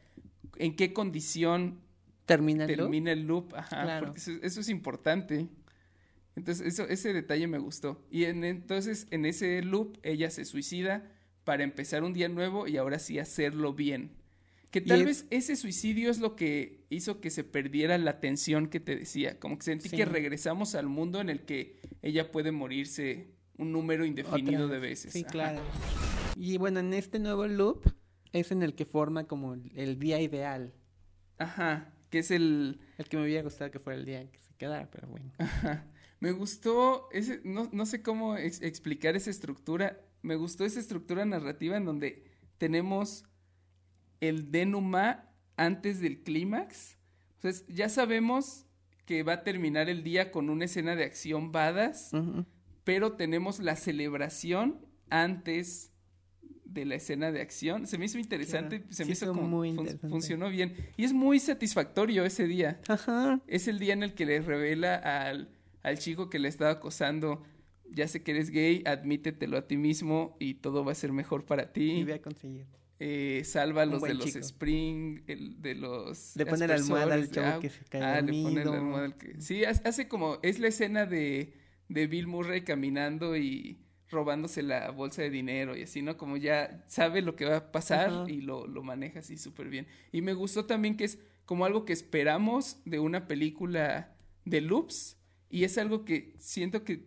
en 0.56 0.74
qué 0.76 0.92
condición 0.92 1.78
Termina 2.26 2.64
el 2.64 2.70
loop. 2.70 2.78
termina 2.78 3.12
el 3.12 3.26
loop. 3.26 3.54
Ajá, 3.54 3.82
Claro. 3.82 4.06
porque 4.06 4.18
eso, 4.20 4.32
eso 4.42 4.60
es 4.60 4.68
importante. 4.70 5.48
Entonces, 6.36 6.66
eso, 6.66 6.88
ese 6.88 7.12
detalle 7.12 7.46
me 7.46 7.58
gustó. 7.58 8.04
Y 8.10 8.24
en- 8.24 8.44
entonces, 8.44 9.06
en 9.10 9.24
ese 9.24 9.62
loop, 9.62 9.98
ella 10.02 10.30
se 10.30 10.44
suicida 10.44 11.10
para 11.44 11.62
empezar 11.62 12.02
un 12.02 12.12
día 12.12 12.28
nuevo 12.28 12.66
y 12.66 12.76
ahora 12.76 12.98
sí 12.98 13.18
hacerlo 13.18 13.72
bien. 13.74 14.10
Que 14.70 14.80
tal 14.80 15.04
vez 15.04 15.26
ese 15.30 15.54
suicidio 15.54 16.10
es 16.10 16.18
lo 16.18 16.34
que 16.34 16.84
hizo 16.90 17.20
que 17.20 17.30
se 17.30 17.44
perdiera 17.44 17.96
la 17.98 18.18
tensión 18.18 18.66
que 18.68 18.80
te 18.80 18.96
decía. 18.96 19.38
Como 19.38 19.56
que 19.56 19.62
sentí 19.64 19.88
Sí. 19.88 19.96
que 19.96 20.04
regresamos 20.04 20.74
al 20.74 20.86
mundo 20.88 21.20
en 21.20 21.28
el 21.30 21.42
que 21.44 21.78
ella 22.02 22.32
puede 22.32 22.50
morirse 22.50 23.28
un 23.56 23.70
número 23.70 24.04
indefinido 24.04 24.64
Otra 24.64 24.74
de 24.74 24.80
veces. 24.80 25.12
Sí, 25.12 25.20
Ajá. 25.20 25.30
claro. 25.30 25.60
Y 26.36 26.56
bueno, 26.56 26.80
en 26.80 26.92
este 26.92 27.20
nuevo 27.20 27.46
loop 27.46 27.84
es 28.32 28.50
en 28.50 28.64
el 28.64 28.74
que 28.74 28.84
forma 28.84 29.28
como 29.28 29.54
el, 29.54 29.70
el 29.76 30.00
día 30.00 30.20
ideal. 30.20 30.72
Ajá, 31.38 31.92
que 32.10 32.18
es 32.18 32.32
el... 32.32 32.80
El 32.98 33.04
que 33.08 33.16
me 33.16 33.22
hubiera 33.22 33.42
gustado 33.44 33.70
que 33.70 33.78
fuera 33.78 33.96
el 34.00 34.04
día 34.04 34.20
en 34.22 34.28
que 34.28 34.40
se 34.40 34.54
quedara, 34.56 34.90
pero 34.90 35.06
bueno. 35.06 35.30
Ajá. 35.38 35.86
Me 36.24 36.32
gustó, 36.32 37.08
ese, 37.12 37.40
no, 37.44 37.68
no 37.70 37.84
sé 37.84 38.00
cómo 38.02 38.36
ex- 38.36 38.62
explicar 38.62 39.14
esa 39.14 39.28
estructura, 39.30 40.00
me 40.22 40.36
gustó 40.36 40.64
esa 40.64 40.80
estructura 40.80 41.26
narrativa 41.26 41.76
en 41.76 41.84
donde 41.84 42.24
tenemos 42.56 43.24
el 44.20 44.50
denuma 44.50 45.28
antes 45.56 46.00
del 46.00 46.22
clímax. 46.22 46.96
Entonces, 47.34 47.66
ya 47.68 47.90
sabemos 47.90 48.64
que 49.04 49.22
va 49.22 49.34
a 49.34 49.42
terminar 49.44 49.90
el 49.90 50.02
día 50.02 50.32
con 50.32 50.48
una 50.48 50.64
escena 50.64 50.96
de 50.96 51.04
acción 51.04 51.52
badass, 51.52 52.14
Ujú. 52.14 52.46
pero 52.84 53.12
tenemos 53.12 53.60
la 53.60 53.76
celebración 53.76 54.80
antes 55.10 55.92
de 56.64 56.86
la 56.86 56.94
escena 56.94 57.30
de 57.32 57.42
acción. 57.42 57.86
Se 57.86 57.98
me 57.98 58.06
hizo 58.06 58.18
interesante, 58.18 58.78
Claro. 58.78 58.92
se 58.94 59.02
Sí, 59.04 59.08
me 59.10 59.12
hizo 59.12 59.26
como 59.26 59.42
muy 59.46 59.74
fun- 59.74 60.00
funcionó 60.08 60.48
bien 60.48 60.74
y 60.96 61.04
es 61.04 61.12
muy 61.12 61.38
satisfactorio 61.38 62.24
ese 62.24 62.46
día. 62.46 62.80
Ajá. 62.88 63.40
Es 63.46 63.68
el 63.68 63.78
día 63.78 63.92
en 63.92 64.02
el 64.02 64.14
que 64.14 64.24
le 64.24 64.40
revela 64.40 64.94
al, 64.96 65.50
al 65.84 65.98
chico 65.98 66.28
que 66.28 66.40
le 66.40 66.48
estaba 66.48 66.72
acosando, 66.72 67.42
ya 67.90 68.08
sé 68.08 68.22
que 68.24 68.32
eres 68.32 68.50
gay, 68.50 68.82
admítetelo 68.86 69.56
a 69.56 69.68
ti 69.68 69.76
mismo 69.76 70.36
y 70.40 70.54
todo 70.54 70.84
va 70.84 70.90
a 70.92 70.94
ser 70.96 71.12
mejor 71.12 71.44
para 71.44 71.62
Y 71.62 71.66
ti. 71.72 72.02
voy 72.02 72.12
a 72.12 72.20
conseguir. 72.22 72.66
Eh, 72.98 73.42
salva 73.44 73.84
los 73.86 74.02
de 74.02 74.14
los. 74.14 74.34
Spring, 74.34 75.22
el, 75.26 75.60
de 75.60 75.74
los... 75.74 76.34
Le 76.36 76.46
pone 76.46 76.66
la 76.66 76.74
almohada 76.74 77.14
al 77.14 77.30
chavo 77.30 77.60
que 77.60 77.68
se 77.70 77.84
cae 77.84 78.02
Ah, 78.02 78.20
le 78.20 78.42
pone 78.42 78.64
la 78.64 78.72
almohada 78.72 79.04
al 79.06 79.16
que... 79.16 79.40
Sí, 79.42 79.64
ha- 79.64 79.70
hace 79.70 80.08
como... 80.08 80.38
Es 80.42 80.58
la 80.58 80.68
escena 80.68 81.04
de, 81.04 81.52
de 81.88 82.06
Bill 82.06 82.26
Murray 82.28 82.62
caminando 82.62 83.36
y 83.36 83.80
robándose 84.10 84.62
la 84.62 84.90
bolsa 84.90 85.22
de 85.22 85.30
dinero 85.30 85.76
y 85.76 85.82
así, 85.82 86.00
¿no? 86.02 86.16
Como 86.16 86.36
ya 86.36 86.84
sabe 86.86 87.20
lo 87.20 87.34
que 87.34 87.46
va 87.46 87.56
a 87.56 87.72
pasar 87.72 88.30
y 88.30 88.40
lo, 88.42 88.66
lo 88.68 88.82
maneja 88.84 89.18
así 89.18 89.36
súper 89.36 89.68
bien. 89.68 89.86
Y 90.12 90.22
me 90.22 90.32
gustó 90.32 90.64
también 90.66 90.96
que 90.96 91.04
es 91.04 91.18
como 91.46 91.64
algo 91.66 91.84
que 91.84 91.92
esperamos 91.92 92.78
de 92.84 93.00
una 93.00 93.26
película 93.26 94.14
de 94.44 94.60
loops 94.60 95.18
y 95.54 95.62
es 95.62 95.78
algo 95.78 96.04
que 96.04 96.34
siento 96.38 96.82
que 96.82 97.04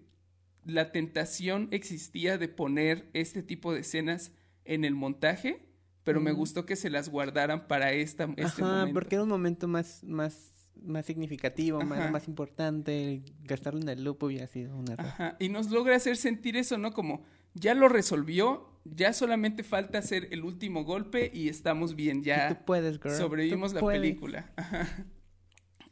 la 0.66 0.94
tentación 0.94 1.68
existía 1.72 2.38
de 2.38 2.48
poner 2.48 3.10
este 3.14 3.44
tipo 3.44 3.74
de 3.74 3.82
escenas 3.82 4.32
en 4.64 4.86
el 4.86 4.96
montaje, 4.96 5.66
pero 6.06 6.22
me 6.22 6.32
Ujú. 6.32 6.40
gustó 6.40 6.66
que 6.66 6.78
se 6.78 6.90
las 6.90 7.10
guardaran 7.10 7.68
para 7.68 7.92
esta, 7.92 8.24
este 8.38 8.62
Ajá, 8.64 8.66
momento. 8.66 8.94
porque 8.94 9.16
era 9.16 9.24
un 9.24 9.30
momento 9.30 9.68
más, 9.68 10.02
más, 10.06 10.54
más 10.82 11.06
significativo, 11.06 11.80
Ajá. 11.80 11.86
más, 11.88 12.12
más 12.12 12.28
importante. 12.30 13.22
Gastarlo 13.44 13.82
en 13.82 13.90
el 13.90 14.04
loop 14.06 14.24
hubiera 14.24 14.48
sido 14.48 14.78
un 14.78 14.90
error. 14.90 15.08
Ajá, 15.08 15.36
y 15.40 15.50
nos 15.50 15.70
logra 15.70 15.98
hacer 15.98 16.16
sentir 16.16 16.56
eso, 16.56 16.78
¿no? 16.78 16.94
Como 16.94 17.26
ya 17.54 17.74
lo 17.74 17.90
resolvió, 17.90 18.70
ya 18.86 19.12
solamente 19.12 19.64
falta 19.64 19.98
hacer 19.98 20.30
el 20.32 20.46
último 20.46 20.86
golpe 20.86 21.32
y 21.34 21.50
estamos 21.50 21.96
bien, 21.98 22.24
ya 22.24 22.48
tú 22.48 22.64
puedes, 22.66 22.98
girl. 23.02 23.14
sobrevivimos 23.16 23.72
tú 23.72 23.76
la 23.76 23.82
puedes. 23.82 24.00
película. 24.02 24.52
Ajá. 24.56 24.88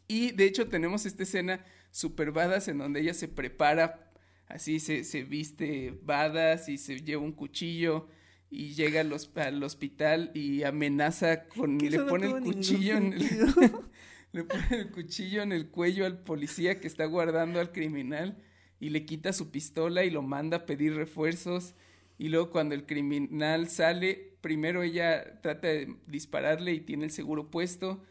Y 0.07 0.31
de 0.31 0.45
hecho 0.45 0.67
tenemos 0.69 1.05
esta 1.05 1.23
escena 1.23 1.65
super 1.95 2.33
badass 2.33 2.67
en 2.67 2.77
donde 2.77 2.99
ella 2.99 3.13
se 3.13 3.29
prepara, 3.29 4.11
así 4.47 4.81
se, 4.81 5.05
se 5.05 5.23
viste 5.23 5.97
badass 6.03 6.67
y 6.67 6.77
se 6.77 6.99
lleva 6.99 7.23
un 7.23 7.31
cuchillo 7.31 8.09
y 8.49 8.73
llega 8.73 8.99
al, 8.99 9.13
al 9.35 9.63
hospital 9.63 10.29
y 10.33 10.63
amenaza 10.63 11.45
con... 11.47 11.77
Le 11.77 11.99
pone 12.01 12.27
el 12.27 12.43
cuchillo 12.43 12.97
en 12.97 13.13
el... 13.13 13.21
Le 14.33 14.43
pone 14.43 14.67
el 14.71 14.91
cuchillo 14.91 15.41
en 15.41 15.53
el 15.53 15.69
cuello 15.69 16.05
al 16.05 16.19
policía 16.19 16.81
que 16.81 16.87
está 16.87 17.05
guardando 17.05 17.61
al 17.61 17.71
criminal 17.71 18.37
y 18.81 18.89
le 18.89 19.05
quita 19.05 19.31
su 19.31 19.49
pistola 19.49 20.03
y 20.03 20.09
lo 20.09 20.21
manda 20.21 20.57
a 20.57 20.65
pedir 20.65 20.95
refuerzos. 20.95 21.75
Y 22.17 22.27
luego 22.27 22.49
cuando 22.49 22.75
el 22.75 22.85
criminal 22.85 23.69
sale, 23.69 24.35
primero 24.41 24.83
ella 24.83 25.39
trata 25.39 25.69
de 25.69 25.95
dispararle 26.07 26.73
y 26.73 26.81
tiene 26.81 27.05
el 27.05 27.11
seguro 27.11 27.49
puesto. 27.49 28.03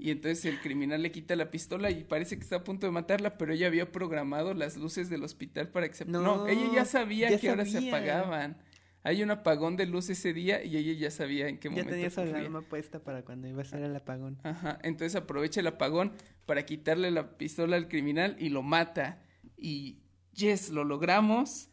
Y 0.00 0.10
entonces 0.10 0.46
el 0.46 0.60
criminal 0.60 1.02
le 1.02 1.12
quita 1.12 1.36
la 1.36 1.50
pistola 1.50 1.90
y 1.90 2.04
parece 2.04 2.36
que 2.36 2.42
está 2.42 2.56
a 2.56 2.64
punto 2.64 2.86
de 2.86 2.92
matarla, 2.92 3.36
pero 3.36 3.52
ella 3.52 3.66
había 3.66 3.92
programado 3.92 4.54
las 4.54 4.78
luces 4.78 5.10
del 5.10 5.22
hospital 5.22 5.68
para 5.68 5.88
que 5.88 5.94
se... 5.94 6.04
No, 6.06 6.22
No, 6.22 6.46
ella 6.48 6.70
ya 6.74 6.84
sabía 6.86 7.30
ya 7.30 7.38
que 7.38 7.50
ahora 7.50 7.66
se 7.66 7.86
apagaban. 7.86 8.56
Hay 9.02 9.22
un 9.22 9.30
apagón 9.30 9.76
de 9.76 9.84
luz 9.86 10.08
ese 10.08 10.32
día 10.32 10.64
y 10.64 10.76
ella 10.76 10.92
ya 10.94 11.10
sabía 11.10 11.48
en 11.48 11.58
qué 11.58 11.68
Ya 11.68 11.72
momento 11.72 11.90
tenía 11.90 12.10
su 12.10 12.20
alarma 12.20 12.62
puesta 12.62 13.02
para 13.04 13.24
cuando 13.24 13.46
iba 13.48 13.60
a 13.60 13.64
ser 13.64 13.82
el 13.82 13.94
apagón. 13.94 14.38
Ajá, 14.42 14.78
entonces 14.82 15.16
aprovecha 15.16 15.60
el 15.60 15.66
apagón 15.66 16.12
para 16.46 16.64
quitarle 16.64 17.10
la 17.10 17.36
pistola 17.36 17.76
al 17.76 17.88
criminal 17.88 18.36
y 18.38 18.48
lo 18.48 18.62
mata. 18.62 19.22
Y 19.56 20.00
yes, 20.32 20.70
lo 20.70 20.84
logramos. 20.84 21.68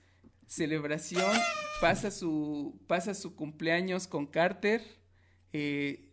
Celebración, 0.48 1.32
pasa 1.82 2.12
su, 2.12 2.80
pasa 2.88 3.14
su 3.14 3.36
cumpleaños 3.36 4.08
con 4.08 4.26
Carter. 4.28 4.82
eh, 5.54 6.07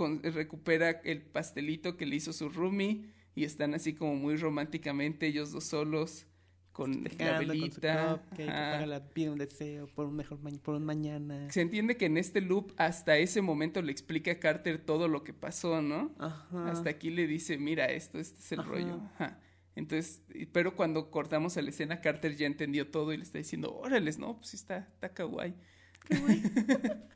con- 0.00 0.22
recupera 0.22 0.88
el 1.04 1.20
pastelito 1.20 1.98
que 1.98 2.06
le 2.06 2.16
hizo 2.16 2.32
su 2.32 2.48
roomie. 2.48 3.04
Y 3.34 3.44
están 3.44 3.74
así 3.74 3.92
como 3.94 4.14
muy 4.16 4.36
románticamente 4.36 5.26
ellos 5.26 5.52
dos 5.52 5.64
solos. 5.64 6.26
Con 6.72 7.04
la 7.04 7.10
con 7.38 7.48
velita. 7.48 8.22
cupcake, 8.30 8.46
para 8.46 8.86
la- 8.86 9.08
pide 9.10 9.28
un 9.28 9.38
deseo 9.38 9.86
por 9.88 10.06
un 10.06 10.16
mejor 10.16 10.40
ma- 10.40 10.50
por 10.62 10.76
un 10.76 10.84
mañana. 10.86 11.50
Se 11.50 11.60
entiende 11.60 11.98
que 11.98 12.06
en 12.06 12.16
este 12.16 12.40
loop 12.40 12.72
hasta 12.78 13.18
ese 13.18 13.42
momento 13.42 13.82
le 13.82 13.92
explica 13.92 14.30
a 14.32 14.38
Carter 14.38 14.78
todo 14.78 15.06
lo 15.06 15.22
que 15.22 15.34
pasó, 15.34 15.82
¿no? 15.82 16.14
Ajá. 16.18 16.70
Hasta 16.70 16.88
aquí 16.88 17.10
le 17.10 17.26
dice, 17.26 17.58
mira, 17.58 17.84
esto, 17.86 18.18
este 18.18 18.38
es 18.38 18.52
el 18.52 18.60
Ajá. 18.60 18.68
rollo. 18.70 18.94
Ajá. 19.16 19.38
Entonces, 19.76 20.22
pero 20.52 20.74
cuando 20.76 21.10
cortamos 21.10 21.56
a 21.58 21.62
la 21.62 21.68
escena, 21.70 22.00
Carter 22.00 22.34
ya 22.36 22.46
entendió 22.46 22.90
todo 22.90 23.12
y 23.12 23.16
le 23.18 23.24
está 23.24 23.36
diciendo, 23.38 23.74
órales, 23.76 24.18
no, 24.18 24.38
pues 24.38 24.54
está, 24.54 24.88
está 24.94 25.12
kawaii. 25.12 25.54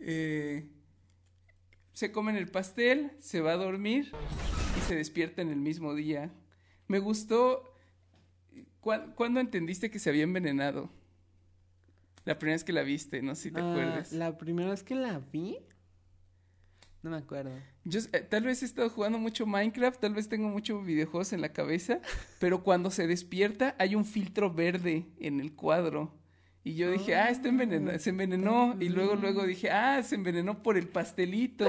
Eh, 0.00 0.66
se 1.92 2.12
comen 2.12 2.36
el 2.36 2.48
pastel, 2.48 3.12
se 3.20 3.40
va 3.40 3.52
a 3.52 3.56
dormir 3.56 4.12
y 4.78 4.80
se 4.82 4.94
despierta 4.96 5.42
en 5.42 5.50
el 5.50 5.60
mismo 5.60 5.94
día. 5.94 6.30
Me 6.88 6.98
gustó. 6.98 7.68
¿cuá- 8.80 9.14
¿Cuándo 9.14 9.40
entendiste 9.40 9.90
que 9.90 9.98
se 9.98 10.10
había 10.10 10.24
envenenado? 10.24 10.90
La 12.24 12.38
primera 12.38 12.54
vez 12.56 12.64
que 12.64 12.72
la 12.72 12.82
viste, 12.82 13.20
no 13.22 13.34
sé 13.34 13.42
si 13.44 13.50
te 13.52 13.60
Ah, 13.60 13.70
acuerdas. 13.70 14.12
La 14.12 14.38
primera 14.38 14.70
vez 14.70 14.82
que 14.84 14.94
la 14.94 15.18
vi, 15.18 15.58
no 17.02 17.10
me 17.10 17.16
acuerdo. 17.16 17.50
Yo 17.84 17.98
eh, 18.12 18.20
tal 18.20 18.44
vez 18.44 18.62
he 18.62 18.66
estado 18.66 18.88
jugando 18.90 19.18
mucho 19.18 19.44
Minecraft, 19.46 20.00
tal 20.00 20.14
vez 20.14 20.28
tengo 20.28 20.48
muchos 20.48 20.84
videojuegos 20.86 21.32
en 21.32 21.40
la 21.40 21.52
cabeza, 21.52 22.00
pero 22.38 22.62
cuando 22.62 22.90
se 22.92 23.06
despierta 23.08 23.74
hay 23.78 23.94
un 23.96 24.04
filtro 24.04 24.52
verde 24.52 25.06
en 25.18 25.40
el 25.40 25.52
cuadro. 25.54 26.14
Y 26.64 26.74
yo 26.74 26.90
dije, 26.92 27.16
ah, 27.16 27.28
está 27.30 27.48
envenena- 27.48 27.98
se 27.98 28.10
envenenó. 28.10 28.76
Y 28.78 28.88
luego, 28.88 29.16
luego 29.16 29.44
dije, 29.46 29.70
ah, 29.70 30.02
se 30.02 30.14
envenenó 30.14 30.62
por 30.62 30.76
el 30.76 30.88
pastelito. 30.88 31.68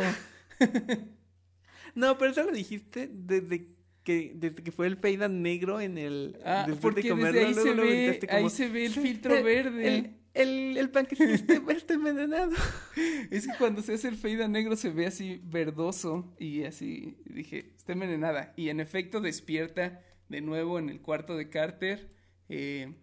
No, 1.95 2.17
pero 2.17 2.31
eso 2.31 2.43
lo 2.43 2.51
dijiste 2.51 3.09
desde 3.11 3.67
que, 4.03 4.33
desde 4.35 4.55
que 4.63 4.71
fue 4.71 4.87
el 4.87 4.97
a 5.23 5.27
negro 5.27 5.79
en 5.79 5.97
el. 5.97 6.37
Ah, 6.43 6.65
después 6.67 6.95
de 6.95 7.01
porque 7.01 7.09
comerlo, 7.09 7.31
desde 7.39 7.47
ahí 7.47 7.53
luego 7.53 7.69
se 7.69 7.75
lo 7.75 7.83
ve, 7.83 8.19
ahí 8.29 8.49
se 8.49 8.69
ve 8.69 8.85
el 8.85 8.93
"Sí, 8.93 8.99
filtro 9.01 9.35
el- 9.37 9.43
verde. 9.43 9.87
El, 9.87 10.17
el, 10.33 10.77
el 10.77 10.89
panquecito 10.89 11.31
está, 11.31 11.53
está 11.71 11.93
envenenado. 11.93 12.51
Es 13.29 13.47
que 13.47 13.53
cuando 13.57 13.81
se 13.83 13.93
hace 13.93 14.07
el 14.07 14.15
fade 14.15 14.43
a 14.43 14.47
negro 14.47 14.75
se 14.75 14.89
ve 14.89 15.05
así 15.05 15.39
verdoso 15.43 16.33
y 16.39 16.63
así 16.63 17.17
dije, 17.25 17.71
está 17.77 17.93
envenenada. 17.93 18.53
Y 18.57 18.69
en 18.69 18.79
efecto 18.79 19.21
despierta 19.21 20.01
de 20.29 20.41
nuevo 20.41 20.79
en 20.79 20.89
el 20.89 21.01
cuarto 21.01 21.35
de 21.37 21.49
Carter. 21.49 22.11
eh, 22.49 22.93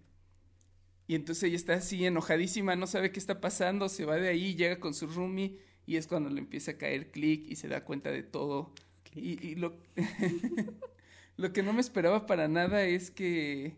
y 1.11 1.17
entonces 1.17 1.43
ella 1.43 1.57
está 1.57 1.75
así 1.75 2.07
enojadísima, 2.07 2.77
no 2.77 2.87
sabe 2.87 3.11
qué 3.11 3.19
está 3.19 3.41
pasando, 3.41 3.89
se 3.89 4.05
va 4.05 4.15
de 4.15 4.29
ahí, 4.29 4.55
llega 4.55 4.79
con 4.79 4.95
su 4.95 5.09
roomie 5.09 5.59
y 5.85 5.97
es 5.97 6.07
cuando 6.07 6.31
le 6.31 6.39
empieza 6.39 6.71
a 6.71 6.79
caer 6.79 7.11
clic 7.11 7.49
y 7.49 7.57
se 7.57 7.67
da 7.67 7.85
cuenta 7.85 8.13
de 8.13 8.23
todo. 8.23 8.73
Y, 9.13 9.45
y 9.45 9.57
lo, 9.57 9.75
lo 11.37 11.53
que 11.53 11.65
no 11.65 11.73
me 11.73 11.81
esperaba 11.81 12.27
para 12.27 12.47
nada 12.47 12.85
es 12.85 13.11
que 13.11 13.75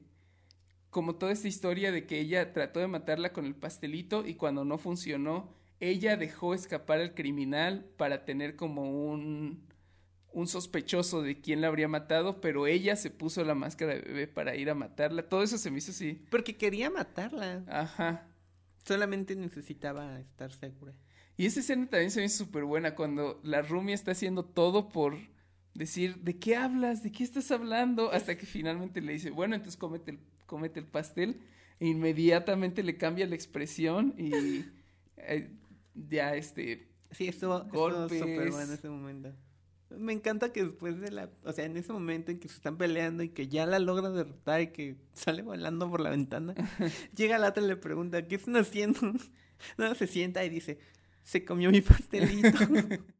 como 0.90 1.14
toda 1.14 1.32
esta 1.32 1.48
historia 1.48 1.90
de 1.90 2.04
que 2.04 2.20
ella 2.20 2.52
trató 2.52 2.80
de 2.80 2.88
matarla 2.88 3.32
con 3.32 3.46
el 3.46 3.54
pastelito 3.54 4.26
y 4.26 4.34
cuando 4.34 4.66
no 4.66 4.76
funcionó, 4.76 5.54
ella 5.80 6.18
dejó 6.18 6.52
escapar 6.52 7.00
al 7.00 7.14
criminal 7.14 7.86
para 7.96 8.26
tener 8.26 8.56
como 8.56 9.10
un, 9.10 9.71
un 10.32 10.48
sospechoso 10.48 11.22
de 11.22 11.40
quién 11.40 11.60
la 11.60 11.68
habría 11.68 11.88
matado, 11.88 12.40
pero 12.40 12.66
ella 12.66 12.96
se 12.96 13.10
puso 13.10 13.44
la 13.44 13.54
máscara 13.54 13.94
de 13.94 14.00
bebé 14.00 14.26
para 14.26 14.56
ir 14.56 14.70
a 14.70 14.74
matarla. 14.74 15.28
Todo 15.28 15.42
eso 15.42 15.58
se 15.58 15.70
me 15.70 15.78
hizo 15.78 15.90
así. 15.90 16.24
Porque 16.30 16.56
quería 16.56 16.90
matarla. 16.90 17.64
Ajá. 17.68 18.26
Solamente 18.84 19.36
necesitaba 19.36 20.18
estar 20.20 20.52
segura. 20.52 20.94
Y 21.36 21.46
esa 21.46 21.60
escena 21.60 21.86
también 21.86 22.10
se 22.10 22.20
ve 22.20 22.28
súper 22.28 22.64
buena 22.64 22.94
cuando 22.94 23.40
la 23.42 23.62
Rumi 23.62 23.92
está 23.92 24.12
haciendo 24.12 24.44
todo 24.44 24.88
por 24.88 25.16
decir, 25.74 26.16
¿de 26.16 26.38
qué 26.38 26.56
hablas? 26.56 27.02
¿De 27.02 27.12
qué 27.12 27.24
estás 27.24 27.50
hablando? 27.50 28.12
Hasta 28.12 28.36
que 28.36 28.46
finalmente 28.46 29.00
le 29.00 29.12
dice, 29.12 29.30
bueno, 29.30 29.54
entonces 29.54 29.78
cómete 29.78 30.12
el, 30.12 30.18
cómete 30.46 30.80
el 30.80 30.86
pastel. 30.86 31.40
E 31.80 31.88
inmediatamente 31.88 32.82
le 32.82 32.96
cambia 32.96 33.26
la 33.26 33.34
expresión 33.34 34.14
y 34.16 34.64
eh, 35.16 35.50
ya 35.94 36.34
este... 36.34 36.88
Sí, 37.10 37.28
estuvo, 37.28 37.64
súper 38.08 38.50
bueno 38.50 38.72
ese 38.72 38.88
momento. 38.88 39.34
Me 39.98 40.12
encanta 40.12 40.52
que 40.52 40.64
después 40.64 41.00
de 41.00 41.10
la... 41.10 41.30
O 41.44 41.52
sea, 41.52 41.64
en 41.64 41.76
ese 41.76 41.92
momento 41.92 42.30
en 42.30 42.38
que 42.38 42.48
se 42.48 42.56
están 42.56 42.76
peleando 42.76 43.22
y 43.22 43.28
que 43.28 43.48
ya 43.48 43.66
la 43.66 43.78
logra 43.78 44.10
derrotar 44.10 44.60
y 44.60 44.68
que 44.68 44.96
sale 45.12 45.42
volando 45.42 45.90
por 45.90 46.00
la 46.00 46.10
ventana, 46.10 46.54
llega 47.16 47.38
la 47.38 47.48
otra 47.48 47.62
y 47.62 47.66
le 47.66 47.76
pregunta, 47.76 48.26
¿qué 48.26 48.36
están 48.36 48.56
haciendo? 48.56 49.00
No, 49.78 49.94
se 49.94 50.08
sienta 50.08 50.44
y 50.44 50.48
dice, 50.48 50.80
se 51.22 51.44
comió 51.44 51.70
mi 51.70 51.82
pastelito. 51.82 52.58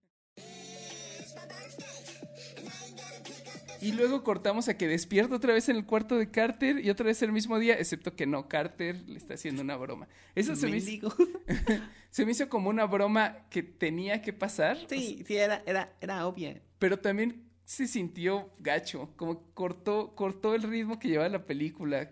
Y 3.83 3.93
luego 3.93 4.23
cortamos 4.23 4.69
a 4.69 4.77
que 4.79 4.87
despierta 4.87 5.35
otra 5.37 5.53
vez 5.53 5.69
en 5.69 5.77
el 5.77 5.85
cuarto 5.85 6.17
de 6.17 6.31
Carter 6.31 6.85
y 6.85 6.89
otra 6.91 7.07
vez 7.07 7.21
el 7.23 7.33
mismo 7.33 7.59
día, 7.59 7.75
excepto 7.79 8.15
que 8.15 8.27
no, 8.27 8.49
Carter 8.49 8.97
le 9.09 9.17
está 9.19 9.35
haciendo 9.35 9.63
una 9.63 9.77
broma. 9.77 10.09
Eso 10.35 10.55
se 10.57 10.69
me, 10.69 10.77
hizo, 10.79 11.15
se 12.11 12.25
me 12.25 12.33
hizo 12.33 12.49
como 12.49 12.71
una 12.71 12.85
broma 12.87 13.47
que 13.51 13.63
tenía 13.63 14.23
que 14.23 14.33
pasar. 14.33 14.79
Sí, 14.89 15.25
sí, 15.27 15.37
era, 15.37 15.63
era, 15.67 15.93
era 16.01 16.27
obvia. 16.27 16.61
pero 16.79 16.99
también 16.99 17.43
se 17.65 17.87
sintió 17.87 18.51
gacho, 18.59 19.11
como 19.17 19.43
cortó, 19.55 20.15
cortó 20.15 20.55
el 20.55 20.63
ritmo 20.63 20.99
que 20.99 21.09
llevaba 21.09 21.29
la 21.29 21.47
película. 21.47 22.11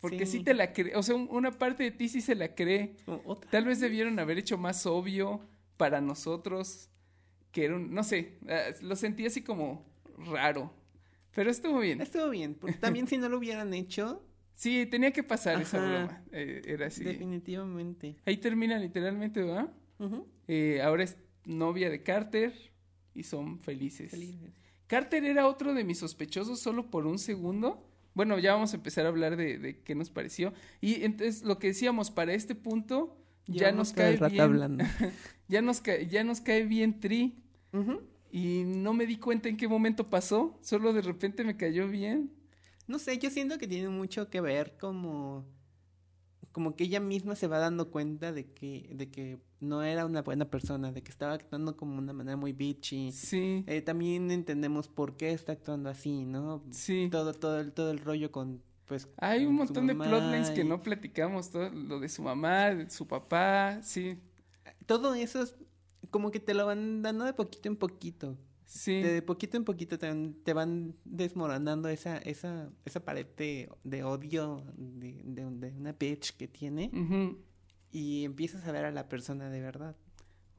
Porque 0.00 0.26
sí, 0.26 0.38
Sí. 0.38 0.44
te 0.44 0.54
la 0.54 0.72
cree, 0.72 0.96
o 0.96 1.02
sea, 1.02 1.14
un- 1.14 1.28
una 1.30 1.52
parte 1.52 1.84
de 1.84 1.90
ti 1.92 2.08
sí 2.08 2.20
se 2.20 2.34
la 2.34 2.54
cree. 2.56 2.96
Otra 3.24 3.50
Tal 3.50 3.64
vez 3.64 3.78
debieron 3.80 4.18
haber 4.18 4.36
hecho 4.38 4.58
más 4.58 4.84
obvio 4.86 5.40
para 5.76 6.00
nosotros 6.00 6.88
que 7.52 7.66
era 7.66 7.76
un, 7.76 7.92
no 7.94 8.02
sé, 8.02 8.38
ah, 8.48 8.70
lo 8.80 8.96
sentí 8.96 9.26
así 9.26 9.42
como 9.42 9.84
raro. 10.32 10.72
Pero 11.34 11.50
estuvo 11.50 11.78
bien. 11.80 12.00
Estuvo 12.00 12.28
bien, 12.30 12.54
porque 12.54 12.76
también 12.76 13.06
si 13.06 13.16
no 13.18 13.28
lo 13.28 13.38
hubieran 13.38 13.72
hecho, 13.74 14.22
Sí, 14.54 14.86
tenía 14.86 15.10
que 15.12 15.22
pasar 15.22 15.60
esa 15.60 15.78
broma. 15.78 16.22
eh, 16.30 16.62
era 16.66 16.86
así. 16.86 17.02
definitivamente. 17.04 18.16
Ahí 18.26 18.36
termina 18.36 18.78
literalmente, 18.78 19.42
¿verdad? 19.42 19.72
Eh, 20.46 20.80
ahora 20.82 21.04
es 21.04 21.16
novia 21.46 21.88
de 21.90 22.02
Carter 22.02 22.52
y 23.14 23.22
son 23.24 23.58
felices. 23.60 24.10
Felices. 24.10 24.52
Carter 24.86 25.24
era 25.24 25.46
otro 25.48 25.72
de 25.74 25.84
mis 25.84 25.98
sospechosos 25.98 26.60
solo 26.60 26.90
por 26.90 27.06
un 27.06 27.18
segundo. 27.18 27.88
Bueno, 28.14 28.38
ya 28.38 28.52
vamos 28.52 28.72
a 28.74 28.76
empezar 28.76 29.06
a 29.06 29.08
hablar 29.08 29.36
de, 29.36 29.58
de 29.58 29.80
qué 29.80 29.94
nos 29.94 30.10
pareció. 30.10 30.52
Y 30.80 31.02
entonces 31.04 31.42
lo 31.42 31.58
que 31.58 31.68
decíamos, 31.68 32.10
para 32.10 32.34
este 32.34 32.54
punto 32.54 33.16
ya 33.46 33.72
nos 33.72 33.92
cae 33.94 34.16
bien. 34.28 34.78
Ya 35.48 35.62
nos, 35.62 35.80
ca- 35.80 36.00
ya 36.02 36.22
nos 36.24 36.40
cae 36.42 36.64
bien 36.64 37.00
Tri. 37.00 37.42
Y 38.34 38.64
no 38.64 38.94
me 38.94 39.06
di 39.06 39.18
cuenta 39.18 39.50
en 39.50 39.58
qué 39.58 39.68
momento 39.68 40.08
pasó. 40.08 40.58
Solo 40.62 40.94
de 40.94 41.02
repente 41.02 41.44
me 41.44 41.58
cayó 41.58 41.86
bien. 41.86 42.32
No 42.86 42.98
sé, 42.98 43.18
yo 43.18 43.28
siento 43.28 43.58
que 43.58 43.68
tiene 43.68 43.90
mucho 43.90 44.30
que 44.30 44.40
ver 44.40 44.76
como 44.78 45.46
como 46.50 46.76
que 46.76 46.84
ella 46.84 47.00
misma 47.00 47.34
se 47.34 47.46
va 47.46 47.58
dando 47.58 47.90
cuenta 47.90 48.32
de 48.32 48.52
que 48.52 48.90
de 48.94 49.10
que 49.10 49.38
no 49.60 49.82
era 49.82 50.06
una 50.06 50.22
buena 50.22 50.50
persona, 50.50 50.92
de 50.92 51.02
que 51.02 51.10
estaba 51.10 51.34
actuando 51.34 51.76
como 51.76 51.98
una 51.98 52.14
manera 52.14 52.36
muy 52.38 52.52
bitchy. 52.52 53.12
Sí. 53.12 53.64
Eh, 53.66 53.82
también 53.82 54.30
entendemos 54.30 54.88
por 54.88 55.16
qué 55.16 55.32
está 55.32 55.52
actuando 55.52 55.90
así, 55.90 56.24
¿no? 56.24 56.62
Sí. 56.70 57.08
Todo 57.10 57.34
todo 57.34 57.60
el 57.60 57.72
todo 57.72 57.90
el 57.90 57.98
rollo 57.98 58.32
con 58.32 58.62
pues 58.86 59.08
Hay 59.18 59.44
un 59.44 59.56
montón 59.56 59.86
de 59.86 59.94
plotlines 59.94 60.50
que 60.50 60.64
no 60.64 60.82
platicamos. 60.82 61.50
Todo 61.50 61.68
lo 61.70 62.00
de 62.00 62.08
su 62.08 62.22
mamá, 62.22 62.74
de 62.74 62.88
su 62.88 63.06
papá. 63.06 63.80
Sí. 63.82 64.18
todo 64.86 65.14
eso 65.14 65.42
es 65.42 65.54
como 66.12 66.30
que 66.30 66.38
te 66.38 66.54
lo 66.54 66.66
van 66.66 67.02
dando 67.02 67.24
de 67.24 67.32
poquito 67.32 67.68
en 67.68 67.74
poquito. 67.76 68.38
Sí. 68.64 69.02
De 69.02 69.20
poquito 69.22 69.56
en 69.56 69.64
poquito 69.64 69.98
te 69.98 70.06
van, 70.06 70.34
te 70.44 70.52
van 70.52 70.94
desmoronando 71.04 71.88
esa, 71.88 72.18
esa, 72.18 72.70
esa 72.84 73.04
pared 73.04 73.26
de, 73.36 73.68
de 73.82 74.04
odio 74.04 74.64
de, 74.76 75.20
de, 75.24 75.44
de 75.44 75.76
una 75.76 75.92
bitch 75.92 76.36
que 76.36 76.46
tiene 76.48 76.90
y 77.90 78.24
empiezas 78.24 78.66
a 78.66 78.72
ver 78.72 78.84
a 78.84 78.90
la 78.92 79.08
persona 79.08 79.50
de 79.50 79.60
verdad. 79.60 79.96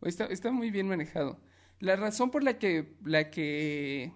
Está, 0.01 0.25
está 0.25 0.51
muy 0.51 0.69
bien 0.69 0.87
manejado. 0.87 1.39
La 1.79 1.95
razón 1.95 2.29
por 2.29 2.43
la 2.43 2.59
que, 2.59 2.97
la 3.03 3.31
que 3.31 4.11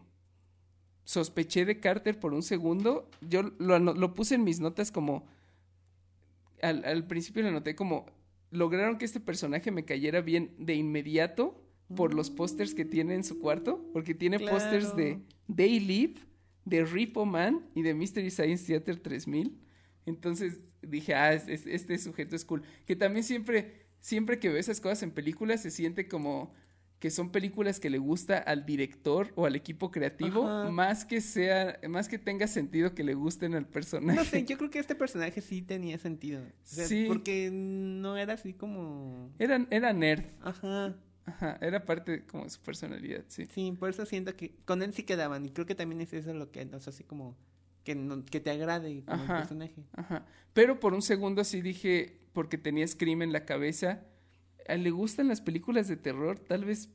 sospeché 1.03 1.65
de 1.65 1.79
Carter 1.79 2.19
por 2.19 2.33
un 2.33 2.43
segundo, 2.43 3.09
yo 3.21 3.43
lo, 3.57 3.79
lo 3.79 4.13
puse 4.13 4.35
en 4.35 4.43
mis 4.43 4.59
notas 4.59 4.91
como... 4.91 5.25
Al, 6.61 6.83
al 6.83 7.07
principio 7.07 7.41
lo 7.43 7.49
anoté 7.49 7.75
como... 7.75 8.05
Lograron 8.51 8.97
que 8.97 9.05
este 9.05 9.19
personaje 9.19 9.71
me 9.71 9.83
cayera 9.85 10.21
bien 10.21 10.51
de 10.57 10.75
inmediato 10.75 11.63
por 11.95 12.13
los 12.13 12.29
pósters 12.29 12.73
que 12.73 12.85
tiene 12.85 13.15
en 13.15 13.23
su 13.23 13.39
cuarto, 13.39 13.89
porque 13.93 14.13
tiene 14.13 14.39
pósters 14.39 14.95
de. 14.95 15.19
They 15.53 15.79
Live, 15.79 16.15
de 16.65 16.83
Repo 16.85 17.25
Man 17.25 17.65
y 17.75 17.81
de 17.81 17.93
Mystery 17.93 18.29
Science 18.29 18.65
Theater 18.65 18.99
3000. 18.99 19.57
Entonces 20.05 20.73
dije, 20.81 21.13
ah, 21.13 21.33
es- 21.33 21.47
es- 21.47 21.65
este 21.67 21.97
sujeto 21.97 22.35
es 22.35 22.45
cool. 22.45 22.61
Que 22.85 22.95
también 22.95 23.23
siempre, 23.23 23.85
siempre 23.99 24.39
que 24.39 24.49
veo 24.49 24.57
esas 24.59 24.79
cosas 24.81 25.03
en 25.03 25.11
películas 25.11 25.61
se 25.61 25.71
siente 25.71 26.07
como 26.07 26.53
que 26.99 27.11
son 27.11 27.29
películas 27.31 27.79
que 27.79 27.89
le 27.91 27.99
gusta 27.99 28.37
al 28.39 28.65
director 28.65 29.31
o 29.35 29.45
al 29.45 29.55
equipo 29.55 29.91
creativo, 29.91 30.47
Ajá. 30.47 30.71
más 30.71 31.05
que 31.05 31.21
sea, 31.21 31.79
más 31.87 32.07
que 32.07 32.17
tenga 32.17 32.47
sentido 32.47 32.95
que 32.95 33.03
le 33.03 33.13
gusten 33.13 33.53
al 33.53 33.67
personaje. 33.67 34.17
No 34.17 34.25
sé, 34.25 34.45
yo 34.45 34.57
creo 34.57 34.69
que 34.71 34.79
este 34.79 34.95
personaje 34.95 35.41
sí 35.41 35.61
tenía 35.61 35.97
sentido. 35.99 36.41
O 36.41 36.45
sea, 36.63 36.87
Sí. 36.87 37.05
Porque 37.07 37.49
no 37.51 38.17
era 38.17 38.33
así 38.33 38.53
como... 38.53 39.31
Era, 39.37 39.65
era 39.69 39.93
nerd, 39.93 40.25
Ajá. 40.41 40.95
ajá, 41.25 41.57
era 41.61 41.85
parte 41.85 42.25
como 42.25 42.45
de 42.45 42.49
su 42.49 42.59
personalidad, 42.61 43.23
sí. 43.27 43.45
Sí, 43.45 43.71
por 43.79 43.89
eso 43.91 44.05
siento 44.07 44.35
que 44.35 44.55
con 44.65 44.81
él 44.81 44.91
sí 44.93 45.03
quedaban 45.03 45.45
y 45.45 45.51
creo 45.51 45.67
que 45.67 45.75
también 45.75 46.01
es 46.01 46.13
eso 46.13 46.33
lo 46.33 46.49
que 46.51 46.65
nos 46.65 46.87
hace 46.87 47.03
como 47.03 47.37
que, 47.83 47.93
no- 47.93 48.25
que 48.25 48.39
te 48.39 48.49
agrade 48.49 49.03
como 49.05 49.21
el 49.21 49.27
personaje. 49.29 49.83
Ajá. 49.93 50.25
Pero 50.53 50.79
por 50.79 50.95
un 50.95 51.03
segundo 51.03 51.43
sí 51.43 51.61
dije, 51.61 52.21
porque 52.33 52.57
tenía 52.57 52.87
Scream 52.87 53.21
en 53.21 53.31
la 53.33 53.45
cabeza, 53.45 53.91
¿a 53.91 54.01
¿le 54.75 54.91
gustan 54.91 55.27
las 55.27 55.41
películas 55.41 55.87
de 55.87 55.97
terror? 55.97 56.39
Tal 56.39 56.65
vez 56.65 56.89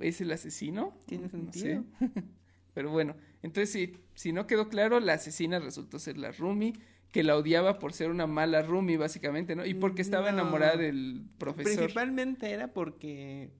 es 0.00 0.20
el 0.20 0.30
asesino. 0.32 0.96
Tiene 1.06 1.24
No 1.24 1.30
sentido. 1.30 1.84
sé. 1.98 2.10
Pero 2.74 2.90
bueno, 2.90 3.16
entonces 3.42 3.72
sí, 3.72 3.96
si 4.14 4.32
no 4.32 4.46
quedó 4.46 4.68
claro, 4.68 5.00
la 5.00 5.14
asesina 5.14 5.58
resultó 5.58 5.98
ser 5.98 6.16
la 6.18 6.30
Rumi, 6.32 6.74
que 7.10 7.24
la 7.24 7.36
odiaba 7.36 7.78
por 7.78 7.92
ser 7.92 8.10
una 8.10 8.26
mala 8.26 8.62
Rumi, 8.62 8.96
básicamente, 8.96 9.56
¿no? 9.56 9.64
Y 9.66 9.74
porque 9.74 10.02
estaba 10.02 10.30
No. 10.30 10.38
enamorada 10.40 10.76
del 10.76 11.24
profesor. 11.38 11.74
Principalmente 11.76 12.50
era 12.50 12.72
porque 12.72 13.50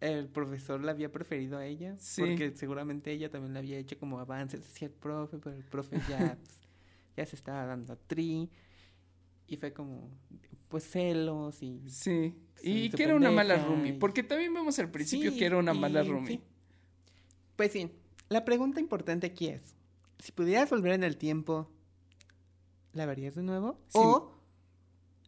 el 0.00 0.28
profesor 0.28 0.84
la 0.84 0.92
había 0.92 1.10
preferido 1.10 1.58
a 1.58 1.66
ella. 1.66 1.96
Sí. 1.98 2.20
Porque 2.22 2.52
seguramente 2.54 3.10
ella 3.10 3.30
también 3.30 3.54
le 3.54 3.58
había 3.58 3.78
hecho 3.78 3.98
como 3.98 4.20
avances 4.20 4.60
hacia 4.60 4.86
el 4.86 4.92
profe, 4.92 5.38
pero 5.38 5.56
el 5.56 5.64
profe 5.64 5.98
ya, 6.08 6.36
pues, 6.40 6.58
ya 7.16 7.26
se 7.26 7.34
estaba 7.36 7.64
dando 7.66 7.94
a 7.94 7.96
tri. 7.96 8.50
Y 9.48 9.56
fue 9.56 9.72
como, 9.72 10.10
pues 10.70 10.88
celos 10.88 11.62
y... 11.62 11.82
Sí. 11.90 12.34
Y 12.62 12.90
que 12.90 13.02
era 13.04 13.14
una 13.14 13.30
mala 13.30 13.56
y- 13.84 13.92
porque 13.92 14.22
también 14.22 14.52
vemos 14.54 14.78
al 14.78 14.90
principio 14.90 15.32
Sí, 15.32 15.38
que 15.38 15.46
era 15.46 15.56
una 15.58 15.74
mala 15.74 16.04
sí. 16.26 16.40
Pues 17.56 17.72
sí, 17.72 17.90
la 18.28 18.44
pregunta 18.44 18.80
importante 18.80 19.26
aquí 19.26 19.48
es, 19.48 19.74
si 20.18 20.32
pudieras 20.32 20.70
volver 20.70 20.92
en 20.92 21.04
el 21.04 21.16
tiempo, 21.16 21.70
¿la 22.92 23.06
verías 23.06 23.34
de 23.34 23.42
nuevo? 23.42 23.78
Sí. 23.88 23.98
O 23.98 24.38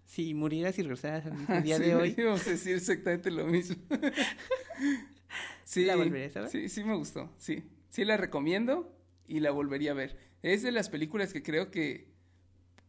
si 0.04 0.34
murieras 0.34 0.78
y 0.78 0.82
regresaras 0.82 1.26
al 1.26 1.34
mismo 1.34 1.60
día 1.62 1.78
de 1.78 1.94
hoy, 1.96 2.14
Íbamos 2.16 2.46
a 2.46 2.50
decir 2.50 2.76
exactamente 2.76 3.30
lo 3.30 3.46
mismo. 3.46 3.76
sí, 5.64 5.84
¿La 5.84 5.96
volverías 5.96 6.36
a 6.36 6.42
ver? 6.42 6.50
Sí, 6.50 6.68
sí 6.68 6.84
me 6.84 6.94
gustó. 6.94 7.30
Sí, 7.38 7.64
sí 7.88 8.04
la 8.04 8.16
recomiendo 8.16 8.94
y 9.26 9.40
la 9.40 9.50
volvería 9.50 9.92
a 9.92 9.94
ver. 9.94 10.18
Es 10.42 10.62
de 10.62 10.72
las 10.72 10.88
películas 10.90 11.32
que 11.32 11.42
creo 11.42 11.70
que 11.70 12.08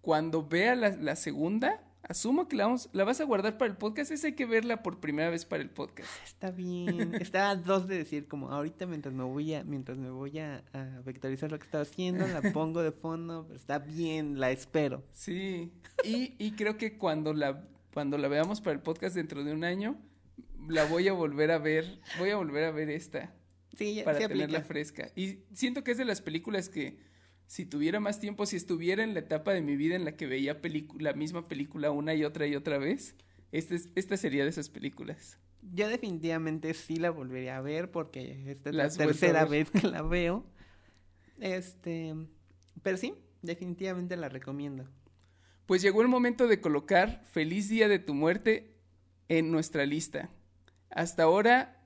cuando 0.01 0.45
vea 0.45 0.75
la, 0.75 0.89
la 0.89 1.15
segunda, 1.15 1.81
asumo 2.03 2.47
que 2.47 2.55
la, 2.55 2.65
vamos, 2.65 2.89
la 2.93 3.03
vas 3.03 3.19
a 3.21 3.23
guardar 3.23 3.57
para 3.57 3.71
el 3.71 3.77
podcast. 3.77 4.11
Esa 4.11 4.27
hay 4.27 4.33
que 4.33 4.45
verla 4.45 4.83
por 4.83 4.99
primera 4.99 5.29
vez 5.29 5.45
para 5.45 5.63
el 5.63 5.69
podcast. 5.69 6.09
está 6.25 6.51
bien. 6.51 7.15
Está 7.15 7.49
a 7.49 7.55
dos 7.55 7.87
de 7.87 7.97
decir 7.97 8.27
como 8.27 8.49
ahorita 8.51 8.85
mientras 8.85 9.13
me 9.13 9.23
voy 9.23 9.53
a, 9.53 9.63
mientras 9.63 9.97
me 9.97 10.09
voy 10.09 10.39
a, 10.39 10.63
a 10.73 11.01
vectorizar 11.05 11.51
lo 11.51 11.57
que 11.59 11.65
estaba 11.65 11.83
haciendo, 11.83 12.27
la 12.27 12.41
pongo 12.53 12.81
de 12.83 12.91
fondo, 12.91 13.45
pero 13.47 13.57
está 13.57 13.79
bien, 13.79 14.39
la 14.39 14.51
espero. 14.51 15.03
Sí, 15.11 15.71
y, 16.03 16.33
y 16.37 16.51
creo 16.51 16.77
que 16.77 16.97
cuando 16.97 17.33
la, 17.33 17.67
cuando 17.93 18.17
la 18.17 18.27
veamos 18.27 18.61
para 18.61 18.73
el 18.75 18.81
podcast 18.81 19.15
dentro 19.15 19.43
de 19.43 19.53
un 19.53 19.63
año, 19.63 19.97
la 20.67 20.85
voy 20.85 21.07
a 21.07 21.13
volver 21.13 21.51
a 21.51 21.57
ver. 21.57 21.99
Voy 22.19 22.29
a 22.29 22.37
volver 22.37 22.65
a 22.65 22.71
ver 22.71 22.89
esta. 22.89 23.33
Sí, 23.77 23.95
ya 23.95 24.03
para 24.03 24.19
tenerla 24.19 24.43
aplica. 24.45 24.61
fresca. 24.63 25.11
Y 25.15 25.39
siento 25.53 25.83
que 25.83 25.91
es 25.91 25.97
de 25.97 26.05
las 26.05 26.21
películas 26.21 26.69
que 26.69 26.99
si 27.47 27.65
tuviera 27.65 27.99
más 27.99 28.19
tiempo, 28.19 28.45
si 28.45 28.55
estuviera 28.55 29.03
en 29.03 29.13
la 29.13 29.19
etapa 29.21 29.53
de 29.53 29.61
mi 29.61 29.75
vida 29.75 29.95
en 29.95 30.05
la 30.05 30.15
que 30.15 30.27
veía 30.27 30.59
la 30.99 31.13
misma 31.13 31.47
película 31.47 31.91
una 31.91 32.13
y 32.15 32.23
otra 32.23 32.47
y 32.47 32.55
otra 32.55 32.77
vez, 32.77 33.15
esta, 33.51 33.75
es- 33.75 33.89
esta 33.95 34.17
sería 34.17 34.43
de 34.43 34.49
esas 34.49 34.69
películas. 34.69 35.37
Yo 35.73 35.87
definitivamente 35.87 36.73
sí 36.73 36.97
la 36.97 37.09
volvería 37.09 37.57
a 37.57 37.61
ver 37.61 37.89
porque 37.91 38.51
esta 38.51 38.69
es 38.69 38.75
la 38.75 38.89
tercera 38.89 39.45
vez 39.45 39.69
que 39.71 39.87
la 39.87 40.01
veo. 40.01 40.45
Este, 41.39 42.15
pero 42.81 42.97
sí, 42.97 43.13
definitivamente 43.41 44.15
la 44.17 44.29
recomiendo. 44.29 44.85
Pues 45.65 45.81
llegó 45.81 46.01
el 46.01 46.07
momento 46.09 46.47
de 46.47 46.59
colocar 46.59 47.23
Feliz 47.31 47.69
Día 47.69 47.87
de 47.87 47.99
tu 47.99 48.13
Muerte 48.13 48.75
en 49.29 49.51
nuestra 49.51 49.85
lista. 49.85 50.29
Hasta 50.89 51.23
ahora, 51.23 51.79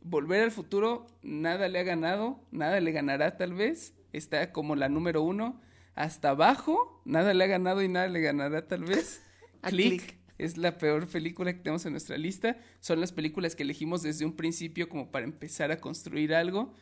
Volver 0.00 0.42
al 0.42 0.50
Futuro, 0.50 1.06
nada 1.22 1.68
le 1.68 1.78
ha 1.78 1.84
ganado, 1.84 2.40
nada 2.50 2.80
le 2.80 2.90
ganará 2.90 3.36
tal 3.36 3.54
vez. 3.54 3.94
Está 4.12 4.52
como 4.52 4.76
la 4.76 4.88
número 4.88 5.22
uno. 5.22 5.60
Hasta 5.94 6.30
abajo, 6.30 7.02
nada 7.04 7.34
le 7.34 7.44
ha 7.44 7.48
ganado 7.48 7.82
y 7.82 7.88
nada 7.88 8.08
le 8.08 8.20
ganará 8.20 8.66
tal 8.66 8.84
vez. 8.84 9.22
Click, 9.62 10.02
Click. 10.02 10.18
es 10.38 10.56
la 10.56 10.78
peor 10.78 11.06
película 11.06 11.52
que 11.52 11.60
tenemos 11.60 11.84
en 11.86 11.92
nuestra 11.92 12.16
lista. 12.16 12.56
Son 12.80 13.00
las 13.00 13.12
películas 13.12 13.54
que 13.54 13.62
elegimos 13.62 14.02
desde 14.02 14.24
un 14.24 14.34
principio 14.34 14.88
como 14.88 15.10
para 15.10 15.24
empezar 15.24 15.70
a 15.70 15.80
construir 15.80 16.34
algo. 16.34 16.74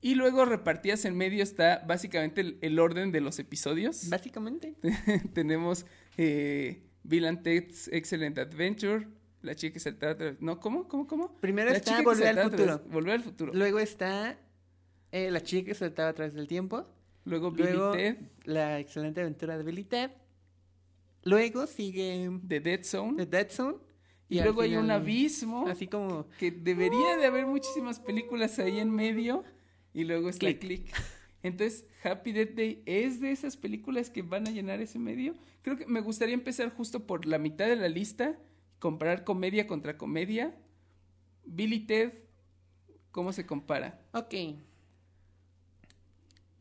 Y 0.00 0.14
luego 0.14 0.44
repartidas 0.44 1.04
en 1.04 1.16
medio 1.16 1.42
está 1.42 1.82
básicamente 1.86 2.40
el, 2.40 2.58
el 2.60 2.78
orden 2.78 3.10
de 3.10 3.20
los 3.20 3.38
episodios. 3.38 4.08
Básicamente. 4.08 4.76
Tenemos 5.32 5.86
eh, 6.16 6.84
Bill 7.02 7.24
and 7.24 7.42
Ted's 7.42 7.88
Excellent 7.88 8.38
Adventure, 8.38 9.08
La 9.42 9.54
chica 9.54 9.72
que 9.72 9.80
saltaba 9.80 10.12
atrás. 10.12 10.36
No, 10.40 10.60
¿cómo? 10.60 10.86
¿Cómo? 10.86 11.06
¿Cómo? 11.06 11.34
Primero 11.40 11.70
La 11.70 11.78
está 11.78 12.02
Volver 12.02 12.38
al 12.38 12.50
futuro. 12.50 12.82
Volver 12.90 13.14
al 13.14 13.22
futuro. 13.22 13.52
Luego 13.54 13.78
está 13.80 14.38
eh, 15.12 15.30
La 15.30 15.42
chica 15.42 15.66
que 15.66 15.74
saltaba 15.74 16.10
atrás 16.10 16.34
del 16.34 16.46
tiempo. 16.46 16.86
Luego 17.24 17.50
Luego 17.50 17.94
y 17.94 17.96
Ted, 17.96 18.16
La 18.44 18.78
excelente 18.78 19.20
aventura 19.20 19.58
de 19.58 19.64
Billy 19.64 19.84
Ted. 19.84 20.10
Luego 21.24 21.66
sigue 21.66 22.30
The 22.46 22.60
Dead 22.60 22.84
Zone. 22.84 23.16
The 23.16 23.26
Dead 23.26 23.50
Zone. 23.50 23.76
y 24.28 24.40
luego 24.40 24.62
hay 24.62 24.76
un 24.76 24.90
abismo. 24.90 25.66
Así 25.68 25.86
como 25.86 26.26
que 26.38 26.50
debería 26.50 27.16
de 27.16 27.26
haber 27.26 27.46
muchísimas 27.46 28.00
películas 28.00 28.58
ahí 28.58 28.78
en 28.78 28.90
medio 28.90 29.44
y 29.92 30.04
luego 30.04 30.28
está 30.28 30.46
Click. 30.46 30.60
Click. 30.60 30.94
Entonces, 31.42 31.84
Happy 32.02 32.32
Death 32.32 32.54
Day 32.54 32.82
es 32.84 33.20
de 33.20 33.30
esas 33.30 33.56
películas 33.56 34.10
que 34.10 34.22
van 34.22 34.48
a 34.48 34.50
llenar 34.50 34.80
ese 34.80 34.98
medio. 34.98 35.34
Creo 35.62 35.76
que 35.76 35.86
me 35.86 36.00
gustaría 36.00 36.34
empezar 36.34 36.70
justo 36.70 37.06
por 37.06 37.26
la 37.26 37.38
mitad 37.38 37.66
de 37.66 37.76
la 37.76 37.88
lista, 37.88 38.38
comparar 38.78 39.24
comedia 39.24 39.66
contra 39.66 39.96
comedia. 39.96 40.56
Billy 41.44 41.80
Ted, 41.80 42.12
¿cómo 43.12 43.32
se 43.32 43.46
compara? 43.46 44.00
Ok. 44.12 44.34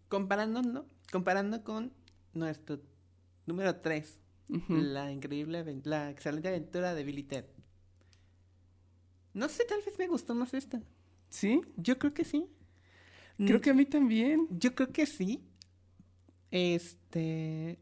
Comparando, 0.10 0.62
¿no? 0.62 0.86
Comparando 1.12 1.64
con 1.64 1.92
nuestro 2.34 2.80
número 3.46 3.76
3. 3.78 4.20
Ujú. 4.50 4.76
La 4.76 5.12
increíble, 5.12 5.82
la 5.84 6.10
excelente 6.10 6.48
aventura 6.48 6.94
de 6.94 7.04
Billy 7.04 7.24
Ted. 7.24 7.46
No 9.34 9.50
sé, 9.50 9.66
tal 9.66 9.82
vez 9.86 9.98
me 10.00 10.08
gustó 10.08 10.34
más 10.36 10.54
esta. 10.54 10.82
¿Sí? 11.30 11.62
Yo 11.76 12.00
creo 12.00 12.14
que 12.14 12.24
sí. 12.24 12.48
Creo 13.38 13.60
Mm, 13.60 13.62
que 13.62 13.70
a 13.70 13.74
mí 13.74 13.86
también. 13.86 14.48
Yo 14.50 14.74
creo 14.74 14.92
que 14.92 15.06
sí. 15.06 15.44
Este. 16.50 17.78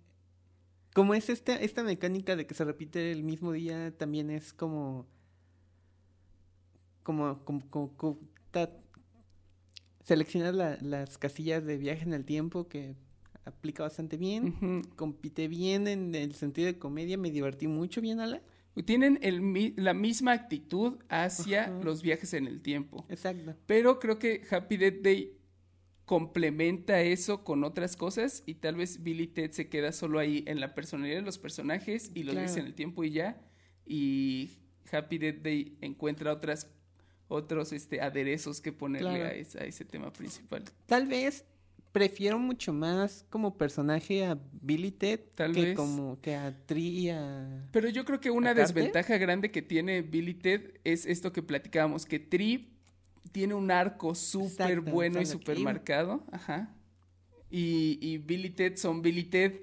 Como 0.93 1.13
es 1.13 1.29
esta, 1.29 1.55
esta 1.57 1.83
mecánica 1.83 2.35
de 2.35 2.47
que 2.47 2.53
se 2.55 2.63
repite 2.65 3.11
el 3.11 3.23
mismo 3.23 3.51
día, 3.51 3.95
también 3.97 4.29
es 4.31 4.51
como. 4.53 5.05
Como. 7.03 7.43
como, 7.45 7.69
como- 7.69 7.95
como- 7.97 8.19
ta- 8.51 8.71
seleccionar 10.05 10.53
la- 10.55 10.77
las 10.81 11.17
casillas 11.17 11.65
de 11.65 11.77
viaje 11.77 12.03
en 12.03 12.13
el 12.13 12.23
tiempo 12.23 12.67
que 12.69 12.95
aplica 13.43 13.83
bastante 13.83 14.15
bien. 14.17 14.83
Compite 14.95 15.47
bien 15.49 15.87
en 15.89 16.15
el 16.15 16.33
sentido 16.33 16.67
de 16.67 16.79
comedia. 16.79 17.17
Me 17.17 17.29
divertí 17.31 17.67
mucho 17.67 17.99
bien, 18.01 18.19
Ala. 18.21 18.41
Tienen 18.85 19.19
el 19.21 19.73
la 19.77 19.93
misma 19.93 20.31
actitud 20.33 20.97
hacia 21.09 21.69
los 21.69 22.01
viajes 22.01 22.33
en 22.33 22.45
el 22.47 22.61
tiempo. 22.61 23.05
Exacto. 23.09 23.55
Pero 23.65 23.99
creo 23.99 24.17
que 24.19 24.41
Happy 24.49 24.77
Death 24.77 25.01
Day 25.01 25.37
complementa 26.05 27.01
eso 27.01 27.43
con 27.43 27.63
otras 27.63 27.95
cosas 27.95 28.43
y 28.45 28.55
tal 28.55 28.75
vez 28.75 29.01
Billy 29.01 29.27
Ted 29.27 29.51
se 29.51 29.69
queda 29.69 29.91
solo 29.91 30.19
ahí 30.19 30.43
en 30.47 30.59
la 30.59 30.75
personalidad 30.75 31.17
de 31.17 31.21
los 31.23 31.39
personajes 31.39 32.11
y 32.13 32.23
los 32.23 32.35
Claro. 32.35 32.53
en 32.53 32.65
el 32.65 32.73
tiempo 32.75 33.03
y 33.03 33.11
ya. 33.11 33.41
Y 33.87 34.51
Happy 34.91 35.17
Death 35.17 35.41
Day 35.41 35.77
encuentra 35.81 36.31
otras 36.33 36.65
otros 37.27 37.73
este 37.73 38.01
aderezos 38.01 38.61
que 38.61 38.71
ponerle 38.71 39.09
Claro. 39.09 39.25
a, 39.25 39.31
ese, 39.33 39.59
a 39.59 39.65
ese 39.65 39.85
tema 39.85 40.11
principal. 40.13 40.63
Tal 40.85 41.07
vez 41.07 41.45
prefiero 41.91 42.37
mucho 42.37 42.73
más 42.73 43.25
como 43.29 43.57
personaje 43.57 44.25
a 44.25 44.37
Billy 44.61 44.91
Ted 44.91 45.21
Tal 45.33 45.53
que 45.53 45.61
vez. 45.61 45.75
como 45.77 46.19
que 46.19 46.35
a 46.35 46.47
a... 46.47 47.67
Pero 47.71 47.89
yo 47.89 48.03
creo 48.03 48.19
que 48.19 48.31
una 48.31 48.53
desventaja 48.53 49.17
grande 49.17 49.49
que 49.49 49.61
tiene 49.61 50.01
Billy 50.01 50.33
Ted 50.33 50.73
es 50.83 51.05
esto 51.05 51.31
que 51.31 51.41
platicábamos, 51.41 52.05
que 52.05 52.19
Tree 52.19 52.73
tiene 53.31 53.53
un 53.53 53.71
arco 53.71 54.13
súper 54.13 54.81
bueno 54.81 55.21
y 55.21 55.25
súper 55.25 55.59
marcado. 55.59 56.25
Ajá. 56.31 56.75
Y, 57.49 57.97
y 58.01 58.17
Billy 58.17 58.49
Ted 58.49 58.75
son 58.75 59.01
Billy 59.01 59.23
Ted 59.23 59.61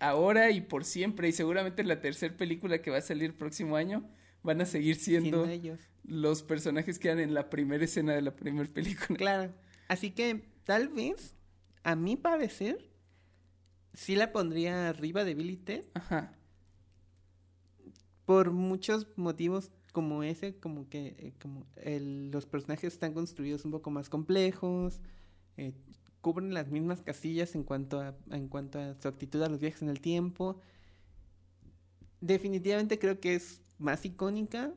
ahora 0.00 0.50
y 0.50 0.62
por 0.62 0.84
siempre. 0.84 1.28
Y 1.28 1.32
seguramente 1.32 1.82
en 1.82 1.88
la 1.88 2.00
tercera 2.00 2.34
película 2.36 2.80
que 2.80 2.90
va 2.90 2.98
a 2.98 3.02
salir 3.02 3.24
el 3.24 3.34
próximo 3.34 3.76
año 3.76 4.08
van 4.46 4.62
a 4.62 4.66
seguir 4.66 4.96
siendo 4.96 5.44
siendo 5.44 5.48
ellos. 5.48 5.80
los 6.04 6.42
personajes 6.42 6.98
que 6.98 7.08
eran 7.08 7.20
en 7.20 7.34
la 7.34 7.50
primera 7.50 7.84
escena 7.84 8.14
de 8.14 8.22
la 8.22 8.34
primera 8.34 8.68
película. 8.72 9.18
Claro. 9.18 9.52
Así 9.88 10.10
que 10.12 10.48
tal 10.64 10.88
vez, 10.88 11.34
a 11.82 11.94
mi 11.96 12.16
parecer, 12.16 12.90
sí 13.92 14.16
la 14.16 14.32
pondría 14.32 14.88
arriba 14.88 15.24
de 15.24 15.34
Billy 15.34 15.56
Ted 15.56 15.84
Ajá. 15.94 16.32
por 18.24 18.50
muchos 18.52 19.06
motivos 19.16 19.70
como 19.92 20.22
ese, 20.22 20.56
como 20.58 20.88
que 20.88 21.06
eh, 21.18 21.32
como 21.40 21.66
el- 21.76 22.30
los 22.30 22.46
personajes 22.46 22.92
están 22.92 23.14
construidos 23.14 23.64
un 23.64 23.70
poco 23.70 23.90
más 23.90 24.08
complejos, 24.08 25.00
eh, 25.56 25.72
cubren 26.20 26.52
las 26.52 26.68
mismas 26.70 27.02
casillas 27.02 27.54
en 27.54 27.62
cuanto 27.62 28.00
a 28.00 28.14
en 28.30 28.48
cuanto 28.48 28.78
a 28.78 28.94
su 29.00 29.08
actitud 29.08 29.40
a 29.42 29.48
los 29.48 29.60
viajes 29.60 29.82
en 29.82 29.88
el 29.88 30.00
tiempo. 30.00 30.60
Definitivamente 32.20 32.98
creo 32.98 33.20
que 33.20 33.34
es 33.36 33.62
más 33.78 34.04
icónica 34.04 34.72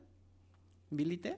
Billy 0.90 1.18
Ted. 1.18 1.38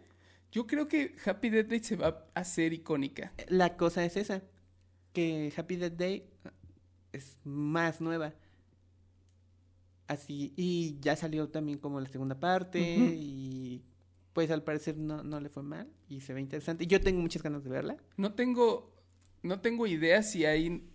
Yo 0.51 0.67
creo 0.67 0.87
que 0.87 1.15
Happy 1.25 1.49
Death 1.49 1.67
Day 1.67 1.83
se 1.83 1.95
va 1.95 2.27
a 2.33 2.39
hacer 2.39 2.73
icónica. 2.73 3.31
La 3.47 3.77
cosa 3.77 4.03
es 4.03 4.17
esa, 4.17 4.43
que 5.13 5.53
Happy 5.55 5.77
Death 5.77 5.93
Day 5.93 6.29
es 7.13 7.37
más 7.43 8.01
nueva. 8.01 8.33
Así, 10.07 10.53
y 10.57 10.99
ya 10.99 11.15
salió 11.15 11.47
también 11.47 11.77
como 11.77 12.01
la 12.01 12.09
segunda 12.09 12.37
parte, 12.37 12.81
y 12.81 13.81
pues 14.33 14.51
al 14.51 14.61
parecer 14.61 14.97
no, 14.97 15.23
no 15.23 15.39
le 15.39 15.47
fue 15.47 15.63
mal, 15.63 15.89
y 16.09 16.19
se 16.19 16.33
ve 16.33 16.41
interesante. 16.41 16.85
Yo 16.85 16.99
tengo 16.99 17.21
muchas 17.21 17.41
ganas 17.41 17.63
de 17.63 17.69
verla. 17.69 17.95
No 18.17 18.33
tengo, 18.33 18.93
no 19.43 19.61
tengo 19.61 19.87
idea 19.87 20.21
si 20.21 20.43
hay 20.43 20.85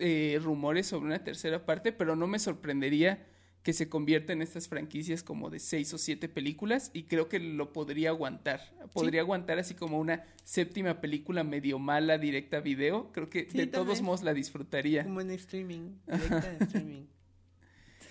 eh, 0.00 0.40
rumores 0.42 0.88
sobre 0.88 1.06
una 1.06 1.22
tercera 1.22 1.64
parte, 1.64 1.92
pero 1.92 2.16
no 2.16 2.26
me 2.26 2.40
sorprendería 2.40 3.24
que 3.62 3.72
se 3.72 3.88
convierta 3.88 4.32
en 4.32 4.40
estas 4.40 4.68
franquicias 4.68 5.22
como 5.22 5.50
de 5.50 5.58
seis 5.58 5.92
o 5.92 5.98
siete 5.98 6.28
películas 6.28 6.90
y 6.94 7.04
creo 7.04 7.28
que 7.28 7.38
lo 7.38 7.72
podría 7.72 8.10
aguantar. 8.10 8.60
Podría 8.92 9.20
aguantar 9.20 9.58
así 9.58 9.74
como 9.74 9.98
una 9.98 10.24
séptima 10.44 11.00
película 11.00 11.44
medio 11.44 11.78
mala 11.78 12.18
directa 12.18 12.58
a 12.58 12.60
video. 12.60 13.12
Creo 13.12 13.28
que 13.28 13.48
Sí, 13.50 13.58
de 13.58 13.66
todos 13.66 14.00
modos 14.00 14.22
la 14.22 14.32
disfrutaría. 14.32 15.04
Como 15.04 15.20
en 15.20 15.30
streaming, 15.32 15.96
directa 16.06 16.50
de 16.50 16.64
streaming. 16.64 17.06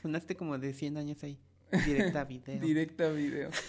Sonaste 0.01 0.35
como 0.35 0.57
de 0.57 0.73
100 0.73 0.97
años 0.97 1.23
ahí, 1.23 1.39
directa 1.85 2.21
a 2.21 2.25
video. 2.25 2.59
Directa 2.61 3.07
a 3.07 3.11
video. 3.11 3.49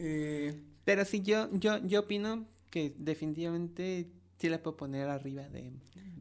Eh, 0.00 0.54
Pero 0.84 1.04
sí, 1.04 1.22
yo, 1.22 1.48
yo, 1.52 1.84
yo 1.84 2.00
opino 2.00 2.46
que 2.70 2.94
definitivamente 2.98 4.08
sí 4.38 4.48
la 4.48 4.62
puedo 4.62 4.76
poner 4.76 5.08
arriba 5.08 5.48
de... 5.48 5.72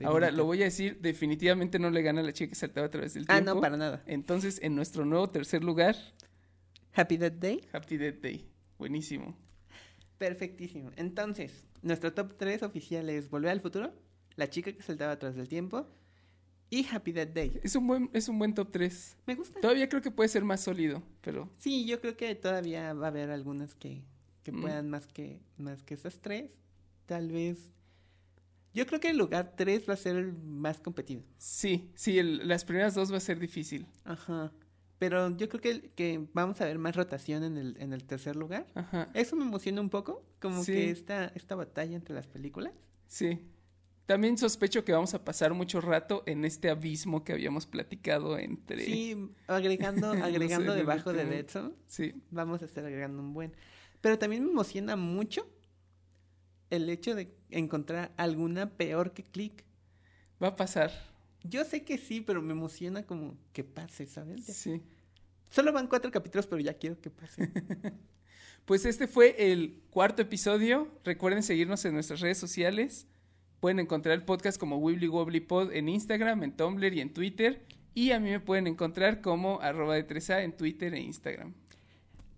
ahora, 0.05 0.31
lo 0.31 0.45
voy 0.45 0.61
a 0.61 0.65
decir, 0.65 0.99
definitivamente 1.01 1.79
no 1.79 1.89
le 1.89 2.01
gana 2.01 2.21
a 2.21 2.23
la 2.23 2.33
chica 2.33 2.49
que 2.49 2.55
saltaba 2.55 2.87
a 2.87 2.89
través 2.91 3.13
del 3.13 3.25
Ah, 3.27 3.35
tiempo. 3.35 3.55
no, 3.55 3.61
para 3.61 3.77
nada. 3.77 4.03
Entonces, 4.05 4.59
en 4.61 4.75
nuestro 4.75 5.05
nuevo 5.05 5.29
tercer 5.29 5.63
lugar, 5.63 5.95
Happy 6.93 7.17
Death 7.17 7.33
Day. 7.39 7.67
Happy 7.73 7.97
Death 7.97 8.21
Day. 8.21 8.47
Buenísimo. 8.77 9.35
Perfectísimo. 10.17 10.91
Entonces, 10.95 11.67
nuestro 11.81 12.13
top 12.13 12.35
3 12.37 12.63
oficial 12.63 13.09
es 13.09 13.29
Volver 13.29 13.51
al 13.51 13.61
Futuro, 13.61 13.93
La 14.35 14.49
chica 14.49 14.71
que 14.73 14.81
saltaba 14.81 15.13
atrás 15.13 15.35
del 15.35 15.47
tiempo 15.47 15.87
y 16.69 16.85
Happy 16.91 17.11
Death 17.11 17.33
Day. 17.33 17.59
Es 17.63 17.75
un 17.75 17.87
buen, 17.87 18.09
es 18.13 18.27
un 18.29 18.37
buen 18.39 18.53
top 18.53 18.71
3. 18.71 19.17
Me 19.25 19.35
gusta. 19.35 19.59
Todavía 19.61 19.87
creo 19.89 20.01
que 20.01 20.11
puede 20.11 20.27
ser 20.29 20.43
más 20.43 20.61
sólido, 20.61 21.01
pero 21.21 21.49
Sí, 21.59 21.85
yo 21.85 22.01
creo 22.01 22.17
que 22.17 22.33
todavía 22.35 22.93
va 22.93 23.05
a 23.05 23.09
haber 23.09 23.29
algunas 23.31 23.73
que, 23.75 24.03
que 24.43 24.51
Mm. 24.51 24.61
puedan 24.61 24.89
más 24.89 25.07
que, 25.07 25.39
más 25.57 25.81
que 25.83 25.93
esas 25.93 26.19
tres. 26.19 26.51
Tal 27.05 27.31
vez. 27.31 27.73
Yo 28.73 28.85
creo 28.85 28.99
que 28.99 29.09
el 29.09 29.17
lugar 29.17 29.53
3 29.55 29.87
va 29.89 29.93
a 29.93 29.97
ser 29.97 30.15
el 30.17 30.33
más 30.33 30.79
competido. 30.79 31.23
sí, 31.37 31.89
sí, 31.95 32.19
el- 32.19 32.47
las 32.47 32.63
primeras 32.65 32.93
dos 32.93 33.11
va 33.11 33.17
a 33.17 33.21
ser 33.21 33.39
difícil. 33.39 33.87
Ajá. 34.05 34.51
Pero 34.99 35.35
yo 35.37 35.47
creo 35.47 35.61
que, 35.61 35.91
que 35.91 36.27
vamos 36.33 36.59
a 36.61 36.65
ver 36.65 36.79
más 36.79 36.95
rotación 36.95 37.43
en 37.43 37.57
el, 37.57 37.77
en 37.79 37.93
el 37.93 38.03
tercer 38.03 38.35
lugar. 38.35 38.65
Ajá. 38.73 39.07
Eso 39.13 39.35
me 39.35 39.43
emociona 39.45 39.79
un 39.79 39.89
poco, 39.91 40.23
como 40.39 40.63
Sí. 40.63 40.71
que 40.73 40.89
esta, 40.89 41.25
esta 41.35 41.55
batalla 41.55 41.95
entre 41.95 42.15
las 42.15 42.25
películas. 42.27 42.73
Sí. 43.05 43.39
También 44.07 44.37
sospecho 44.37 44.83
que 44.85 44.93
vamos 44.93 45.13
a 45.13 45.23
pasar 45.23 45.53
mucho 45.53 45.81
rato 45.81 46.23
en 46.25 46.45
este 46.45 46.69
abismo 46.69 47.23
que 47.23 47.33
habíamos 47.33 47.67
platicado 47.67 48.37
entre. 48.39 48.85
Sí, 48.85 49.29
agregando, 49.47 50.07
No 50.15 50.21
sé, 50.21 50.23
agregando 50.23 50.65
en 50.73 50.79
el 50.79 50.85
debajo 50.85 51.13
de 51.13 51.43
Zone, 51.47 51.73
Sí. 51.85 52.13
vamos 52.31 52.61
a 52.61 52.65
estar 52.65 52.83
agregando 52.85 53.21
un 53.21 53.33
buen. 53.33 53.53
Pero 54.01 54.17
también 54.17 54.43
me 54.45 54.51
emociona 54.51 54.95
mucho 54.95 55.47
el 56.69 56.89
hecho 56.89 57.15
de 57.15 57.35
encontrar 57.49 58.13
alguna 58.17 58.77
peor 58.77 59.13
que 59.13 59.23
Click. 59.23 59.63
Va 60.41 60.49
a 60.49 60.55
pasar. 60.55 60.91
Yo 61.43 61.63
sé 61.63 61.83
que 61.83 61.97
sí, 61.97 62.21
pero 62.21 62.41
me 62.41 62.53
emociona 62.53 63.03
como 63.03 63.37
que 63.53 63.63
pase, 63.63 64.05
¿sabes? 64.05 64.47
Ya. 64.47 64.53
Sí. 64.53 64.81
Solo 65.49 65.71
van 65.71 65.87
cuatro 65.87 66.11
capítulos, 66.11 66.45
pero 66.47 66.61
ya 66.61 66.73
quiero 66.73 66.99
que 66.99 67.09
pase. 67.09 67.51
Pues 68.67 68.83
este 68.83 69.07
fue 69.07 69.53
el 69.53 69.81
cuarto 69.91 70.21
episodio. 70.21 70.89
Recuerden 71.05 71.41
seguirnos 71.41 71.85
en 71.85 71.93
nuestras 71.93 72.19
redes 72.19 72.37
sociales. 72.37 73.07
Pueden 73.61 73.79
encontrar 73.79 74.13
el 74.13 74.25
podcast 74.25 74.59
como 74.59 74.75
Wibbly 74.77 75.07
Wobbly 75.07 75.39
Pod 75.39 75.71
en 75.71 75.87
Instagram, 75.87 76.43
en 76.43 76.51
Tumblr 76.51 76.93
y 76.93 76.99
en 76.99 77.13
Twitter. 77.13 77.65
Y 77.93 78.11
a 78.11 78.19
mí 78.19 78.29
me 78.29 78.41
pueden 78.41 78.67
encontrar 78.67 79.21
como 79.21 79.61
arroba 79.61 79.95
de 79.95 80.05
3A 80.05 80.43
en 80.43 80.51
Twitter 80.51 80.93
e 80.93 80.99
Instagram. 80.99 81.53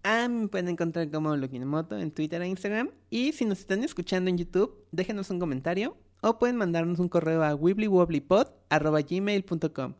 Ah, 0.03 0.27
me 0.29 0.47
pueden 0.47 0.69
encontrar 0.69 1.11
como 1.11 1.35
Lokinomoto 1.35 1.97
en 1.97 2.11
Twitter 2.11 2.41
e 2.41 2.47
Instagram. 2.47 2.91
Y 3.09 3.33
si 3.33 3.43
nos 3.45 3.59
están 3.59 3.83
escuchando 3.83 4.29
en 4.29 4.37
YouTube, 4.37 4.85
déjenos 4.91 5.29
un 5.29 5.39
comentario 5.39 5.97
o 6.21 6.39
pueden 6.39 6.55
mandarnos 6.55 6.99
un 6.99 7.09
correo 7.09 7.43
a 7.43 7.53
wibblywobblypod.gmail.com 7.55 9.93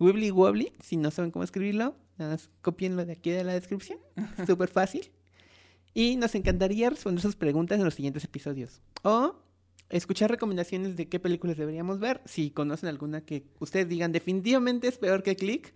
Wibbly 0.00 0.30
Wobbly, 0.30 0.72
si 0.80 0.96
no 0.96 1.10
saben 1.10 1.32
cómo 1.32 1.44
escribirlo, 1.44 1.96
nada 2.18 2.32
más 2.32 2.50
copienlo 2.62 3.04
de 3.04 3.12
aquí 3.12 3.30
de 3.30 3.44
la 3.44 3.52
descripción. 3.52 3.98
Súper 4.46 4.68
fácil. 4.68 5.10
Y 5.94 6.16
nos 6.16 6.34
encantaría 6.34 6.90
responder 6.90 7.22
sus 7.22 7.34
preguntas 7.34 7.78
en 7.78 7.84
los 7.84 7.94
siguientes 7.94 8.24
episodios. 8.24 8.82
O 9.02 9.36
escuchar 9.90 10.30
recomendaciones 10.30 10.96
de 10.96 11.08
qué 11.08 11.18
películas 11.18 11.56
deberíamos 11.56 11.98
ver. 11.98 12.20
Si 12.24 12.50
conocen 12.50 12.88
alguna 12.88 13.22
que 13.22 13.46
ustedes 13.58 13.88
digan 13.88 14.12
definitivamente 14.12 14.86
es 14.86 14.98
peor 14.98 15.24
que 15.24 15.34
Click, 15.34 15.74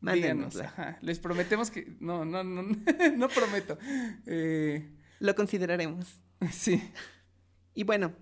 Díganos, 0.00 0.56
ajá. 0.56 0.98
Les 1.02 1.18
prometemos 1.18 1.70
que... 1.70 1.96
No, 2.00 2.24
no, 2.24 2.42
no, 2.42 2.62
no 3.16 3.28
prometo. 3.28 3.78
Eh, 4.26 4.90
Lo 5.18 5.34
consideraremos. 5.34 6.20
sí. 6.50 6.82
Y 7.74 7.84
bueno, 7.84 8.12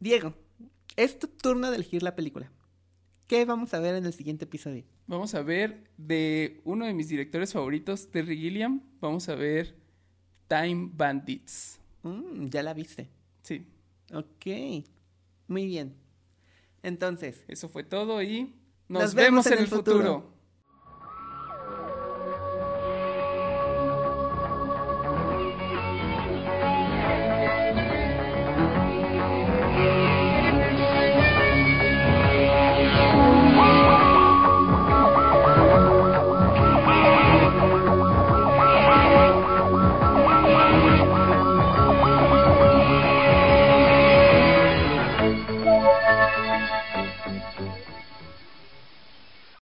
Diego, 0.00 0.34
es 0.96 1.18
tu 1.18 1.28
turno 1.28 1.70
de 1.70 1.76
elegir 1.76 2.02
la 2.02 2.16
película. 2.16 2.50
¿Qué 3.26 3.44
vamos 3.44 3.74
a 3.74 3.80
ver 3.80 3.96
en 3.96 4.06
el 4.06 4.12
siguiente 4.12 4.44
episodio? 4.44 4.84
Vamos 5.06 5.34
a 5.34 5.42
ver 5.42 5.90
de 5.96 6.60
uno 6.64 6.86
de 6.86 6.94
mis 6.94 7.08
directores 7.08 7.52
favoritos, 7.52 8.10
Terry 8.10 8.36
Gilliam. 8.36 8.80
Vamos 9.00 9.28
a 9.28 9.34
ver 9.34 9.76
Time 10.48 10.90
Bandits. 10.92 11.78
Mm, 12.02 12.46
ya 12.48 12.62
la 12.62 12.72
viste. 12.72 13.10
Sí, 13.42 13.66
Ok. 14.12 14.86
Muy 15.48 15.66
bien. 15.66 15.96
Entonces, 16.82 17.44
eso 17.48 17.68
fue 17.68 17.82
todo 17.84 18.22
y 18.22 18.54
nos, 18.88 19.02
Nos 19.02 19.14
vemos, 19.14 19.46
en 19.46 19.58
el 19.58 19.66
futuro. 19.66 20.35